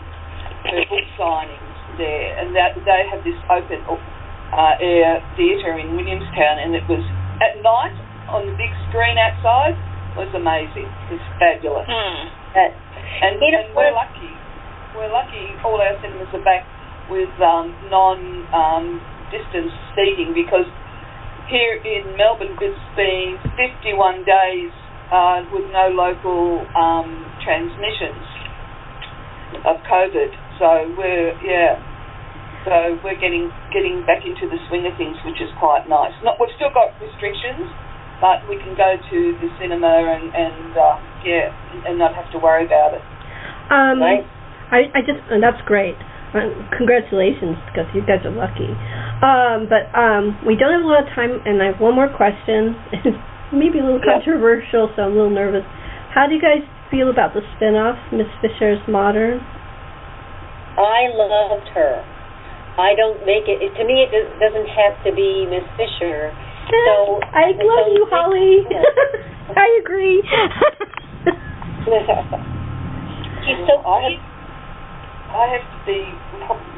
her 0.66 0.82
book 0.90 1.06
signings 1.14 1.78
there, 1.96 2.36
and 2.38 2.54
that 2.58 2.74
they 2.82 3.06
have 3.08 3.22
this 3.22 3.38
open 3.46 3.80
uh, 3.86 4.74
air 4.82 5.22
theatre 5.38 5.78
in 5.78 5.94
Williamstown, 5.94 6.58
and 6.58 6.74
it 6.74 6.84
was 6.90 7.02
at 7.38 7.62
night 7.62 7.94
on 8.28 8.46
the 8.46 8.54
big 8.58 8.70
screen 8.90 9.16
outside 9.18 9.78
was 10.18 10.30
amazing. 10.34 10.90
It 11.10 11.18
was 11.18 11.26
fabulous, 11.38 11.86
Hmm. 11.86 12.28
That, 12.58 12.74
and, 13.22 13.38
and 13.38 13.70
we're 13.74 13.94
lucky. 13.94 14.34
We're 14.98 15.10
lucky. 15.10 15.54
All 15.62 15.78
our 15.78 15.94
cinemas 16.02 16.34
are 16.34 16.42
back 16.42 16.66
with 17.06 17.30
um, 17.38 17.70
non 17.86 18.18
um, 18.50 18.86
distance 19.30 19.70
seating 19.94 20.34
because 20.34 20.66
here 21.46 21.78
in 21.82 22.14
Melbourne 22.18 22.58
it's 22.58 22.78
been 22.94 23.38
51 23.58 24.26
days 24.26 24.74
uh, 25.12 25.42
with 25.52 25.66
no 25.74 25.90
local 25.90 26.64
um, 26.74 27.26
transmissions 27.42 28.24
of 29.66 29.76
COVID. 29.86 30.30
So 30.58 30.94
we're 30.96 31.34
yeah. 31.42 31.78
So 32.64 33.00
we're 33.02 33.18
getting 33.18 33.50
getting 33.72 34.04
back 34.06 34.22
into 34.26 34.46
the 34.46 34.60
swing 34.68 34.86
of 34.86 34.94
things, 34.96 35.16
which 35.24 35.40
is 35.40 35.50
quite 35.58 35.88
nice. 35.88 36.12
Not 36.22 36.38
we've 36.38 36.52
still 36.56 36.72
got 36.72 36.94
restrictions, 37.00 37.68
but 38.20 38.44
we 38.48 38.60
can 38.60 38.76
go 38.76 38.96
to 39.00 39.18
the 39.40 39.48
cinema 39.58 39.88
and 39.88 40.28
and 40.34 40.76
uh, 40.76 40.96
yeah, 41.24 41.50
and 41.88 41.98
not 41.98 42.14
have 42.14 42.30
to 42.32 42.38
worry 42.38 42.66
about 42.66 42.94
it. 42.94 43.02
Um. 43.70 43.98
I, 44.70 44.86
I 44.94 45.00
just, 45.02 45.18
and 45.30 45.42
that's 45.42 45.60
great. 45.66 45.96
Uh, 46.30 46.54
congratulations, 46.78 47.58
because 47.66 47.90
you 47.92 48.06
guys 48.06 48.22
are 48.22 48.30
lucky. 48.30 48.70
Um, 49.18 49.66
but 49.66 49.90
um, 49.98 50.38
we 50.46 50.54
don't 50.54 50.70
have 50.70 50.86
a 50.86 50.86
lot 50.86 51.02
of 51.02 51.10
time, 51.10 51.42
and 51.44 51.60
I 51.60 51.74
have 51.74 51.80
one 51.80 51.94
more 51.94 52.08
question. 52.08 52.78
Maybe 53.52 53.78
a 53.78 53.84
little 53.84 53.98
Yeah. 54.00 54.14
controversial, 54.14 54.90
so 54.94 55.02
I'm 55.02 55.12
a 55.12 55.14
little 55.14 55.30
nervous. 55.30 55.64
How 56.14 56.26
do 56.26 56.34
you 56.34 56.40
guys 56.40 56.62
feel 56.90 57.10
about 57.10 57.34
the 57.34 57.42
spin-off, 57.56 57.98
Miss 58.12 58.28
Fisher's 58.40 58.80
Modern? 58.86 59.40
I 60.78 61.08
loved 61.14 61.68
her. 61.74 62.02
I 62.78 62.94
don't 62.94 63.26
make 63.26 63.48
it. 63.48 63.60
it 63.60 63.74
to 63.76 63.84
me, 63.84 64.02
it 64.02 64.10
does, 64.10 64.26
doesn't 64.40 64.68
have 64.68 64.94
to 65.04 65.12
be 65.12 65.46
Miss 65.46 65.64
Fisher. 65.76 66.32
So 66.70 67.20
I 67.34 67.50
love 67.58 67.86
so 67.86 67.92
you, 67.92 68.06
Holly. 68.10 68.66
I 69.56 69.66
agree. 69.82 70.22
She's 73.44 73.60
so 73.66 73.82
I 73.82 73.98
have, 74.04 74.20
I 75.34 75.44
have 75.58 75.64
to 75.64 75.78
be 75.86 76.00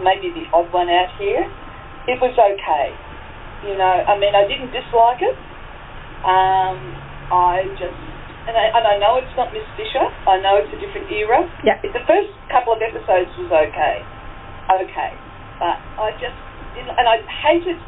maybe 0.03 0.31
the 0.33 0.49
odd 0.57 0.73
one 0.73 0.89
out 0.89 1.11
here. 1.19 1.45
It 2.09 2.19
was 2.21 2.33
okay. 2.33 2.87
You 3.69 3.77
know, 3.79 3.85
I 4.09 4.19
mean, 4.19 4.35
I 4.35 4.47
didn't 4.49 4.73
dislike 4.73 5.23
it. 5.23 5.37
Um, 6.23 6.79
I 7.35 7.67
just, 7.75 7.99
and 8.47 8.55
I, 8.55 8.71
and 8.79 8.85
I 8.87 8.97
know 9.03 9.19
it's 9.19 9.35
not 9.35 9.51
Miss 9.51 9.67
Fisher. 9.75 10.07
I 10.27 10.39
know 10.39 10.59
it's 10.63 10.71
a 10.71 10.79
different 10.79 11.11
era. 11.11 11.43
Yeah. 11.67 11.79
The 11.83 12.05
first 12.07 12.31
couple 12.51 12.75
of 12.75 12.81
episodes 12.83 13.31
was 13.39 13.51
okay. 13.51 13.97
Okay. 14.71 15.13
But 15.59 15.79
I 15.99 16.15
just 16.19 16.39
didn't, 16.75 16.95
and 16.95 17.07
I 17.07 17.23
hated 17.43 17.79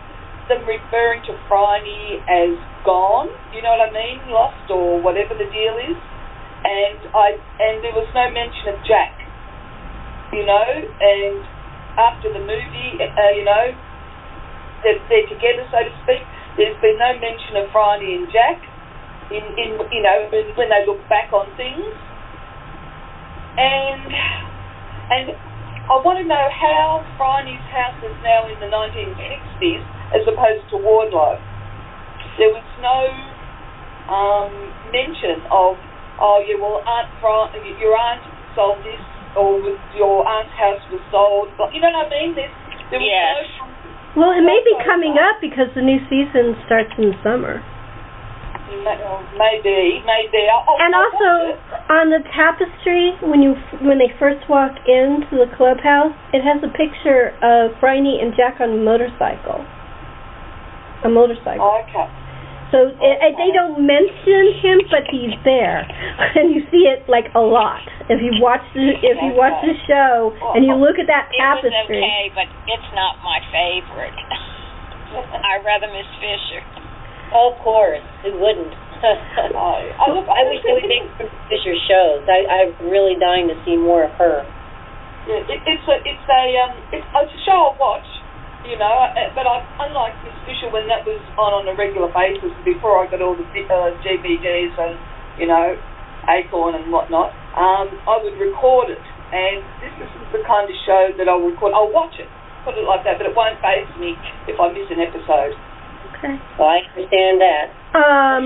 them 0.50 0.66
referring 0.66 1.22
to 1.30 1.32
Phryne 1.48 2.20
as 2.26 2.54
gone. 2.84 3.30
You 3.54 3.62
know 3.62 3.72
what 3.78 3.86
I 3.86 3.90
mean? 3.94 4.18
Lost 4.28 4.66
or 4.70 5.00
whatever 5.00 5.34
the 5.34 5.48
deal 5.48 5.76
is. 5.78 5.98
And 6.64 7.00
I 7.12 7.36
and 7.60 7.84
there 7.84 7.92
was 7.92 8.08
no 8.16 8.30
mention 8.32 8.72
of 8.72 8.78
Jack. 8.88 9.12
You 10.32 10.42
know, 10.48 10.66
and 10.66 11.38
after 11.94 12.32
the 12.32 12.42
movie, 12.42 12.98
uh, 12.98 13.32
you 13.36 13.44
know, 13.46 13.70
they're, 14.82 14.98
they're 15.06 15.28
together, 15.30 15.62
so 15.70 15.78
to 15.86 15.92
speak. 16.02 16.24
There's 16.56 16.78
been 16.80 16.98
no 16.98 17.12
mention 17.18 17.58
of 17.58 17.70
Phryne 17.74 18.02
and 18.04 18.30
Jack 18.30 18.62
in, 19.30 19.42
in 19.58 19.70
you 19.90 20.02
know 20.02 20.28
when, 20.30 20.46
when 20.54 20.68
they 20.70 20.86
look 20.86 21.02
back 21.10 21.32
on 21.34 21.50
things. 21.58 21.94
And 23.58 24.06
and 25.10 25.24
I 25.90 25.94
want 26.02 26.18
to 26.22 26.26
know 26.26 26.46
how 26.50 27.02
Phryne's 27.18 27.62
house 27.70 27.98
is 28.02 28.16
now 28.22 28.46
in 28.50 28.56
the 28.62 28.70
1960s 28.70 29.82
as 30.14 30.22
opposed 30.30 30.66
to 30.70 30.76
Wardlow. 30.78 31.38
There 32.38 32.50
was 32.50 32.66
no 32.82 32.98
um, 34.10 34.52
mention 34.94 35.42
of 35.50 35.78
oh 36.22 36.38
yeah, 36.46 36.58
well 36.58 36.82
Aunt 36.86 37.10
Phryne, 37.18 37.54
your 37.82 37.98
aunt 37.98 38.22
sold 38.54 38.78
this, 38.86 39.02
or 39.34 39.58
your 39.98 40.22
aunt's 40.26 40.54
house 40.54 40.82
was 40.90 41.02
sold. 41.10 41.50
But 41.58 41.74
you 41.74 41.80
know 41.82 41.90
what 41.90 42.06
I 42.06 42.10
mean? 42.10 42.34
There's, 42.38 42.54
there 42.90 43.00
was 43.02 43.10
Yes. 43.10 43.50
no 43.58 43.73
well, 44.16 44.30
it 44.30 44.46
may 44.46 44.60
be 44.62 44.74
coming 44.86 45.18
up 45.18 45.42
because 45.42 45.68
the 45.74 45.82
new 45.82 45.98
season 46.06 46.54
starts 46.66 46.90
in 46.98 47.10
the 47.10 47.18
summer. 47.22 47.62
Maybe, 49.38 50.02
maybe. 50.02 50.42
I'll, 50.50 50.66
And 50.80 50.94
also 50.94 51.58
on 51.90 52.10
the 52.10 52.22
tapestry, 52.34 53.12
when 53.22 53.42
you 53.42 53.54
when 53.82 53.98
they 53.98 54.10
first 54.18 54.48
walk 54.48 54.72
into 54.86 55.36
the 55.36 55.50
clubhouse, 55.56 56.14
it 56.32 56.42
has 56.42 56.58
a 56.64 56.72
picture 56.74 57.36
of 57.42 57.76
Phryne 57.78 58.18
and 58.18 58.34
Jack 58.34 58.60
on 58.60 58.70
a 58.70 58.80
motorcycle. 58.80 59.62
A 61.04 61.08
motorcycle. 61.08 61.84
Okay. 61.86 62.23
So 62.74 62.90
it, 62.90 63.16
it- 63.22 63.38
they 63.38 63.54
don't 63.54 63.86
mention 63.86 64.58
him, 64.58 64.82
but 64.90 65.06
he's 65.06 65.38
there, 65.46 65.86
and 66.36 66.50
you 66.50 66.66
see 66.74 66.90
it 66.90 67.06
like 67.06 67.30
a 67.38 67.40
lot. 67.40 67.86
If 68.10 68.18
you 68.18 68.34
watch 68.42 68.66
the 68.74 68.98
if 68.98 69.16
you 69.22 69.32
watch 69.38 69.62
the 69.62 69.78
show 69.86 70.34
and 70.58 70.66
you 70.66 70.74
look 70.74 70.98
at 70.98 71.06
that 71.06 71.30
It 71.30 71.38
was 71.38 71.70
okay, 71.86 72.34
but 72.34 72.50
it's 72.66 72.90
not 72.98 73.22
my 73.22 73.38
favorite. 73.54 74.12
I 75.46 75.62
rather 75.62 75.86
Miss 75.94 76.10
Fisher. 76.18 76.60
Of 77.30 77.54
course, 77.62 78.02
who 78.26 78.34
wouldn't? 78.42 78.74
I, 79.04 79.54
I, 79.54 80.10
I 80.10 80.40
wish 80.50 80.60
they 80.66 80.74
would 80.74 80.90
make 80.90 81.06
some 81.16 81.30
Fisher 81.46 81.78
shows. 81.86 82.26
I, 82.26 82.42
I'm 82.50 82.90
really 82.90 83.14
dying 83.20 83.46
to 83.48 83.56
see 83.62 83.78
more 83.78 84.10
of 84.10 84.12
her. 84.18 84.42
Yeah, 85.30 85.40
it, 85.46 85.60
it's 85.64 85.86
a 85.88 85.96
it's 86.04 86.26
a 86.28 86.42
um 86.66 86.72
it's, 86.92 87.06
it's 87.06 87.32
a 87.32 87.40
show 87.48 87.72
I'll 87.72 87.78
watch, 87.80 88.04
you 88.66 88.76
know. 88.80 88.92
But 89.36 89.46
I, 89.46 89.62
unlike 89.84 90.16
Miss 90.24 90.36
Fisher, 90.48 90.68
when 90.72 90.88
that 90.88 91.04
was 91.04 91.20
on 91.38 91.52
on 91.52 91.64
a 91.68 91.74
regular 91.76 92.08
basis 92.10 92.52
before 92.64 93.00
I 93.00 93.08
got 93.08 93.20
all 93.20 93.36
the 93.36 93.44
uh, 93.44 93.94
DVDs 94.02 94.74
and 94.76 94.96
you 95.38 95.46
know 95.46 95.76
Acorn 96.28 96.74
and 96.74 96.90
whatnot, 96.90 97.32
um, 97.56 97.92
I 98.08 98.18
would 98.20 98.36
record 98.40 98.90
it. 98.90 99.04
And 99.34 99.64
this 99.82 99.94
isn't 99.98 100.28
the 100.30 100.42
kind 100.46 100.68
of 100.70 100.76
show 100.86 101.10
that 101.18 101.26
I'll 101.26 101.42
record. 101.42 101.74
I'll 101.74 101.90
watch 101.90 102.14
it, 102.22 102.30
put 102.62 102.78
it 102.78 102.86
like 102.86 103.02
that, 103.02 103.18
but 103.18 103.26
it 103.26 103.34
won't 103.34 103.58
faze 103.58 103.90
me 103.98 104.14
if 104.46 104.60
I 104.60 104.70
miss 104.70 104.86
an 104.94 105.02
episode. 105.02 105.58
okay. 106.14 106.38
Well, 106.54 106.70
I 106.70 106.86
understand 106.86 107.42
that. 107.42 107.66
Um. 107.98 108.44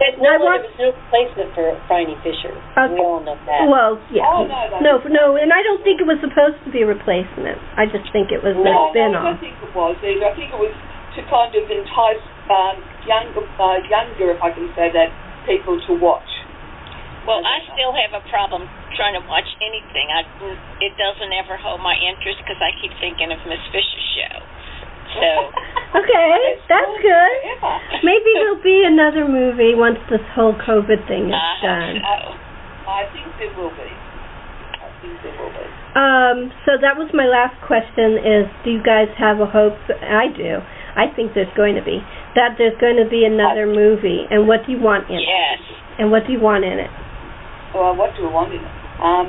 There's 0.00 0.16
I 0.16 0.24
no, 0.24 0.32
want- 0.40 0.64
there's 0.64 0.80
no 0.80 0.88
replacement 0.96 1.52
for 1.52 1.76
Phryne 1.84 2.16
Fisher. 2.24 2.56
Okay. 2.56 2.96
We 2.96 3.04
all 3.04 3.20
know 3.20 3.36
that. 3.44 3.68
Well, 3.68 4.00
yeah. 4.08 4.24
Oh, 4.24 4.48
no, 4.48 4.80
no. 4.80 4.80
no, 4.80 4.92
no, 5.12 5.24
and 5.36 5.52
I 5.52 5.60
don't 5.60 5.84
think 5.84 6.00
it 6.00 6.08
was 6.08 6.16
supposed 6.24 6.56
to 6.64 6.72
be 6.72 6.80
a 6.80 6.88
replacement. 6.88 7.60
I 7.76 7.84
just 7.84 8.08
think 8.08 8.32
it 8.32 8.40
was 8.40 8.56
a 8.56 8.64
No, 8.64 8.96
no, 8.96 9.20
I 9.20 9.36
don't 9.36 9.40
think 9.44 9.60
it 9.60 9.72
was 9.76 10.00
either. 10.00 10.24
I 10.24 10.32
think 10.32 10.56
it 10.56 10.60
was 10.60 10.72
to 10.72 11.20
kind 11.28 11.52
of 11.52 11.64
entice 11.68 12.24
um, 12.48 12.76
younger, 13.04 13.44
uh, 13.60 13.78
younger, 13.92 14.32
if 14.32 14.40
I 14.40 14.50
can 14.56 14.72
say 14.72 14.88
that, 14.88 15.12
people 15.44 15.76
to 15.76 15.92
watch. 16.00 16.26
Well, 17.28 17.44
I 17.44 17.60
still 17.76 17.92
have 17.92 18.16
a 18.16 18.24
problem 18.32 18.64
trying 18.96 19.12
to 19.14 19.24
watch 19.28 19.46
anything. 19.60 20.08
I, 20.08 20.24
it 20.80 20.96
doesn't 20.96 21.32
ever 21.36 21.60
hold 21.60 21.84
my 21.84 21.92
interest 22.00 22.40
because 22.40 22.56
I 22.58 22.72
keep 22.80 22.90
thinking 22.96 23.28
of 23.28 23.38
Miss 23.44 23.60
Fisher's 23.68 24.08
show. 24.16 24.34
So, 25.14 25.30
Okay, 25.90 26.30
that's 26.70 26.94
good. 27.02 27.34
Maybe 28.06 28.30
there'll 28.38 28.62
be 28.62 28.86
another 28.86 29.26
movie 29.26 29.74
once 29.74 29.98
this 30.06 30.22
whole 30.38 30.54
COVID 30.54 31.02
thing 31.10 31.28
is 31.28 31.34
I 31.34 31.58
done. 31.58 31.94
so. 31.98 32.38
I 32.86 33.02
think 33.10 33.26
there 33.42 33.50
will 33.58 33.74
be. 33.74 33.90
I 33.90 34.86
think 35.02 35.18
there 35.26 35.34
will 35.34 35.50
be. 35.50 35.66
Um, 35.98 36.38
so 36.62 36.78
that 36.78 36.94
was 36.94 37.10
my 37.10 37.26
last 37.26 37.58
question 37.66 38.22
is 38.22 38.46
do 38.62 38.70
you 38.70 38.82
guys 38.82 39.10
have 39.18 39.42
a 39.42 39.46
hope 39.50 39.74
I 39.90 40.30
do. 40.30 40.62
I 40.94 41.10
think 41.10 41.34
there's 41.34 41.50
going 41.58 41.74
to 41.74 41.82
be. 41.82 41.98
That 42.38 42.54
there's 42.54 42.78
going 42.78 42.98
to 43.02 43.10
be 43.10 43.26
another 43.26 43.66
movie 43.66 44.26
and 44.30 44.46
what 44.46 44.62
do 44.66 44.70
you 44.70 44.78
want 44.78 45.10
in 45.10 45.18
it? 45.18 45.26
Yes. 45.26 45.58
And 45.98 46.14
what 46.14 46.22
do 46.26 46.32
you 46.32 46.38
want 46.40 46.62
in 46.62 46.78
it? 46.78 46.90
Well, 47.74 47.98
what 47.98 48.14
do 48.14 48.26
I 48.26 48.30
want 48.30 48.54
in 48.54 48.62
it? 48.62 48.74
Um, 49.02 49.26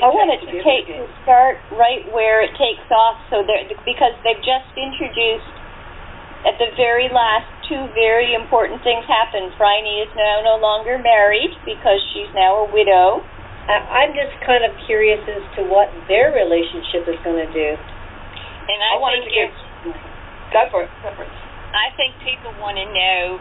And 0.00 0.04
I 0.04 0.08
want 0.08 0.32
it 0.32 0.40
to 0.48 0.52
take 0.64 0.88
to 0.88 1.04
start 1.22 1.60
right 1.76 2.04
where 2.10 2.40
it 2.40 2.52
takes 2.56 2.86
off, 2.88 3.20
so 3.28 3.44
there 3.44 3.60
because 3.84 4.16
they've 4.24 4.40
just 4.40 4.66
introduced 4.76 5.52
at 6.48 6.56
the 6.56 6.72
very 6.80 7.12
last 7.12 7.44
two 7.68 7.84
very 7.92 8.32
important 8.32 8.80
things 8.80 9.04
happened. 9.04 9.52
Phryne 9.60 9.84
is 9.84 10.08
now 10.16 10.40
no 10.40 10.56
longer 10.56 10.96
married 10.96 11.52
because 11.68 12.00
she's 12.12 12.32
now 12.32 12.64
a 12.64 12.66
widow. 12.72 13.20
I'm 13.70 14.10
just 14.16 14.34
kind 14.42 14.64
of 14.64 14.72
curious 14.88 15.20
as 15.28 15.44
to 15.60 15.68
what 15.68 15.92
their 16.08 16.32
relationship 16.34 17.06
is 17.06 17.20
going 17.22 17.38
to 17.38 17.50
do. 17.52 17.68
And 17.76 18.78
I, 18.82 18.96
I 18.96 18.98
wanted 18.98 19.28
think 19.28 19.52
to 19.52 19.92
get. 19.92 20.00
Go 20.50 20.62
for 20.72 20.80
it. 20.88 20.90
Go 21.04 21.14
for 21.14 21.22
it. 21.22 21.30
I 21.70 21.94
think 21.94 22.18
people 22.26 22.50
want 22.58 22.80
to 22.82 22.86
know, 22.90 23.38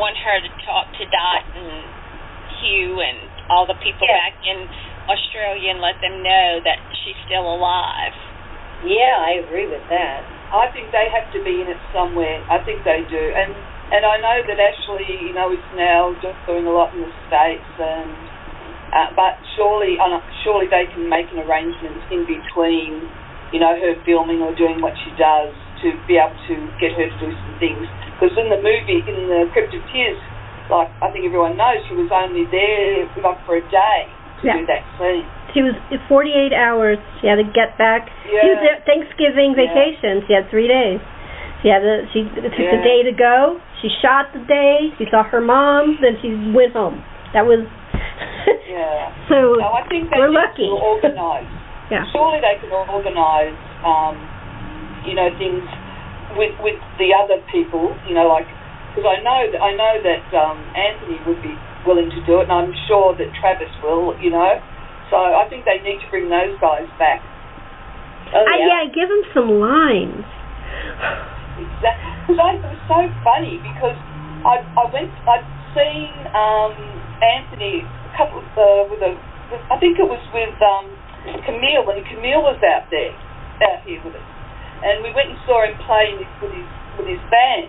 want 0.00 0.16
her 0.16 0.40
to 0.40 0.50
talk 0.64 0.88
to 0.96 1.04
Dot 1.04 1.42
and 1.52 1.84
Hugh 2.62 3.04
and 3.04 3.18
all 3.52 3.68
the 3.68 3.76
people 3.84 4.08
Yeah. 4.08 4.16
back 4.16 4.34
in 4.48 4.64
Australia 5.10 5.74
and 5.74 5.80
let 5.82 5.98
them 5.98 6.22
know 6.22 6.62
that 6.62 6.78
she's 7.02 7.18
still 7.26 7.46
alive. 7.46 8.14
Yeah, 8.86 9.14
I 9.18 9.42
agree 9.42 9.70
with 9.70 9.82
that. 9.90 10.22
I 10.52 10.68
think 10.74 10.90
they 10.90 11.06
have 11.10 11.30
to 11.32 11.40
be 11.42 11.62
in 11.62 11.70
it 11.70 11.80
somewhere. 11.94 12.42
I 12.50 12.58
think 12.66 12.82
they 12.84 13.06
do. 13.08 13.22
And 13.34 13.54
and 13.92 14.02
I 14.08 14.16
know 14.24 14.38
that 14.48 14.56
Ashleigh, 14.56 15.04
you 15.04 15.36
know, 15.36 15.52
is 15.52 15.62
now 15.76 16.16
just 16.24 16.38
doing 16.48 16.64
a 16.64 16.72
lot 16.72 16.96
in 16.96 17.04
the 17.04 17.12
states, 17.28 17.72
and 17.76 18.10
uh, 18.92 19.08
but 19.16 19.36
surely, 19.56 20.00
uh, 20.00 20.20
surely 20.44 20.66
they 20.68 20.88
can 20.92 21.08
make 21.08 21.28
an 21.32 21.44
arrangement 21.44 22.00
in 22.08 22.24
between, 22.24 23.04
you 23.52 23.60
know, 23.60 23.76
her 23.76 23.94
filming 24.04 24.40
or 24.40 24.52
doing 24.56 24.80
what 24.80 24.96
she 25.04 25.12
does 25.20 25.52
to 25.84 25.92
be 26.08 26.16
able 26.16 26.36
to 26.48 26.54
get 26.80 26.96
her 26.96 27.08
to 27.08 27.16
do 27.20 27.28
some 27.32 27.56
things. 27.60 27.84
Because 28.16 28.32
in 28.36 28.48
the 28.48 28.60
movie, 28.60 29.04
in 29.04 29.28
the 29.28 29.48
Crypt 29.52 29.76
of 29.76 29.84
Tears, 29.92 30.20
like 30.72 30.88
I 31.04 31.12
think 31.12 31.28
everyone 31.28 31.60
knows, 31.60 31.84
she 31.88 31.96
was 31.96 32.08
only 32.12 32.48
there 32.48 33.08
like 33.20 33.40
for 33.44 33.60
a 33.60 33.64
day 33.68 34.08
to 34.42 34.46
Yeah. 34.46 34.58
do 34.58 34.66
that 34.66 34.82
was 35.62 35.74
48 36.08 36.52
hours. 36.52 36.98
She 37.20 37.26
had 37.26 37.36
to 37.36 37.44
get 37.44 37.76
back. 37.78 38.08
She 38.24 38.32
was 38.34 38.58
Yeah. 38.62 38.76
Thanksgiving 38.84 39.50
Yeah. 39.52 39.66
vacation. 39.66 40.24
She 40.26 40.32
had 40.32 40.48
three 40.50 40.68
days. 40.68 41.00
She 41.62 41.68
had 41.68 41.82
the, 41.82 42.08
she 42.12 42.24
took 42.34 42.58
Yeah. 42.58 42.76
the 42.76 42.82
day 42.82 43.02
to 43.04 43.12
go. 43.12 43.60
She 43.80 43.88
shot 44.02 44.32
the 44.32 44.40
day. 44.40 44.92
She 44.98 45.06
saw 45.10 45.22
her 45.22 45.40
mom. 45.40 45.98
Then 46.00 46.18
she 46.20 46.34
went 46.52 46.72
home. 46.74 47.02
That 47.32 47.46
was. 47.46 47.64
Yeah. 48.66 49.12
so 49.28 49.54
No, 49.54 49.72
I 49.74 49.82
think 49.88 50.10
we're 50.10 50.28
lucky. 50.28 50.66
to 50.66 50.72
organise. 50.74 51.46
yeah. 51.90 52.04
surely 52.10 52.40
they 52.40 52.56
can 52.58 52.72
organise, 52.72 53.54
um, 53.84 54.16
you 55.04 55.14
know, 55.14 55.28
things 55.38 55.62
with 56.36 56.58
with 56.60 56.80
the 56.98 57.12
other 57.14 57.38
people, 57.52 57.94
you 58.08 58.14
know, 58.14 58.26
like 58.28 58.46
because 58.94 59.04
I 59.04 59.20
know 59.22 59.40
that 59.52 59.60
I 59.60 59.72
know 59.76 59.94
that 60.02 60.24
um, 60.34 60.58
Anthony 60.74 61.20
would 61.26 61.42
be 61.42 61.54
willing 61.86 62.10
to 62.10 62.20
do 62.26 62.40
it, 62.40 62.48
and 62.48 62.54
I'm 62.54 62.74
sure 62.88 63.14
that 63.16 63.28
Travis 63.38 63.72
will, 63.82 64.14
you 64.20 64.30
know. 64.30 64.58
So 65.10 65.20
I 65.20 65.44
think 65.50 65.68
they 65.68 65.82
need 65.84 66.00
to 66.00 66.08
bring 66.08 66.32
those 66.32 66.56
guys 66.60 66.88
back. 66.96 67.20
Oh, 68.32 68.44
yeah. 68.48 68.80
yeah, 68.80 68.82
give 68.88 69.12
him 69.12 69.24
some 69.36 69.48
lines. 69.60 70.24
Because 72.24 72.38
it 72.38 72.64
was 72.64 72.80
so 72.88 73.00
funny 73.20 73.60
because 73.60 73.98
I 74.46 74.64
I 74.64 74.84
went 74.88 75.12
I'd 75.28 75.44
seen 75.76 76.12
um, 76.32 76.72
Anthony 77.20 77.84
a 77.84 78.10
couple 78.16 78.40
of, 78.40 78.48
uh, 78.56 78.88
with 78.88 79.04
a 79.04 79.12
I 79.68 79.76
think 79.76 80.00
it 80.00 80.08
was 80.08 80.22
with 80.32 80.56
um, 80.64 80.88
Camille 81.44 81.84
when 81.84 82.00
Camille 82.08 82.40
was 82.40 82.56
out 82.64 82.88
there 82.88 83.12
out 83.68 83.84
here 83.84 84.00
with 84.00 84.16
us, 84.16 84.28
and 84.80 85.04
we 85.04 85.12
went 85.12 85.28
and 85.28 85.38
saw 85.44 85.60
him 85.68 85.76
play 85.84 86.16
with 86.16 86.52
his 86.56 86.68
with 86.96 87.08
his 87.08 87.20
band, 87.28 87.68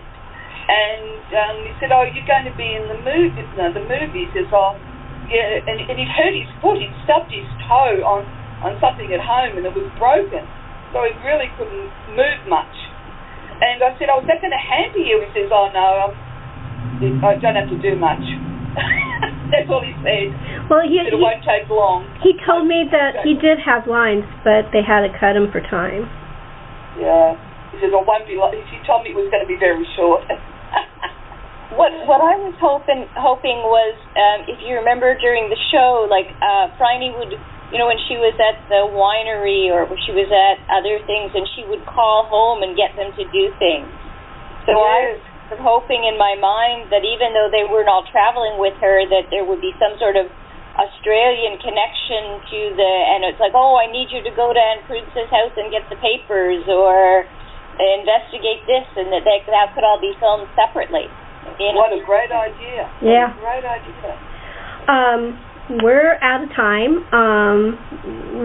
and 0.68 1.24
um, 1.36 1.56
he 1.68 1.72
said, 1.80 1.92
"Oh, 1.92 2.08
you're 2.08 2.24
going 2.24 2.48
to 2.48 2.56
be 2.56 2.72
in 2.72 2.88
the 2.88 2.96
movies, 3.04 3.48
No, 3.56 3.68
the 3.72 3.84
movie. 3.84 4.24
He 4.24 4.30
says, 4.32 4.48
"Oh, 4.48 4.76
yeah," 5.28 5.60
and, 5.60 5.76
and 5.84 5.96
he'd 6.00 6.08
hurt 6.08 6.32
his 6.32 6.48
foot. 6.64 6.80
He'd 6.80 6.92
stubbed 7.04 7.28
his 7.32 7.44
toe 7.68 8.00
on 8.04 8.24
on 8.64 8.80
something 8.80 9.12
at 9.12 9.20
home, 9.20 9.60
and 9.60 9.64
it 9.68 9.74
was 9.76 9.84
broken, 10.00 10.40
so 10.96 11.04
he 11.04 11.12
really 11.20 11.52
couldn't 11.60 11.92
move 12.16 12.40
much. 12.48 12.72
And 13.60 13.84
I 13.84 13.92
said, 14.00 14.08
"Oh, 14.08 14.24
is 14.24 14.26
that 14.28 14.40
going 14.40 14.56
to 14.56 14.64
hamper 14.64 15.04
you?" 15.04 15.20
He 15.20 15.28
says, 15.36 15.52
"Oh 15.52 15.68
no, 15.68 15.86
I'm, 16.08 17.20
I 17.20 17.36
don't 17.36 17.56
have 17.60 17.68
to 17.68 17.80
do 17.80 17.92
much." 18.00 18.24
That's 19.52 19.68
all 19.70 19.84
he 19.84 19.94
said. 20.02 20.32
Well, 20.66 20.82
he, 20.82 20.98
It 20.98 21.12
he, 21.12 21.20
won't 21.20 21.44
take 21.44 21.68
long. 21.70 22.08
he 22.24 22.34
told 22.42 22.66
me 22.66 22.88
that 22.90 23.22
he 23.22 23.36
did 23.38 23.60
have 23.62 23.86
lines, 23.86 24.24
but 24.42 24.72
they 24.72 24.82
had 24.82 25.04
to 25.06 25.12
cut 25.20 25.36
him 25.36 25.52
for 25.52 25.60
time. 25.60 26.08
Yeah. 26.96 27.36
He 27.70 27.78
says, 27.84 27.92
"I 27.92 28.00
won't 28.00 28.24
be 28.26 28.34
like." 28.40 28.56
She 28.72 28.80
told 28.88 29.04
me 29.04 29.12
it 29.12 29.18
was 29.18 29.28
going 29.30 29.44
to 29.44 29.50
be 29.50 29.60
very 29.60 29.84
short. 29.94 30.24
What 31.72 31.90
what 32.04 32.20
I 32.20 32.36
was 32.36 32.52
hoping 32.60 33.08
hoping 33.16 33.64
was 33.64 33.96
um, 34.14 34.44
if 34.44 34.60
you 34.60 34.76
remember 34.76 35.16
during 35.16 35.48
the 35.48 35.56
show, 35.72 36.04
like 36.12 36.28
uh, 36.44 36.68
Phryne 36.76 37.16
would, 37.16 37.32
you 37.72 37.78
know, 37.80 37.88
when 37.88 37.98
she 38.04 38.20
was 38.20 38.36
at 38.36 38.60
the 38.68 38.84
winery 38.92 39.72
or 39.72 39.88
when 39.88 39.96
she 40.04 40.12
was 40.12 40.28
at 40.28 40.60
other 40.68 41.00
things, 41.08 41.32
and 41.32 41.48
she 41.56 41.64
would 41.64 41.80
call 41.88 42.28
home 42.28 42.60
and 42.60 42.76
get 42.76 42.92
them 43.00 43.10
to 43.16 43.24
do 43.32 43.48
things. 43.56 43.88
So 44.68 44.76
I 44.76 45.16
was 45.50 45.60
hoping 45.60 46.04
in 46.04 46.20
my 46.20 46.36
mind 46.36 46.92
that 46.92 47.04
even 47.04 47.32
though 47.32 47.48
they 47.48 47.64
weren't 47.64 47.88
all 47.88 48.04
traveling 48.12 48.60
with 48.60 48.76
her, 48.80 49.04
that 49.08 49.28
there 49.32 49.44
would 49.44 49.60
be 49.60 49.72
some 49.80 49.96
sort 50.00 50.16
of 50.16 50.28
Australian 50.74 51.60
connection 51.60 52.44
to 52.48 52.60
the, 52.74 52.92
and 53.14 53.28
it's 53.28 53.38
like, 53.38 53.52
oh, 53.54 53.76
I 53.76 53.86
need 53.92 54.10
you 54.10 54.24
to 54.24 54.32
go 54.34 54.50
to 54.50 54.58
Aunt 54.58 54.82
Prudence's 54.88 55.30
house 55.30 55.54
and 55.54 55.70
get 55.70 55.86
the 55.86 56.00
papers 56.00 56.64
or 56.66 57.28
investigate 57.76 58.64
this, 58.66 58.86
and 58.96 59.12
that 59.12 59.22
they, 59.26 59.42
that 59.50 59.74
could 59.74 59.84
all 59.84 60.00
be 60.00 60.14
filmed 60.18 60.48
separately. 60.56 61.06
In 61.60 61.74
What 61.76 61.92
a 61.92 62.02
great 62.04 62.32
idea. 62.32 62.90
Yeah. 63.02 63.34
Great 63.38 63.64
idea. 63.64 64.12
Um, 64.88 65.38
we're 65.82 66.18
out 66.20 66.44
of 66.44 66.50
time. 66.52 67.04
Um, 67.14 67.58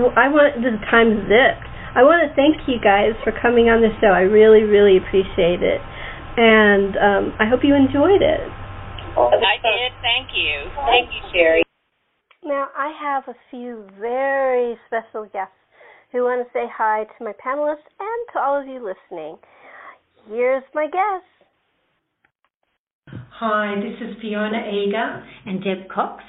w- 0.07 0.15
I 0.15 0.31
want 0.31 0.55
the 0.63 0.77
time 0.87 1.27
zipped. 1.27 1.67
I 1.95 2.03
want 2.05 2.23
to 2.23 2.31
thank 2.37 2.63
you 2.69 2.79
guys 2.79 3.17
for 3.25 3.33
coming 3.41 3.67
on 3.67 3.81
the 3.81 3.91
show. 3.99 4.13
I 4.13 4.23
really, 4.23 4.63
really 4.63 4.95
appreciate 4.95 5.59
it, 5.65 5.81
and 6.37 6.95
um, 6.95 7.23
I 7.41 7.49
hope 7.49 7.65
you 7.65 7.75
enjoyed 7.75 8.21
it. 8.21 8.39
I 9.17 9.57
did. 9.59 9.91
Thank 9.99 10.31
you. 10.31 10.69
Thank 10.85 11.09
you, 11.11 11.21
Sherri. 11.33 11.63
Now, 12.43 12.69
I 12.77 12.93
have 13.01 13.27
a 13.27 13.35
few 13.51 13.85
very 13.99 14.77
special 14.87 15.25
guests 15.33 15.59
who 16.11 16.23
want 16.23 16.45
to 16.45 16.53
say 16.53 16.65
hi 16.71 17.03
to 17.03 17.23
my 17.23 17.33
panelists 17.33 17.89
and 17.99 18.19
to 18.33 18.39
all 18.39 18.59
of 18.59 18.67
you 18.67 18.79
listening. 18.79 19.37
Here's 20.29 20.63
my 20.73 20.85
guest. 20.85 21.25
Hi, 23.11 23.73
this 23.81 24.07
is 24.07 24.17
Fiona 24.21 24.69
Eagger 24.69 25.25
and 25.47 25.63
Deb 25.63 25.89
Cox 25.89 26.23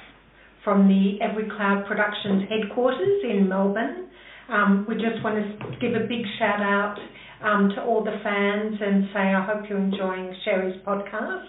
from 0.63 0.87
the 0.87 1.21
Every 1.21 1.45
Cloud 1.45 1.85
Productions 1.87 2.49
headquarters 2.49 3.21
in 3.23 3.47
Melbourne. 3.47 4.09
Um, 4.49 4.85
we 4.89 4.95
just 4.95 5.23
want 5.23 5.35
to 5.35 5.77
give 5.79 5.93
a 5.93 6.07
big 6.07 6.25
shout 6.39 6.61
out 6.61 6.97
um, 7.43 7.69
to 7.75 7.83
all 7.83 8.03
the 8.03 8.17
fans 8.23 8.77
and 8.81 9.05
say 9.13 9.19
I 9.19 9.45
hope 9.45 9.69
you're 9.69 9.77
enjoying 9.77 10.33
Sherri's 10.43 10.81
podcast. 10.85 11.45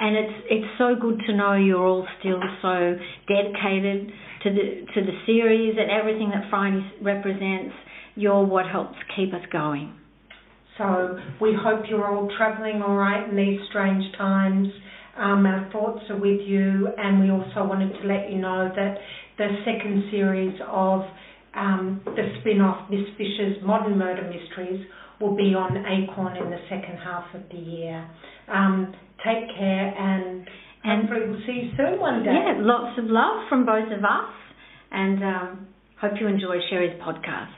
and 0.00 0.16
it's 0.16 0.44
it's 0.50 0.78
so 0.78 0.94
good 0.98 1.20
to 1.26 1.36
know 1.36 1.54
you're 1.54 1.86
all 1.86 2.06
still 2.18 2.40
so 2.62 2.96
dedicated 3.28 4.10
to 4.42 4.50
the 4.50 4.86
to 4.94 5.00
the 5.02 5.12
series 5.26 5.76
and 5.78 5.90
everything 5.90 6.30
that 6.30 6.48
Phryne 6.50 6.90
represents. 7.02 7.74
You're 8.16 8.44
what 8.44 8.66
helps 8.66 8.96
keep 9.14 9.32
us 9.32 9.42
going. 9.52 9.99
So 10.80 11.18
we 11.42 11.54
hope 11.62 11.84
you're 11.90 12.08
all 12.08 12.30
travelling 12.38 12.80
all 12.80 12.96
right 12.96 13.28
in 13.28 13.36
these 13.36 13.60
strange 13.68 14.02
times. 14.16 14.66
Um, 15.18 15.44
our 15.44 15.68
thoughts 15.70 16.00
are 16.08 16.16
with 16.16 16.40
you, 16.40 16.88
and 16.96 17.20
we 17.20 17.30
also 17.30 17.68
wanted 17.68 17.92
to 18.00 18.08
let 18.08 18.32
you 18.32 18.38
know 18.38 18.72
that 18.74 18.96
the 19.36 19.48
second 19.66 20.04
series 20.10 20.58
of 20.66 21.02
um, 21.54 22.00
the 22.06 22.32
spin-off 22.40 22.88
Miss 22.88 23.04
Fisher's 23.18 23.62
Modern 23.62 23.98
Murder 23.98 24.22
Mysteries 24.22 24.86
will 25.20 25.36
be 25.36 25.52
on 25.54 25.76
Acorn 25.84 26.38
in 26.38 26.48
the 26.48 26.60
second 26.70 26.96
half 26.96 27.26
of 27.34 27.42
the 27.50 27.58
year. 27.58 28.08
Um, 28.48 28.94
take 29.18 29.54
care, 29.58 29.94
and, 29.98 30.48
And- 30.82 31.08
hopefully 31.08 31.28
we'll 31.28 31.40
see 31.46 31.68
you 31.68 31.70
soon 31.76 32.00
one 32.00 32.22
day. 32.24 32.32
Yeah, 32.32 32.54
lots 32.56 32.98
of 32.98 33.04
love 33.04 33.46
from 33.50 33.66
both 33.66 33.92
of 33.92 34.02
us, 34.02 34.32
and 34.90 35.22
um, 35.22 35.66
hope 36.00 36.12
you 36.18 36.26
enjoy 36.26 36.56
Sherri's 36.70 36.98
podcast. 37.02 37.52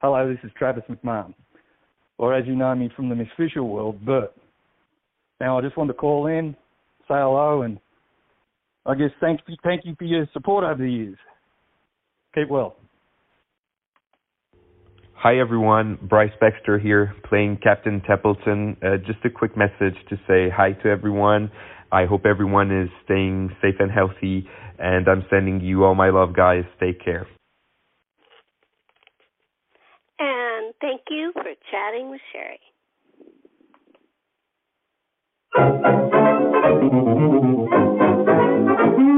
Hello, 0.00 0.28
this 0.28 0.38
is 0.44 0.50
Travis 0.56 0.84
McMahon, 0.88 1.34
or 2.18 2.34
as 2.34 2.46
you 2.46 2.54
know 2.54 2.74
me 2.74 2.90
from 2.94 3.08
the 3.08 3.14
Miss 3.14 3.28
Fisher 3.36 3.62
world, 3.62 4.04
Bert. 4.04 4.32
Now, 5.40 5.58
I 5.58 5.62
just 5.62 5.76
wanted 5.76 5.92
to 5.92 5.98
call 5.98 6.26
in, 6.26 6.54
say 7.02 7.14
hello, 7.14 7.62
and 7.62 7.78
I 8.86 8.94
guess 8.94 9.10
thank 9.20 9.40
you, 9.46 9.56
thank 9.62 9.84
you 9.84 9.94
for 9.98 10.04
your 10.04 10.26
support 10.32 10.64
over 10.64 10.82
the 10.82 10.90
years. 10.90 11.18
Keep 12.34 12.50
well. 12.50 12.76
Hi 15.14 15.38
everyone, 15.38 15.98
Bryce 16.02 16.30
Baxter 16.40 16.78
here, 16.78 17.14
playing 17.28 17.58
Captain 17.62 18.02
Templeton. 18.06 18.76
Uh, 18.82 18.98
just 18.98 19.18
a 19.24 19.30
quick 19.30 19.56
message 19.56 19.96
to 20.10 20.16
say 20.28 20.50
hi 20.54 20.72
to 20.82 20.88
everyone. 20.88 21.50
I 21.90 22.04
hope 22.04 22.26
everyone 22.26 22.70
is 22.70 22.90
staying 23.04 23.50
safe 23.62 23.76
and 23.78 23.90
healthy, 23.90 24.46
and 24.78 25.08
I'm 25.08 25.24
sending 25.30 25.60
you 25.60 25.84
all 25.84 25.94
my 25.94 26.10
love, 26.10 26.34
guys. 26.36 26.64
Take 26.80 27.02
care. 27.02 27.26
And 30.18 30.65
thank 30.80 31.02
you 31.10 31.32
for 31.34 31.44
chatting 31.70 32.10
with 32.10 32.20
Sherri. 32.32 32.60
Thank 35.54 35.84
you. 38.98 39.15